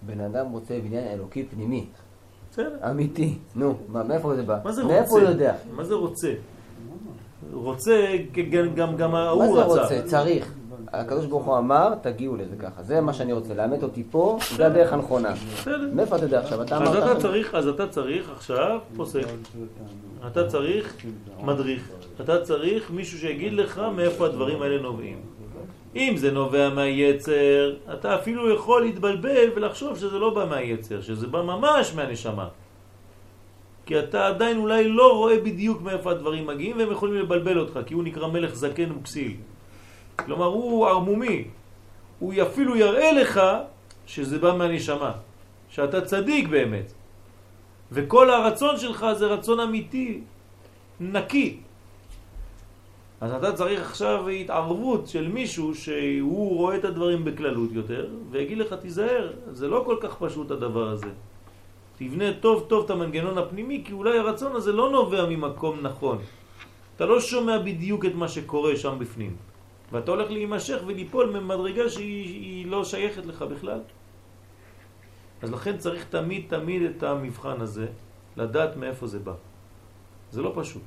בן 0.01 0.19
אדם 0.19 0.51
רוצה 0.51 0.79
בניין 0.79 1.07
אלוקי 1.07 1.45
פנימי, 1.45 1.89
בסדר. 2.51 2.91
אמיתי. 2.91 3.37
נו, 3.55 3.77
מאיפה 3.89 4.35
זה 4.35 4.43
בא? 4.43 4.57
מה 4.63 4.71
זה 4.71 4.83
מאיפה 4.83 5.09
הוא 5.09 5.19
רוצה? 5.19 5.31
יודע? 5.31 5.53
מה 5.75 5.83
זה 5.83 5.93
רוצה? 5.93 6.33
רוצה, 7.53 8.15
גם, 8.51 8.75
גם, 8.75 8.95
גם 8.95 9.11
מה 9.11 9.23
ההוא 9.27 9.45
זה 9.55 9.63
רצה. 9.63 9.81
רוצה? 9.83 10.01
צריך. 10.05 10.53
הקדוש 10.93 11.25
ברוך 11.25 11.45
הוא 11.45 11.57
אמר, 11.57 11.93
תגיעו 12.01 12.35
לזה 12.35 12.55
ככה. 12.55 12.83
זה 12.83 13.01
מה 13.01 13.13
שאני 13.13 13.33
רוצה, 13.33 13.53
לאמת 13.53 13.83
אותי 13.83 14.03
פה, 14.11 14.37
זה 14.55 14.65
הדרך 14.65 14.93
הנכונה. 14.93 15.33
בסדר. 15.33 15.89
מאיפה 15.93 16.15
אתה 16.15 16.25
יודע 16.25 16.39
עכשיו? 16.39 16.61
אתה 16.61 16.75
אז 16.77 16.81
אמרת... 16.81 17.11
אתה 17.11 17.21
צריך, 17.21 17.55
אז 17.55 17.67
אתה 17.67 17.87
צריך 17.87 18.29
עכשיו 18.35 18.79
פוסק. 18.95 19.21
אתה 20.27 20.47
צריך 20.47 20.95
מדריך. 21.43 21.89
אתה 22.21 22.41
צריך 22.41 22.91
מישהו 22.91 23.19
שיגיד 23.19 23.53
לך 23.53 23.81
מאיפה 23.95 24.25
הדברים 24.25 24.61
האלה 24.61 24.81
נובעים. 24.81 25.17
אם 25.95 26.13
זה 26.17 26.31
נובע 26.31 26.69
מהיצר, 26.69 27.75
אתה 27.93 28.15
אפילו 28.15 28.53
יכול 28.53 28.81
להתבלבל 28.81 29.49
ולחשוב 29.55 29.97
שזה 29.97 30.19
לא 30.19 30.29
בא 30.29 30.45
מהיצר, 30.45 31.01
שזה 31.01 31.27
בא 31.27 31.41
ממש 31.41 31.93
מהנשמה. 31.95 32.47
כי 33.85 33.99
אתה 33.99 34.27
עדיין 34.27 34.57
אולי 34.57 34.89
לא 34.89 35.17
רואה 35.17 35.39
בדיוק 35.39 35.81
מאיפה 35.81 36.11
הדברים 36.11 36.47
מגיעים 36.47 36.77
והם 36.77 36.91
יכולים 36.91 37.15
לבלבל 37.15 37.59
אותך, 37.59 37.79
כי 37.85 37.93
הוא 37.93 38.03
נקרא 38.03 38.27
מלך 38.27 38.55
זקן 38.55 38.91
וכסיל. 38.91 39.33
כלומר, 40.15 40.45
הוא 40.45 40.87
ערמומי. 40.87 41.43
הוא 42.19 42.33
אפילו 42.41 42.75
יראה 42.75 43.11
לך 43.11 43.41
שזה 44.05 44.39
בא 44.39 44.53
מהנשמה, 44.53 45.11
שאתה 45.69 46.01
צדיק 46.01 46.47
באמת. 46.47 46.93
וכל 47.91 48.29
הרצון 48.29 48.77
שלך 48.77 49.05
זה 49.17 49.25
רצון 49.25 49.59
אמיתי, 49.59 50.21
נקי. 50.99 51.57
אז 53.21 53.33
אתה 53.33 53.53
צריך 53.53 53.81
עכשיו 53.81 54.29
התערבות 54.29 55.07
של 55.07 55.27
מישהו 55.27 55.75
שהוא 55.75 56.57
רואה 56.57 56.75
את 56.75 56.85
הדברים 56.85 57.25
בכללות 57.25 57.69
יותר, 57.71 58.07
ויגיד 58.31 58.57
לך 58.57 58.73
תיזהר, 58.73 59.33
זה 59.51 59.67
לא 59.67 59.83
כל 59.85 59.97
כך 60.01 60.17
פשוט 60.19 60.51
הדבר 60.51 60.87
הזה. 60.89 61.09
תבנה 61.97 62.33
טוב 62.39 62.65
טוב 62.67 62.85
את 62.85 62.89
המנגנון 62.89 63.37
הפנימי, 63.37 63.83
כי 63.85 63.93
אולי 63.93 64.17
הרצון 64.17 64.55
הזה 64.55 64.71
לא 64.71 64.89
נובע 64.89 65.25
ממקום 65.29 65.79
נכון. 65.81 66.17
אתה 66.95 67.05
לא 67.05 67.21
שומע 67.21 67.57
בדיוק 67.57 68.05
את 68.05 68.15
מה 68.15 68.27
שקורה 68.27 68.75
שם 68.75 68.97
בפנים. 68.99 69.35
ואתה 69.91 70.11
הולך 70.11 70.31
להימשך 70.31 70.77
וליפול 70.85 71.29
ממדרגה 71.29 71.89
שהיא 71.89 72.25
היא 72.25 72.65
לא 72.67 72.83
שייכת 72.83 73.25
לך 73.25 73.41
בכלל. 73.41 73.79
אז 75.41 75.51
לכן 75.51 75.77
צריך 75.77 76.05
תמיד 76.09 76.45
תמיד 76.49 76.81
את 76.81 77.03
המבחן 77.03 77.61
הזה, 77.61 77.87
לדעת 78.37 78.77
מאיפה 78.77 79.07
זה 79.07 79.19
בא. 79.19 79.33
זה 80.31 80.41
לא 80.41 80.51
פשוט, 80.55 80.85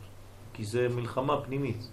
כי 0.54 0.64
זה 0.64 0.88
מלחמה 0.88 1.40
פנימית. 1.40 1.90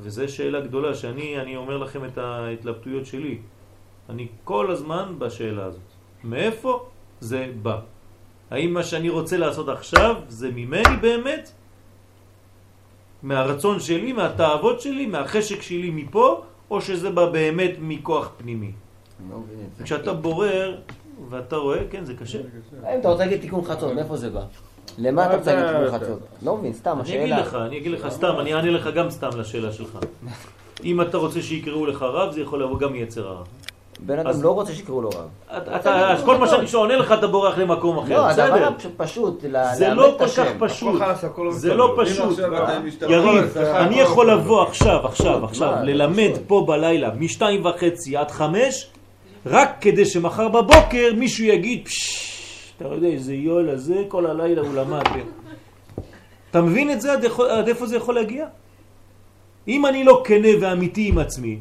וזו 0.00 0.28
שאלה 0.28 0.60
גדולה 0.60 0.94
שאני 0.94 1.40
אני 1.40 1.56
אומר 1.56 1.76
לכם 1.78 2.04
את 2.04 2.18
ההתלבטויות 2.18 3.06
שלי. 3.06 3.38
אני 4.10 4.26
כל 4.44 4.70
הזמן 4.70 5.14
בשאלה 5.18 5.64
הזאת. 5.64 5.80
מאיפה 6.24 6.86
זה 7.20 7.52
בא? 7.62 7.80
האם 8.50 8.74
מה 8.74 8.82
שאני 8.82 9.08
רוצה 9.08 9.36
לעשות 9.36 9.68
עכשיו 9.68 10.16
זה 10.28 10.50
ממני 10.50 10.96
באמת? 11.00 11.52
מהרצון 13.22 13.80
שלי, 13.80 14.12
מהתאוות 14.12 14.80
שלי, 14.80 15.06
מהחשק 15.06 15.62
שלי 15.62 15.90
מפה, 15.90 16.42
או 16.70 16.80
שזה 16.80 17.10
בא 17.10 17.30
באמת 17.30 17.72
מכוח 17.80 18.30
פנימי? 18.36 18.72
לא. 19.30 19.36
כשאתה 19.84 20.12
בורר 20.12 20.80
ואתה 21.30 21.56
רואה, 21.56 21.78
כן, 21.90 22.04
זה 22.04 22.14
קשה. 22.14 22.38
אם 22.94 23.00
אתה 23.00 23.08
רוצה 23.08 23.24
להגיד 23.24 23.40
תיקון 23.40 23.64
חצות, 23.64 23.92
מאיפה 23.92 24.16
זה 24.16 24.30
בא? 24.30 24.44
למה 24.98 25.26
אתה 25.26 25.36
רוצה 25.36 25.54
להגיד 25.54 25.84
תיקון 25.84 25.98
חצות? 26.00 26.18
לא 26.42 26.56
מבין, 26.56 26.72
סתם, 26.72 26.98
אני 27.00 27.08
אגיד 27.08 27.32
השאלה. 27.32 27.40
לך, 27.40 27.54
אני 27.54 27.78
אגיד 27.78 27.92
לך 27.92 28.08
סתם, 28.08 28.34
אני 28.40 28.54
אענה 28.54 28.70
לך 28.70 28.88
גם 28.94 29.10
סתם 29.10 29.28
לשאלה 29.38 29.72
שלך. 29.72 29.98
אם 30.84 31.00
אתה 31.00 31.16
רוצה 31.18 31.42
שיקראו 31.42 31.86
לך 31.86 32.02
רב, 32.02 32.32
זה 32.32 32.40
יכול 32.40 32.62
לבוא 32.62 32.78
גם 32.78 32.92
מיצר 32.92 33.28
הרע. 33.28 33.42
בן 34.00 34.18
אדם 34.18 34.42
לא 34.42 34.50
רוצה 34.50 34.72
שיקראו 34.74 35.02
לו 35.02 35.08
רב. 35.08 35.28
אז 35.86 36.24
כל 36.24 36.36
מה 36.38 36.46
שאני 36.48 36.66
שעונה 36.68 36.96
לך, 36.96 37.12
אתה 37.12 37.26
בורח 37.26 37.58
למקום 37.58 37.98
אחר, 37.98 38.08
לא, 38.16 38.26
הדבר 38.26 38.68
פשוט, 38.96 39.44
זה 39.74 39.94
לא 39.94 40.14
כל 40.18 40.26
כך. 40.28 40.48
פשוט. 40.58 41.00
לא 41.36 41.52
זה. 41.52 41.74
לא 41.74 41.96
פשוט. 42.02 42.38
יריב, 43.08 43.58
אני 43.58 44.00
יכול. 44.00 44.30
לבוא 44.30 44.62
עכשיו, 44.62 45.06
עכשיו, 45.06 45.44
עכשיו, 45.44 45.74
ללמד. 45.82 46.30
פה 46.46 46.64
בלילה 46.68 47.10
משתיים 47.18 47.64
וחצי 47.66 48.16
עד 48.16 48.30
חמש, 48.30 48.90
רק 49.46 49.76
כדי 49.80 50.04
שמחר 50.04 50.48
בבוקר 50.48 51.12
מישהו 51.16 51.44
יגיד, 51.44 51.84
"פשש, 51.84 52.33
אתה 52.76 52.84
יודע 52.88 53.08
איזה 53.08 53.34
יואל 53.34 53.68
הזה, 53.68 54.02
כל 54.08 54.26
הלילה 54.26 54.62
הוא 54.62 54.74
למד. 54.74 55.02
אתה 56.50 56.62
מבין 56.62 56.90
את 56.90 57.00
זה? 57.00 57.12
עד 57.50 57.68
איפה 57.68 57.86
זה 57.86 57.96
יכול 57.96 58.14
להגיע? 58.14 58.46
אם 59.68 59.86
אני 59.86 60.04
לא 60.04 60.22
כנה 60.24 60.48
ואמיתי 60.60 61.08
עם 61.08 61.18
עצמי, 61.18 61.58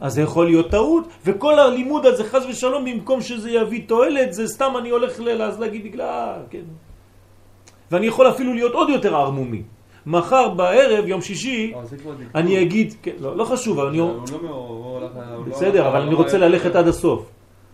אז 0.00 0.14
זה 0.14 0.22
יכול 0.22 0.46
להיות 0.46 0.70
טעות, 0.70 1.04
וכל 1.24 1.58
הלימוד 1.58 2.06
הזה 2.06 2.24
חז 2.24 2.46
ושלום, 2.46 2.84
במקום 2.84 3.20
שזה 3.20 3.50
יביא 3.50 3.82
תועלת, 3.86 4.32
זה 4.32 4.48
סתם 4.48 4.72
אני 4.78 4.90
הולך 4.90 5.20
ל- 5.20 5.42
אז 5.42 5.60
להגיד 5.60 5.84
בגלל, 5.84 6.40
כן. 6.50 6.66
ואני 7.90 8.06
יכול 8.06 8.28
אפילו 8.28 8.54
להיות 8.54 8.72
עוד 8.72 8.88
יותר 8.88 9.16
ערמומי. 9.16 9.62
מחר 10.06 10.48
בערב, 10.48 11.06
יום 11.06 11.22
שישי. 11.22 11.72
אני 12.34 12.62
אגיד, 12.62 12.94
כן, 13.02 13.12
לא, 13.20 13.36
לא 13.36 13.44
חשוב, 13.44 13.78
אבל 13.78 13.88
אני... 13.88 13.98
לא 13.98 14.04
הוא 14.04 15.00
לא 15.00 15.08
בסדר, 15.48 15.88
אבל 15.88 16.00
אני 16.00 16.10
לא 16.10 16.16
רוצה 16.16 16.38
ללכת 16.38 16.76
עד 16.76 16.88
הסוף. 16.88 17.28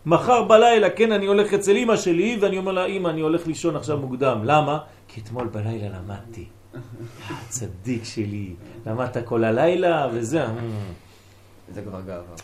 מחר 0.06 0.42
בלילה, 0.42 0.90
כן, 0.90 1.12
אני 1.12 1.26
הולך 1.26 1.54
אצל 1.54 1.76
אמא 1.76 1.96
שלי, 1.96 2.38
ואני 2.40 2.58
אומר 2.58 2.72
לה, 2.72 2.86
אמא, 2.86 3.08
אני 3.08 3.20
הולך 3.20 3.46
לישון 3.46 3.76
עכשיו 3.76 3.98
מוקדם. 3.98 4.40
למה? 4.44 4.78
כי 5.08 5.20
אתמול 5.20 5.46
בלילה 5.46 5.88
למדתי. 5.88 6.44
הצדיק 7.30 8.04
שלי, 8.04 8.54
למדת 8.86 9.16
כל 9.26 9.44
הלילה, 9.44 10.08
וזה... 10.12 10.42
אה. 10.42 10.50
זה 11.74 11.82
כבר 11.82 12.00
גאווה. 12.00 12.34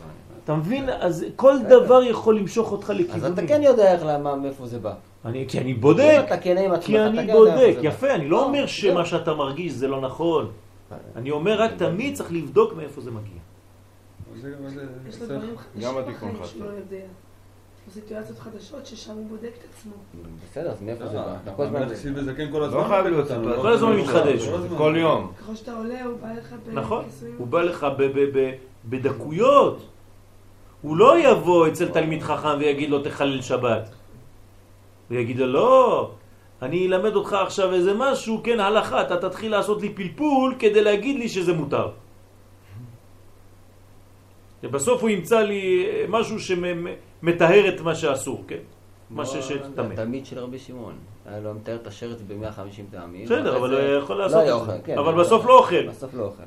אתה 0.44 0.54
מבין? 0.54 0.88
אז 0.88 1.24
כל 1.36 1.54
דבר 1.68 2.02
יכול 2.02 2.38
למשוך 2.38 2.72
אותך 2.72 2.90
אז 2.90 2.96
לכיוונים. 2.96 3.32
אתה 3.32 3.46
כן 3.46 3.62
יודע 3.62 3.92
איך, 3.92 4.02
למה, 4.06 4.36
מאיפה 4.36 4.66
זה 4.66 4.78
בא. 4.78 4.94
אני, 5.24 5.44
כי 5.48 5.58
אני 5.58 5.72
אם 5.72 5.80
בודק, 5.80 6.22
אתה 6.26 6.36
כן 6.36 6.58
עם 6.58 6.72
עצמך, 6.72 6.86
כי 6.86 6.96
אתה 6.96 7.06
אני 7.06 7.16
כן 7.16 7.28
יודע 7.28 7.56
בודק. 7.56 7.78
יפה, 7.82 8.14
אני 8.14 8.28
לא 8.28 8.44
אומר 8.44 8.58
זהו. 8.58 8.68
שמה 8.68 9.04
שאתה 9.04 9.34
מרגיש 9.34 9.72
זה 9.72 9.88
לא 9.88 10.00
נכון. 10.00 10.50
אני 11.16 11.30
אומר 11.30 11.62
רק 11.62 11.70
תמיד 11.76 12.14
צריך 12.14 12.32
לבדוק 12.32 12.72
מאיפה 12.76 13.00
זה 13.00 13.10
מגיע. 13.10 13.40
זה 14.40 14.50
גם 14.50 14.66
איזה... 14.66 14.86
יש 15.08 15.20
לו 15.20 15.26
שכל. 15.26 15.34
דברים 15.34 15.56
חדשים 15.56 15.82
גם 15.82 15.98
התיקון 15.98 16.32
בחיים 16.32 16.64
סיטואציות 17.90 18.38
חדשות 18.38 18.86
ששם 18.86 19.12
הוא 19.12 19.26
בודק 19.28 19.50
את 19.58 19.64
עצמו. 19.70 19.92
בסדר, 20.50 20.70
אז 20.70 20.82
מאיפה 20.82 21.06
זה 21.06 21.16
בא? 21.16 21.26
אה, 21.26 21.36
אתה 21.44 21.52
כל 21.52 21.62
הזמן... 21.62 21.94
סיל 21.94 22.12
וזקן 22.18 22.52
כל 22.52 22.62
הזמן. 22.62 22.78
לא 22.78 22.84
חייב 22.84 23.06
להיות 23.06 23.30
אותנו, 23.30 23.40
סיטואציה. 23.40 23.62
כל 23.62 23.72
הזמן 23.72 23.92
לא? 23.92 24.02
מתחדש. 24.02 24.48
כל 24.76 24.94
יום. 24.98 25.32
ככל 25.38 25.54
שאתה 25.54 25.76
עולה, 25.76 26.04
הוא 26.04 26.18
בא 26.20 26.32
לך 26.32 26.54
נכון. 26.72 27.04
הוא 27.38 27.46
בא 27.46 27.62
לך 27.62 27.86
בדקויות. 28.84 29.88
הוא 30.82 30.96
לא 30.96 31.18
יבוא 31.18 31.68
אצל 31.68 31.88
תלמיד 31.88 32.22
חכם 32.22 32.58
ויגיד 32.58 32.90
לו 32.90 33.02
תחלל 33.02 33.42
שבת. 33.42 33.90
הוא 35.10 35.18
יגיד 35.18 35.38
לו 35.38 35.46
לא, 35.46 36.10
אני 36.62 36.86
אלמד 36.86 37.16
אותך 37.16 37.32
עכשיו 37.32 37.72
איזה 37.72 37.92
משהו, 37.96 38.40
כן 38.44 38.60
הלכה, 38.60 39.02
אתה 39.02 39.16
תתחיל 39.16 39.50
לעשות 39.50 39.82
לי 39.82 39.94
פלפול 39.94 40.54
כדי 40.58 40.82
להגיד 40.82 41.16
לי 41.16 41.28
שזה 41.28 41.52
מותר. 41.52 41.88
ובסוף 44.62 45.02
הוא 45.02 45.10
ימצא 45.10 45.40
לי 45.40 45.86
משהו 46.08 46.40
שמטהר 47.24 47.74
את 47.74 47.80
מה 47.80 47.94
שאסור, 47.94 48.44
כן? 48.48 48.58
מה 49.10 49.26
שטמא. 49.26 49.92
התלמיד 49.92 50.26
של 50.26 50.38
רבי 50.38 50.58
שמעון. 50.58 50.94
היה 51.26 51.40
לו 51.40 51.54
מתאר 51.54 51.76
את 51.76 51.86
השרץ 51.86 52.18
ב-150 52.26 52.60
טעמים. 52.90 53.24
בסדר, 53.24 53.56
אבל 53.56 53.68
זה- 53.68 53.94
הוא 53.94 54.02
יכול 54.02 54.16
לא 54.16 54.22
לעשות 54.24 54.40
את 54.40 54.46
זה. 54.46 54.52
אוכל, 54.52 54.72
כן. 54.84 54.98
אבל 54.98 55.20
בסוף 55.20 55.44
לא 55.46 55.58
אוכל. 55.58 55.88
בסוף 55.88 56.14
לא 56.14 56.22
אוכל. 56.24 56.42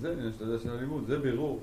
זה 0.00 0.12
עניין 0.12 0.32
שאתה 0.32 0.44
יודע 0.44 0.58
של 0.62 0.70
הלימוד, 0.70 1.04
זה 1.06 1.18
בירור. 1.18 1.60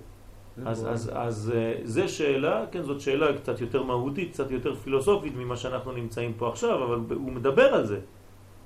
אז. 0.66 0.88
אז, 0.90 1.12
אז 1.16 1.54
אה, 1.56 1.74
זה 1.84 2.08
שאלה, 2.08 2.66
כן, 2.72 2.84
זאת 2.84 3.02
שאלה 3.02 3.38
קצת 3.38 3.62
יותר 3.62 3.84
מהותית, 3.84 4.32
קצת 4.32 4.52
יותר 4.52 4.76
פילוסופית 4.76 5.34
ממה 5.36 5.58
שאנחנו 5.58 5.92
נמצאים 5.92 6.34
פה 6.38 6.50
עכשיו, 6.50 6.84
אבל 6.84 7.00
הוא 7.16 7.32
מדבר 7.32 7.74
על 7.74 7.86
זה. 7.86 8.00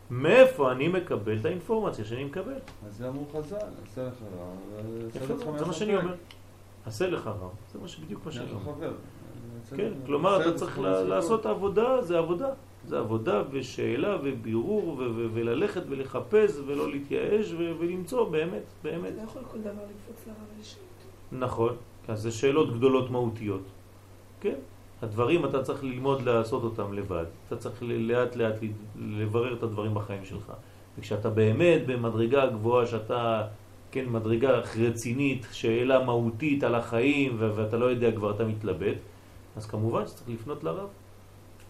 מאיפה 0.09 0.71
אני 0.71 0.87
מקבל 0.87 1.37
את 1.39 1.45
האינפורמציה 1.45 2.05
שאני 2.05 2.23
מקבל? 2.23 2.53
אז 2.89 2.97
זה 2.97 3.07
אמרו 3.07 3.25
חז"ל, 3.33 3.55
עשה 3.91 4.01
לך 4.07 4.13
רע, 4.37 5.57
זה 5.57 5.65
מה. 5.65 5.73
שאני 5.73 5.95
אומר. 5.95 6.13
עשה 6.85 7.07
לך 7.09 7.27
רע, 7.27 7.49
זה 7.73 7.79
מה 7.81 7.87
שבדיוק 7.87 8.25
מה 8.25 8.31
שאני 8.31 8.51
אומר. 8.65 8.91
כן, 9.77 9.91
כלומר 10.05 10.41
אתה 10.41 10.53
צריך. 10.57 10.79
לעשות 10.79 11.45
עבודה, 11.45 12.01
זה 12.01 12.17
עבודה. 12.17 12.49
זה 12.87 12.99
עבודה 12.99 13.43
ושאלה 13.51 14.17
ובירור 14.23 15.01
וללכת 15.33 15.81
ולחפש 15.89 16.51
ולא 16.67 16.91
להתייאש 16.91 17.51
ולמצוא 17.53 18.29
באמת, 18.29 18.63
באמת. 18.83 19.13
לא 19.17 19.21
יכול 19.21 19.41
כל 19.51 19.57
דבר 19.59 19.69
לקפוץ 19.71 20.27
לרב 20.27 20.35
ולשאול. 20.57 20.83
נכון, 21.31 21.75
אז 22.07 22.21
זה 22.21 22.31
שאלות 22.31 22.73
גדולות 22.77 23.09
מהותיות. 23.11 23.61
כן, 24.41 24.55
הדברים 25.01 25.45
אתה 25.45 25.63
צריך 25.63 25.83
ללמוד 25.83 26.21
לעשות 26.21 26.63
אותם 26.63 26.93
לבד. 26.93 27.25
אתה 27.47 27.57
צריך 27.57 27.83
ל- 27.83 28.11
לאט 28.11 28.35
לאט 28.35 28.55
ל- 28.63 28.67
לברר 29.21 29.53
את 29.53 29.63
הדברים 29.63 29.93
בחיים 29.93 30.25
שלך. 30.25 30.51
וכשאתה 30.99 31.29
באמת 31.29 31.81
במדרגה 31.87 32.45
גבוהה, 32.45 32.85
שאתה, 32.87 33.47
כן, 33.93 34.05
מדרגה 34.09 34.61
רצינית, 34.79 35.47
שאלה 35.51 36.03
מהותית 36.03 36.63
על 36.63 36.75
החיים, 36.75 37.35
ואתה 37.39 37.77
לא 37.77 37.85
יודע 37.85 38.11
כבר, 38.11 38.31
אתה 38.31 38.45
מתלבט, 38.45 38.97
אז 39.55 39.65
כמובן 39.65 40.07
שצריך 40.07 40.29
לפנות 40.29 40.63
לרב. 40.63 40.87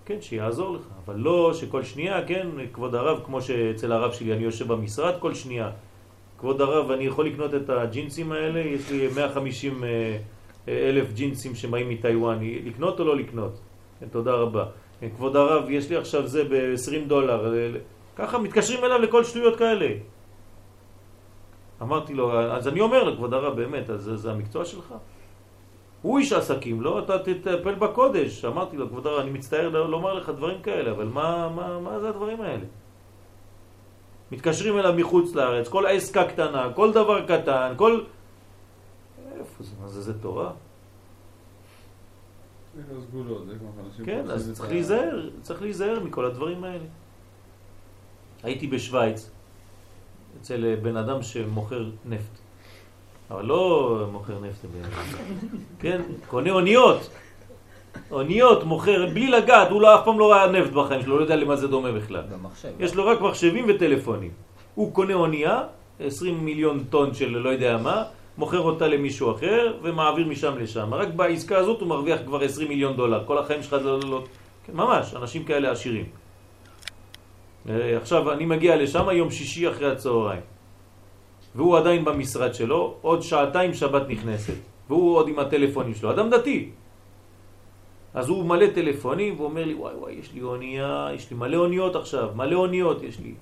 כן, 0.06 0.22
שיעזור 0.22 0.76
לך, 0.76 0.82
אבל 1.06 1.16
לא 1.16 1.54
שכל 1.54 1.84
שנייה, 1.84 2.28
כן, 2.28 2.48
כבוד 2.74 2.96
הרב, 2.96 3.22
כמו 3.26 3.42
שאצל 3.42 3.92
הרב 3.92 4.12
שלי, 4.12 4.34
אני 4.34 4.44
יושב 4.44 4.68
במשרד 4.68 5.14
כל 5.20 5.34
שנייה, 5.34 5.72
כבוד 6.40 6.62
הרב, 6.62 6.92
אני 6.92 7.04
יכול 7.04 7.28
לקנות 7.28 7.54
את 7.54 7.70
הג'ינסים 7.70 8.32
האלה? 8.32 8.60
יש 8.60 8.92
לי 8.92 9.08
150 9.16 9.84
אה, 9.84 9.90
אה, 10.68 10.90
אלף 10.90 11.14
ג'ינסים 11.14 11.56
שבאים 11.56 11.90
מטיוואן, 11.90 12.40
לקנות 12.66 13.00
או 13.00 13.06
לא 13.06 13.16
לקנות? 13.16 13.60
כן, 14.00 14.08
תודה 14.12 14.32
רבה. 14.32 14.66
כן, 15.00 15.10
כבוד 15.16 15.36
הרב, 15.36 15.70
יש 15.70 15.90
לי 15.90 15.96
עכשיו 15.96 16.28
זה 16.28 16.44
ב-20 16.44 17.08
דולר. 17.08 17.54
אה, 17.54 17.70
ככה 18.16 18.38
מתקשרים 18.38 18.84
אליו 18.84 19.00
לכל 19.00 19.24
שטויות 19.24 19.56
כאלה. 19.56 20.13
אמרתי 21.84 22.14
לו, 22.14 22.42
אז 22.42 22.68
אני 22.68 22.82
אומר 22.82 23.04
לו, 23.04 23.16
כבוד 23.16 23.34
הרב, 23.34 23.56
באמת, 23.56 23.90
אז 23.90 24.12
זה, 24.16 24.32
המקצוע 24.32 24.66
שלך? 24.66 24.94
הוא 26.02 26.20
איש 26.20 26.34
עסקים, 26.34 26.82
לא? 26.82 27.00
אתה 27.00 27.20
תטפל 27.20 27.76
בקודש. 27.76 28.46
אמרתי 28.46 28.78
לו, 28.78 28.90
כבוד 28.90 29.08
הרב, 29.08 29.20
אני 29.20 29.32
מצטער 29.32 29.70
לומר 29.70 30.14
לך 30.14 30.30
דברים 30.30 30.62
כאלה, 30.62 30.92
אבל 30.92 31.06
מה, 31.06 31.50
מה, 31.50 31.80
מה 31.80 32.00
זה 32.00 32.10
הדברים 32.10 32.42
האלה? 32.42 32.66
מתקשרים 34.32 34.80
אליו 34.80 34.94
מחוץ 34.94 35.36
לארץ, 35.36 35.68
כל 35.68 35.86
עסקה 35.86 36.28
קטנה, 36.28 36.74
כל 36.76 36.94
דבר 36.94 37.26
קטן, 37.26 37.74
כל... 37.78 38.02
איפה 39.40 39.64
זה? 39.64 39.72
מה 39.82 39.88
זה? 39.88 40.02
זה 40.02 40.22
תורה? 40.22 40.52
אנשים 43.88 44.06
כן, 44.06 44.26
אז 44.30 44.52
צריך 44.54 44.70
להיזהר, 44.70 45.30
צריך 45.42 45.62
להיזהר 45.62 46.00
מכל 46.00 46.26
הדברים 46.26 46.64
האלה. 46.64 46.86
הייתי 48.44 48.68
בשוויץ, 48.68 49.32
אצל 50.42 50.66
אה, 50.66 50.76
בן 50.76 50.98
אדם 50.98 51.22
שמוכר 51.22 51.86
נפט. 52.06 52.40
אבל 53.32 53.46
לא 53.46 54.06
מוכר 54.12 54.34
נפט, 54.40 54.66
כן, 55.82 56.02
קונה 56.28 56.52
אוניות. 56.52 57.10
אוניות 58.12 58.64
מוכר, 58.64 59.06
בלי 59.14 59.28
לגעת, 59.28 59.70
הוא 59.70 59.82
לא 59.82 59.96
אף 59.96 60.06
פעם 60.06 60.20
לא 60.20 60.32
ראה 60.32 60.52
נפט 60.52 60.72
בחיים 60.72 61.02
שלו, 61.02 61.18
לא 61.18 61.22
יודע 61.22 61.36
למה 61.36 61.56
זה 61.56 61.68
דומה 61.68 61.92
בכלל. 61.92 62.24
יש 62.80 62.96
לו 62.96 63.06
רק 63.06 63.22
מחשבים 63.22 63.66
וטלפונים. 63.68 64.32
הוא 64.76 64.94
קונה 64.94 65.14
אונייה, 65.14 65.64
20 66.00 66.46
מיליון 66.46 66.84
טון 66.90 67.14
של 67.14 67.30
לא 67.30 67.50
יודע 67.50 67.78
מה, 67.78 68.04
מוכר 68.38 68.60
אותה 68.60 68.88
למישהו 68.88 69.32
אחר 69.32 69.74
ומעביר 69.82 70.28
משם 70.28 70.58
לשם. 70.58 70.94
רק 70.94 71.08
בעסקה 71.08 71.58
הזאת 71.58 71.82
הוא 71.82 71.90
מרוויח 71.90 72.20
כבר 72.26 72.44
20 72.44 72.70
מיליון 72.70 72.96
דולר. 72.96 73.24
כל 73.26 73.38
החיים 73.38 73.64
שלך 73.64 73.74
לא... 73.74 74.00
לא, 74.00 74.10
לא 74.10 74.24
כן, 74.66 74.74
ממש, 74.74 75.14
אנשים 75.16 75.44
כאלה 75.44 75.72
עשירים. 75.72 76.06
אה, 77.70 77.98
עכשיו 77.98 78.32
אני 78.32 78.46
מגיע 78.46 78.76
לשם 78.76 79.08
יום 79.12 79.32
שישי 79.32 79.70
אחרי 79.70 79.92
הצהריים. 79.92 80.42
והוא 81.56 81.78
עדיין 81.78 82.06
במשרד 82.06 82.54
שלו, 82.54 82.96
עוד 83.02 83.22
שעתיים 83.22 83.74
שבת 83.74 84.10
נכנסת. 84.10 84.58
והוא 84.90 85.16
עוד 85.16 85.28
עם 85.28 85.40
הטלפונים 85.40 85.96
שלו. 85.96 86.12
אדם 86.12 86.30
דתי. 86.30 86.70
אז 88.14 88.30
הוא 88.30 88.46
מלא 88.46 88.66
טלפונים 88.76 89.40
ואומר 89.40 89.66
לי, 89.66 89.74
וואי 89.74 89.96
וואי, 89.96 90.14
יש 90.14 90.34
לי 90.34 90.42
אונייה, 90.42 91.10
יש 91.16 91.32
לי 91.32 91.38
מלא 91.38 91.58
אוניות 91.58 91.96
עכשיו, 91.96 92.30
מלא 92.36 92.56
אוניות 92.56 93.04
יש 93.04 93.20
לי. 93.20 93.34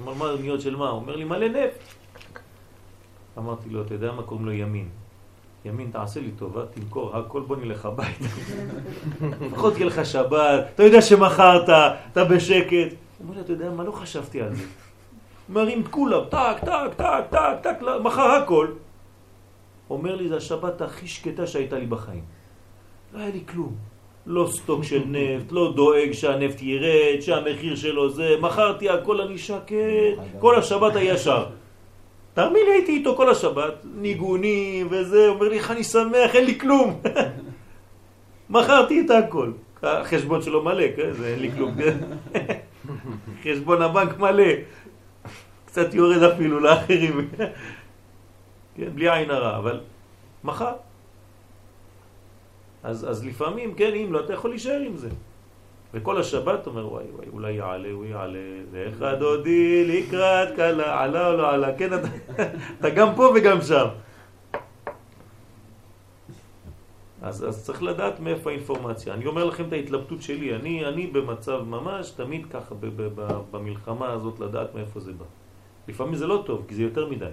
אומר, 0.00 0.14
מה 0.14 0.30
אוניות 0.30 0.60
של 0.60 0.76
מה? 0.76 0.88
הוא 0.88 1.00
אומר 1.00 1.16
לי, 1.16 1.24
מלא 1.24 1.48
נפט. 1.48 1.80
אמרתי 3.38 3.70
לו, 3.70 3.82
אתה 3.82 3.94
יודע 3.94 4.12
מה 4.12 4.22
קוראים 4.22 4.46
לו 4.46 4.52
ימין? 4.52 4.88
ימין, 5.64 5.90
תעשה 5.90 6.20
לי 6.20 6.30
טובה, 6.30 6.66
תמכור 6.66 7.16
הכל, 7.16 7.40
בוא 7.40 7.56
נלך 7.56 7.86
הביתה. 7.86 8.24
לפחות 9.46 9.74
יהיה 9.76 9.86
לך 9.86 10.06
שבת, 10.06 10.64
אתה 10.74 10.82
יודע 10.82 11.02
שמכרת, 11.02 11.68
אתה 12.12 12.24
בשקט. 12.24 13.05
הוא 13.18 13.24
אומר 13.24 13.34
לי, 13.34 13.40
אתה 13.40 13.52
יודע 13.52 13.70
מה, 13.70 13.84
לא 13.84 13.92
חשבתי 13.92 14.42
על 14.42 14.54
זה. 14.54 14.64
מרים 15.48 15.80
את 15.80 15.88
כולם, 15.88 16.24
טק, 16.30 16.56
טק, 16.60 16.94
טק, 16.96 17.24
טק, 17.30 17.56
טק, 17.62 17.76
לא, 17.82 18.02
מכר 18.02 18.30
הכל. 18.30 18.68
אומר 19.90 20.16
לי, 20.16 20.28
זה 20.28 20.36
השבת 20.36 20.80
הכי 20.80 21.06
שקטה 21.06 21.46
שהייתה 21.46 21.78
לי 21.78 21.86
בחיים. 21.86 22.24
לא 23.14 23.18
היה 23.18 23.30
לי 23.30 23.40
כלום. 23.48 23.74
לא 24.26 24.48
סטוק 24.50 24.84
של 24.84 25.02
נפט, 25.06 25.52
לא 25.52 25.72
דואג 25.76 26.12
שהנפט 26.12 26.62
ירד, 26.62 27.20
שהמחיר 27.20 27.76
שלו 27.76 28.10
זה, 28.10 28.36
מכרתי 28.40 28.90
הכל, 28.90 29.20
אני 29.20 29.38
שקט, 29.38 30.18
כל 30.38 30.58
השבת 30.58 30.96
הישר. 30.96 31.46
תאמין 32.34 32.66
לי, 32.66 32.72
הייתי 32.72 32.92
איתו 32.92 33.16
כל 33.16 33.30
השבת, 33.30 33.74
ניגונים 33.94 34.88
וזה, 34.90 35.28
אומר 35.28 35.48
לי, 35.48 35.56
איך 35.56 35.70
אני 35.70 35.84
שמח, 35.84 36.34
אין 36.34 36.44
לי 36.44 36.58
כלום. 36.60 37.00
מכרתי 38.50 39.00
את 39.00 39.10
הכל. 39.10 39.52
החשבון 39.82 40.42
שלו 40.42 40.64
מלא, 40.64 40.84
כן? 40.96 41.12
זה 41.12 41.28
אין 41.28 41.38
לי 41.38 41.52
כלום. 41.52 41.74
חשבון 43.42 43.82
הבנק 43.82 44.18
מלא. 44.18 44.52
קצת 45.64 45.94
יורד 45.94 46.22
אפילו 46.22 46.60
לאחרים. 46.60 47.28
כן, 48.76 48.88
בלי 48.94 49.10
עין 49.10 49.30
הרע, 49.30 49.58
אבל 49.58 49.80
מכר. 50.44 50.72
אז, 52.82 53.10
אז 53.10 53.24
לפעמים, 53.24 53.74
כן, 53.74 53.94
אם 53.94 54.12
לא, 54.12 54.20
אתה 54.20 54.32
יכול 54.32 54.50
להישאר 54.50 54.80
עם 54.86 54.96
זה. 54.96 55.08
וכל 55.94 56.20
השבת 56.20 56.66
אומר, 56.66 56.92
וואי 56.92 57.04
וואי, 57.12 57.26
אולי 57.32 57.52
יעלה, 57.52 57.90
הוא 57.90 58.04
יעלה, 58.04 58.38
ואיך 58.70 59.02
דודי 59.18 59.84
לקראת 59.84 60.56
קלה, 60.56 61.02
עלה 61.02 61.28
או 61.28 61.36
לא 61.36 61.50
עלה, 61.50 61.76
כן, 61.78 61.94
אתה, 61.94 62.08
אתה 62.80 62.90
גם 62.90 63.08
פה 63.16 63.32
וגם 63.34 63.62
שם. 63.62 63.86
אז, 67.22 67.48
אז 67.48 67.64
צריך 67.64 67.82
לדעת 67.82 68.20
מאיפה 68.20 68.50
האינפורמציה. 68.50 69.14
אני 69.14 69.26
אומר 69.26 69.44
לכם 69.44 69.68
את 69.68 69.72
ההתלבטות 69.72 70.22
שלי, 70.22 70.56
אני, 70.56 70.86
אני 70.86 71.06
במצב 71.06 71.60
ממש 71.66 72.10
תמיד 72.10 72.46
ככה 72.46 72.74
ב, 72.74 72.86
ב, 72.86 73.08
ב, 73.14 73.40
במלחמה 73.50 74.12
הזאת 74.12 74.40
לדעת 74.40 74.74
מאיפה 74.74 75.00
זה 75.00 75.12
בא. 75.12 75.24
לפעמים 75.88 76.14
זה 76.14 76.26
לא 76.26 76.42
טוב, 76.46 76.64
כי 76.68 76.74
זה 76.74 76.82
יותר 76.82 77.08
מדי. 77.08 77.30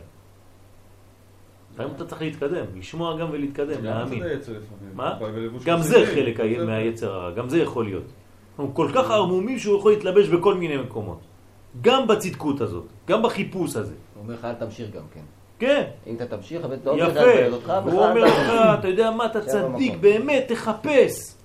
לפעמים 1.74 1.94
אתה 1.96 2.06
צריך 2.06 2.22
להתקדם, 2.22 2.66
לשמוע 2.76 3.18
גם 3.18 3.28
ולהתקדם, 3.32 3.76
גם 3.78 3.84
להאמין. 3.84 4.24
זה 4.24 4.34
יצא 4.34 4.52
לפעמים. 4.52 4.96
מה? 4.96 5.20
גם 5.66 5.82
זה 5.82 6.06
חסידי. 6.06 6.36
חלק 6.36 6.40
מהיצר 6.66 7.14
הרע, 7.14 7.32
גם 7.32 7.50
זה 7.50 7.58
יכול 7.58 7.86
להיות. 7.86 8.04
הוא 8.58 8.76
כל 8.76 8.90
כך 8.96 9.12
ערמומי 9.12 9.60
שהוא 9.60 9.80
יכול 9.80 9.92
להתלבש 9.92 10.28
בכל 10.28 10.54
מיני 10.54 10.78
מקומות. 10.78 11.20
גם 11.82 12.08
בצדקות 12.08 12.62
הזאת, 12.62 12.86
גם 13.08 13.24
בחיפוש 13.24 13.76
הזה. 13.76 13.96
הוא 14.14 14.24
אומר 14.24 14.34
לך, 14.34 14.46
אל 14.46 14.54
תמשיך 14.54 14.92
גם 14.92 15.04
כן. 15.14 15.24
כן, 15.60 15.84
אם 16.08 16.16
אתה 16.16 16.26
תמשיך, 16.38 16.66
הבית 16.66 16.86
לא 16.86 16.92
יודע 16.92 17.04
יפה. 17.22 17.22
לבלבל 17.22 17.54
אותך, 17.54 17.74
הוא 17.84 18.06
אומר 18.06 18.24
לך. 18.24 18.50
אתה 18.80 18.88
יודע 18.88 19.12
מה, 19.12 19.26
אתה 19.26 19.42
צדיק. 19.46 19.94
באמת, 20.00 20.46
תחפש. 20.48 21.36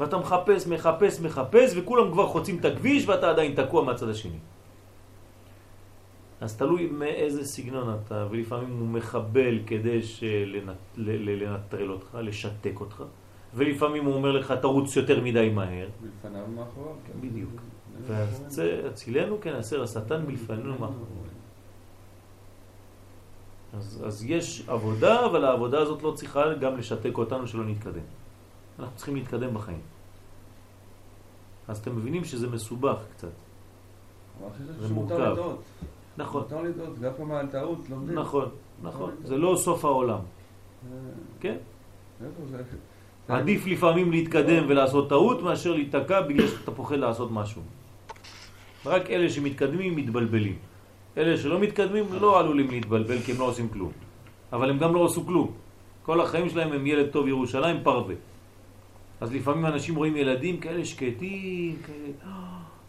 ואתה 0.00 0.16
מחפש, 0.18 0.66
מחפש, 0.66 1.20
מחפש, 1.20 1.72
וכולם 1.76 2.12
כבר 2.12 2.26
חוצים 2.26 2.58
את 2.58 2.64
הכביש 2.64 3.08
ואתה 3.08 3.30
עדיין 3.30 3.54
תקוע 3.54 3.84
מהצד 3.84 4.08
השני. 4.08 4.38
אז 6.40 6.56
תלוי 6.56 6.86
מאיזה 6.86 7.44
סגנון 7.44 7.96
אתה, 8.06 8.26
ולפעמים 8.30 8.78
הוא 8.78 8.88
מחבל 8.88 9.58
כדי 9.66 10.00
שלנ- 10.02 10.70
ל- 10.96 11.30
ל- 11.30 11.42
לנטרל 11.44 11.90
אותך, 11.90 12.18
לשתק 12.22 12.80
אותך, 12.80 13.02
ולפעמים 13.54 14.04
הוא 14.04 14.14
אומר 14.14 14.32
לך, 14.32 14.52
תרוץ 14.62 14.96
יותר 14.96 15.20
מדי 15.20 15.48
מהר. 15.54 15.88
מלפניו 16.02 16.42
ומאחוריו. 16.48 16.92
כן. 17.06 17.28
בדיוק. 17.28 17.50
והצילנו 18.50 19.40
כן 19.40 19.54
הסר 19.54 19.82
השטן 19.82 20.22
מלפנינו 20.26 20.70
מאחורינו. 20.72 21.27
אז, 23.72 24.02
אז 24.06 24.24
יש 24.24 24.68
עבודה, 24.68 25.26
אבל 25.26 25.44
העבודה 25.44 25.78
הזאת 25.78 26.02
לא 26.02 26.12
צריכה 26.12 26.54
גם 26.54 26.76
לשתק 26.76 27.18
אותנו 27.18 27.46
שלא 27.46 27.64
נתקדם. 27.64 28.06
אנחנו 28.78 28.96
צריכים 28.96 29.14
להתקדם 29.14 29.54
בחיים. 29.54 29.80
אז 31.68 31.78
אתם 31.78 31.96
מבינים 31.96 32.24
שזה 32.24 32.48
מסובך 32.48 32.98
קצת. 33.16 33.28
זה 34.78 34.94
מורכב. 34.94 35.36
נכון, 36.16 36.42
מותר 36.42 36.62
לטעות, 36.62 36.98
גם 36.98 37.12
פעם 37.16 37.32
על 37.32 37.46
טעות 37.46 37.78
לומדים. 37.90 38.18
נכון, 38.18 38.48
נכון. 38.82 39.10
זה 39.24 39.36
לא 39.36 39.56
סוף 39.56 39.84
העולם. 39.84 40.18
אה, 40.18 40.96
כן? 41.40 41.56
עדיף 43.28 43.66
לפעמים 43.66 44.10
להתקדם 44.10 44.64
ולעשות 44.68 45.08
טעות 45.08 45.42
מאשר 45.42 45.72
להיתקע 45.72 46.20
בגלל 46.20 46.46
שאתה 46.46 46.70
פוחד 46.70 46.96
לעשות 46.96 47.30
משהו. 47.30 47.62
רק 48.86 49.10
אלה 49.10 49.30
שמתקדמים 49.30 49.96
מתבלבלים. 49.96 50.58
אלה 51.18 51.36
שלא 51.36 51.60
מתקדמים 51.60 52.04
לא 52.20 52.40
עלולים 52.40 52.70
להתבלבל 52.70 53.18
כי 53.18 53.32
הם 53.32 53.38
לא 53.38 53.44
עושים 53.44 53.68
כלום. 53.68 53.92
אבל 54.52 54.70
הם 54.70 54.78
גם 54.78 54.94
לא 54.94 55.04
עשו 55.06 55.26
כלום. 55.26 55.52
כל 56.02 56.20
החיים 56.20 56.48
שלהם 56.48 56.72
הם 56.72 56.86
ילד 56.86 57.06
טוב 57.10 57.28
ירושלים 57.28 57.76
פרווה. 57.82 58.14
אז 59.20 59.34
לפעמים 59.34 59.66
אנשים 59.66 59.96
רואים 59.96 60.16
ילדים 60.16 60.56
כאלה 60.56 60.84
שקטים, 60.84 61.76
כאלה, 61.86 61.96
"אה, 62.24 62.30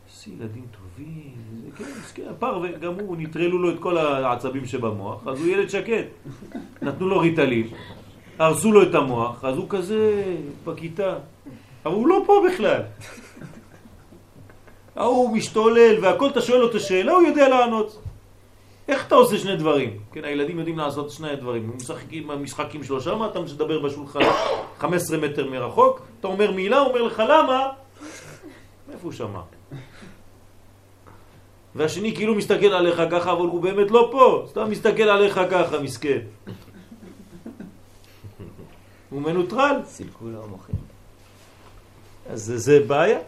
איזה 0.07 0.35
ילדים 0.37 0.63
טובים, 0.71 1.33
זה 1.63 1.69
כן, 1.77 1.91
מסכן, 1.99 2.23
פרווה, 2.39 2.71
גם 2.71 2.93
הוא, 2.99 3.17
נטרלו 3.17 3.57
לו 3.57 3.69
את 3.69 3.79
כל 3.79 3.97
העצבים 3.97 4.65
שבמוח, 4.65 5.27
אז 5.27 5.39
הוא 5.39 5.47
ילד 5.47 5.69
שקט. 5.69 6.05
נתנו 6.81 7.09
לו 7.09 7.19
ריטלין, 7.19 7.67
הרסו 8.39 8.71
לו 8.71 8.83
את 8.83 8.95
המוח, 8.95 9.45
אז 9.45 9.57
הוא 9.57 9.65
כזה 9.69 10.23
בכיתה. 10.65 11.15
אבל 11.85 11.93
הוא 11.93 12.07
לא 12.07 12.23
פה 12.25 12.43
בכלל. 12.49 12.81
ההוא 14.95 15.37
משתולל 15.37 15.95
והכל, 16.01 16.27
אתה 16.29 16.41
שואל 16.41 16.61
אותו 16.63 16.79
שאלה, 16.79 17.11
הוא 17.11 17.21
יודע 17.21 17.49
לענות. 17.49 18.01
איך 18.89 19.07
אתה 19.07 19.15
עושה 19.15 19.37
שני 19.37 19.55
דברים? 19.55 19.97
כן, 20.11 20.23
הילדים 20.23 20.57
יודעים 20.57 20.77
לעשות 20.77 21.11
שני 21.11 21.35
דברים. 21.35 21.69
הם 21.69 21.77
משחקים, 21.77 22.31
המשחקים 22.31 22.83
שלו 22.83 23.01
שם, 23.01 23.25
אתה 23.31 23.39
מדבר 23.39 23.79
בשולחן 23.79 24.19
15 24.79 25.17
מטר 25.17 25.49
מרחוק, 25.49 26.01
אתה 26.19 26.27
אומר 26.27 26.51
מילה, 26.51 26.79
הוא 26.79 26.87
אומר 26.87 27.01
לך 27.01 27.23
למה? 27.29 27.69
איפה 28.91 29.03
הוא 29.03 29.11
שמע? 29.11 29.41
והשני 31.75 32.15
כאילו 32.15 32.35
מסתכל 32.35 32.65
עליך 32.65 33.01
ככה, 33.11 33.31
אבל 33.31 33.45
הוא 33.45 33.61
באמת 33.61 33.91
לא 33.91 34.09
פה, 34.11 34.45
סתם 34.49 34.69
מסתכל 34.69 35.03
עליך 35.03 35.39
ככה, 35.51 35.79
מסכן. 35.79 36.19
הוא 39.09 39.21
מנוטרל. 39.21 39.75
סילקו 39.85 40.25
לו 40.25 40.43
המוחים. 40.43 40.75
אז 42.29 42.43
זה, 42.43 42.57
זה 42.57 42.79
בעיה. 42.87 43.19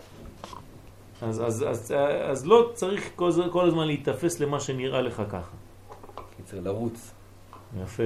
אז, 1.22 1.42
אז, 1.42 1.66
אז, 1.70 1.94
אז 2.30 2.46
לא 2.46 2.72
צריך 2.74 3.10
כל, 3.16 3.32
כל 3.52 3.68
הזמן 3.68 3.88
להיתפס 3.88 4.40
למה 4.40 4.60
שנראה 4.60 5.02
לך 5.02 5.24
ככה. 5.30 5.56
קיצר, 6.38 6.60
לרוץ. 6.60 7.12
יפה. 7.84 8.04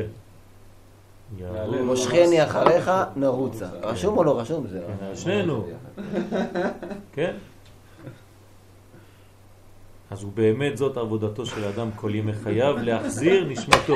מושכני 1.84 2.44
אחריך, 2.44 2.92
נרוצה. 3.16 3.66
רשום 3.82 4.18
או 4.18 4.24
לא 4.24 4.40
רשום? 4.40 4.68
זה... 4.68 4.82
כן, 5.00 5.16
שנינו. 5.16 5.68
כן? 7.14 7.36
אז 10.12 10.24
הוא 10.24 10.32
באמת 10.32 10.78
זאת 10.78 10.98
עבודתו 10.98 11.46
של 11.46 11.64
אדם 11.64 11.90
כל 11.96 12.16
ימי 12.16 12.34
חייו, 12.34 12.76
להחזיר 12.78 13.48
נשמתו. 13.48 13.96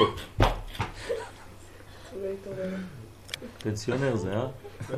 פנסיונר 3.63 4.15
זה, 4.15 4.33
אה? 4.33 4.47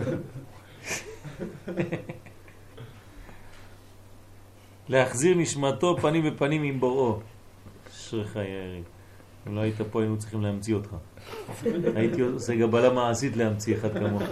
להחזיר 4.92 5.38
נשמתו 5.38 5.98
פנים 6.02 6.24
בפנים 6.24 6.64
עם 6.64 6.80
בוראו. 6.80 7.20
אשריך 7.90 8.36
יארי. 8.36 8.84
אם 9.48 9.56
לא 9.56 9.62
היית 9.62 9.76
פה 9.92 10.02
היינו 10.02 10.18
צריכים 10.18 10.42
להמציא 10.42 10.76
אותך. 10.76 10.96
הייתי 11.96 12.22
עושה 12.22 12.56
גבלה 12.56 12.94
מעשית 12.94 13.36
להמציא 13.36 13.76
אחד 13.76 13.94
כמוך. 13.94 14.24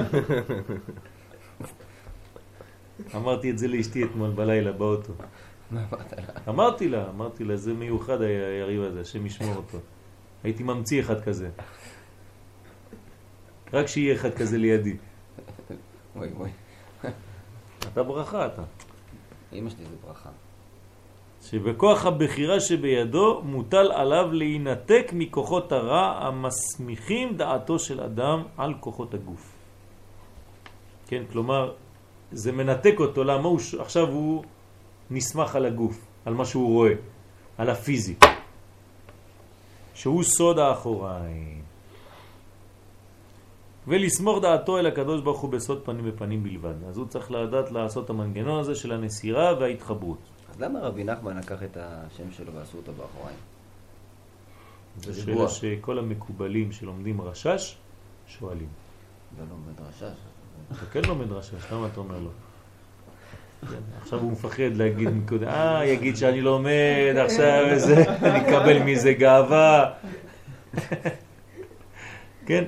אמרתי 3.16 3.52
את 3.52 3.58
זה 3.58 3.68
לאשתי 3.68 4.04
אתמול 4.04 4.30
בלילה 4.30 4.72
באוטו. 4.72 5.14
מה 5.72 5.86
אמרת 5.90 6.12
לה? 6.12 6.24
אמרתי 6.48 6.90
לה, 6.90 7.10
אמרתי 7.10 7.44
לה, 7.44 7.58
זה 7.58 7.74
מיוחד 7.74 8.22
היריב 8.22 8.82
הזה, 8.82 9.02
השם 9.02 9.26
ישמור 9.26 9.56
אותו. 9.56 9.78
הייתי 10.44 10.64
ממציא 10.64 11.02
אחד 11.02 11.22
כזה. 11.22 11.50
רק 13.74 13.86
שיהיה 13.88 14.16
אחד 14.16 14.34
כזה 14.34 14.58
לידי. 14.58 14.98
וואי 16.16 16.30
וואי. 16.30 16.52
אתה 17.94 18.04
ברכה 18.04 18.46
אתה. 18.46 18.64
אמא 19.54 19.70
שלי 19.70 19.86
זה 19.86 19.96
ברכה. 20.08 20.30
שבכוח 21.42 22.06
הבחירה 22.06 22.60
שבידו 22.60 23.42
מוטל 23.44 23.92
עליו 23.92 24.32
להינתק 24.32 25.12
מכוחות 25.14 25.72
הרע 25.72 26.28
המסמיכים 26.28 27.38
דעתו 27.38 27.80
של 27.80 28.02
אדם 28.02 28.44
על 28.58 28.74
כוחות 28.80 29.14
הגוף. 29.14 29.56
כן, 31.08 31.24
כלומר, 31.32 31.74
זה 32.32 32.52
מנתק 32.52 32.96
אותו, 33.00 33.24
למה 33.24 33.48
הוא, 33.48 33.60
עכשיו 33.80 34.08
הוא 34.08 34.44
נסמך 35.12 35.56
על 35.56 35.66
הגוף, 35.66 36.06
על 36.26 36.34
מה 36.34 36.46
שהוא 36.46 36.68
רואה, 36.68 36.94
על 37.58 37.70
הפיזי, 37.70 38.16
שהוא 39.94 40.24
סוד 40.24 40.60
האחוריים. 40.60 41.62
ולסמוך 43.88 44.42
דעתו 44.42 44.78
אל 44.78 44.86
הקדוש 44.86 45.22
ברוך 45.22 45.40
הוא 45.40 45.52
בסוד 45.52 45.82
פנים 45.86 46.06
בפנים 46.06 46.44
בלבד. 46.44 46.84
אז 46.90 46.98
הוא 46.98 47.08
צריך 47.08 47.32
לדעת 47.32 47.72
לעשות 47.72 48.10
המנגנון 48.10 48.60
הזה 48.60 48.76
של 48.76 48.92
הנסירה 48.92 49.54
וההתחברות. 49.60 50.39
למה 50.60 50.80
רבי 50.80 51.04
נחמן 51.04 51.38
לקח 51.38 51.64
את 51.64 51.78
השם 51.80 52.32
שלו 52.32 52.54
ועשו 52.54 52.78
אותו 52.78 52.92
באחוריים? 52.94 53.38
זו 54.98 55.12
זה 55.12 55.22
שאלה. 55.22 55.50
שכל 55.50 56.00
המקובלים 56.00 56.72
שלומדים 56.72 57.22
רשש 57.22 57.78
שואלים. 58.28 58.68
ולא 59.38 59.56
מדרשה. 59.72 60.10
אתה 60.72 60.86
כן 60.92 61.02
לומד 61.08 61.32
רשש, 61.32 61.72
למה 61.72 61.88
אתה 61.88 62.00
אומר 62.00 62.20
לו? 62.20 62.30
כן, 63.70 63.76
עכשיו 64.02 64.20
הוא 64.20 64.32
מפחד 64.32 64.76
להגיד 64.76 65.10
נקודה, 65.10 65.78
אה, 65.78 65.86
יגיד 65.86 66.18
שאני 66.18 66.42
לומד 66.42 67.16
עכשיו 67.26 67.66
וזה, 67.72 68.04
אני 68.22 68.42
אקבל 68.42 68.84
מזה 68.84 69.14
גאווה. 69.14 69.92
כן? 72.46 72.64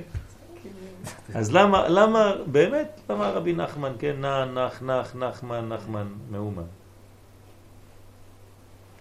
אז 1.34 1.52
למה, 1.52 1.88
למה, 1.88 2.32
באמת, 2.46 3.00
למה 3.10 3.30
רבי 3.30 3.52
נחמן, 3.52 3.92
כן, 3.98 4.16
נח, 4.54 4.82
נח, 4.82 5.16
נחמן, 5.16 5.68
נחמן, 5.68 6.06
מאומן? 6.30 6.62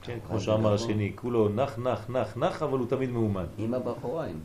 כן, 0.02 0.18
כמו 0.28 0.40
שאמר 0.40 0.74
השני, 0.74 1.12
כולו 1.16 1.50
נח, 1.50 1.78
נח, 1.78 2.10
נח, 2.10 2.38
נח, 2.38 2.64
אבל 2.64 2.80
הוא 2.80 2.88
תמיד 2.88 3.10
מאומן. 3.10 3.46
אמא 3.60 3.80
באחוריים. 3.80 4.40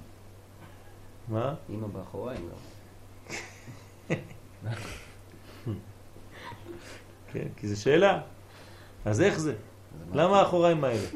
מה? 1.28 1.54
אמא 1.70 1.86
באחוריים 1.86 2.48
לא. 2.48 2.56
כן, 7.32 7.46
כי 7.56 7.68
זו 7.68 7.82
שאלה. 7.82 8.20
אז 9.04 9.20
איך 9.20 9.38
זה? 9.38 9.54
למה 10.12 10.38
האחוריים 10.38 10.84
האלה? 10.84 11.06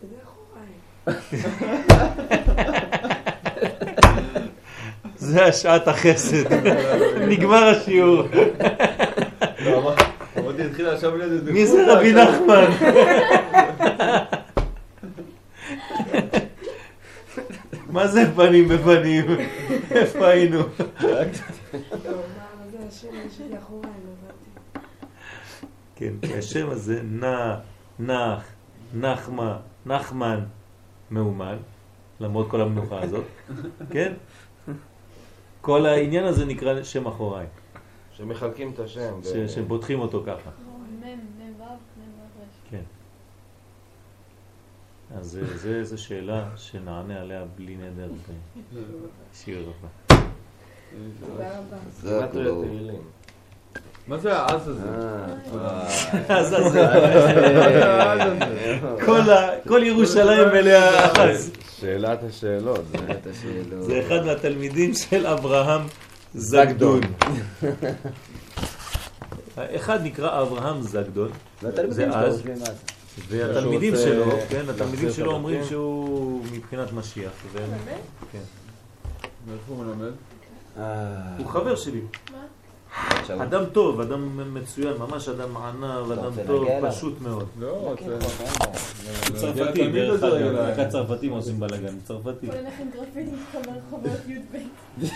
זה 0.00 0.16
אחוריים. 0.22 0.80
זה 5.16 5.44
השעת 5.44 5.88
החסד. 5.88 6.52
נגמר 7.30 7.64
השיעור. 7.64 8.22
אמרתי, 10.54 10.70
התחילה 10.70 10.92
עכשיו 10.92 11.16
להיות... 11.16 11.42
מי 11.42 11.66
זה 11.66 11.92
רבי 11.92 12.12
נחמן? 12.12 12.64
מה 17.90 18.06
זה 18.06 18.34
פנים 18.36 18.68
בפנים? 18.68 19.24
איפה 19.90 20.28
היינו? 20.28 20.60
אחוריים. 23.58 23.92
כן, 25.96 26.12
כי 26.22 26.34
השם 26.34 26.70
הזה 26.70 27.00
נע, 27.02 27.56
נח, 27.98 28.44
נחמה, 28.94 29.56
נחמן, 29.86 30.40
מאומן, 31.10 31.56
למרות 32.20 32.50
כל 32.50 32.60
המנוחה 32.60 33.02
הזאת, 33.02 33.24
כן? 33.90 34.12
כל 35.60 35.86
העניין 35.86 36.24
הזה 36.24 36.44
נקרא 36.44 36.82
שם 36.82 37.06
אחוריי, 37.06 37.46
שמחלקים 38.18 38.70
את 38.74 38.78
השם. 38.78 39.14
שפותחים 39.48 40.00
אותו 40.00 40.22
ככה. 40.26 40.50
כן. 42.70 42.80
אז 45.18 45.26
זה- 45.30 45.56
זה- 45.58 45.84
זו 45.84 46.02
שאלה 46.02 46.44
שנענה 46.56 47.20
עליה 47.20 47.44
בלי 47.56 47.76
נדר 47.76 48.08
בשיר 49.32 49.58
הבא. 49.80 50.16
תודה 51.20 51.58
רבה. 51.58 52.96
מה 54.08 54.18
זה 54.18 54.36
העז 54.38 54.68
הזה? 54.68 54.88
אה, 54.88 55.86
אז 56.28 56.54
אז 56.54 56.76
כל 59.04 59.20
ה- 59.30 59.50
כל 59.68 59.80
ירושלים 59.84 60.48
מלאה 60.48 61.06
אחז. 61.12 61.52
שאלת 61.80 62.22
השאלות. 62.22 62.80
זה- 62.86 62.98
את 63.10 63.26
השאלות. 63.26 63.82
זה 63.84 64.00
אחד 64.06 64.26
מהתלמידים 64.26 64.94
של 64.94 65.26
אברהם 65.26 65.80
זגדון. 66.34 67.00
אחד 69.56 70.02
נקרא 70.02 70.42
אברהם 70.42 70.82
זגדון, 70.82 71.30
זה 71.88 72.06
שלו 72.06 72.12
אז. 72.12 72.42
מה. 72.46 72.64
והתלמידים 73.28 73.94
שלו, 73.96 74.24
כן, 74.48 74.64
התלמידים 74.68 75.12
שלו 75.12 75.32
אומרים. 75.32 75.64
שהוא 75.64 76.44
מבחינת 76.52 76.92
משיח. 76.92 77.32
באמת? 77.52 78.00
מאיפה 79.46 79.62
הוא 79.68 79.84
מלמד? 79.84 80.12
הוא 81.38 81.46
חבר 81.46 81.76
שלי. 81.76 82.00
עכשיו, 82.00 82.38
אדם 83.42 83.64
טוב, 83.72 84.00
אדם 84.00 84.54
מצוין, 84.54 84.96
ממש 84.98 85.28
אדם 85.28 85.56
ענב, 85.56 86.12
אדם 86.12 86.32
טוב? 86.46 86.68
פשוט 86.88 87.20
מאוד. 87.20 87.48
לא, 87.58 87.94
כן, 87.96 88.06
זה... 88.06 88.16
צרפתי, 89.34 89.92
דרך 89.92 90.22
אגב. 90.22 90.54
רק 90.54 90.78
הצרפתים 90.78 91.32
עושים 91.32 91.60
בלאגן, 91.60 92.00
צרפתי. 92.04 92.46
בוא 92.46 92.54
נלך 92.54 92.80
עם 92.80 92.90
גרפיטים 92.90 93.44
ברחובות 93.66 94.28
י"ב. 94.28 94.56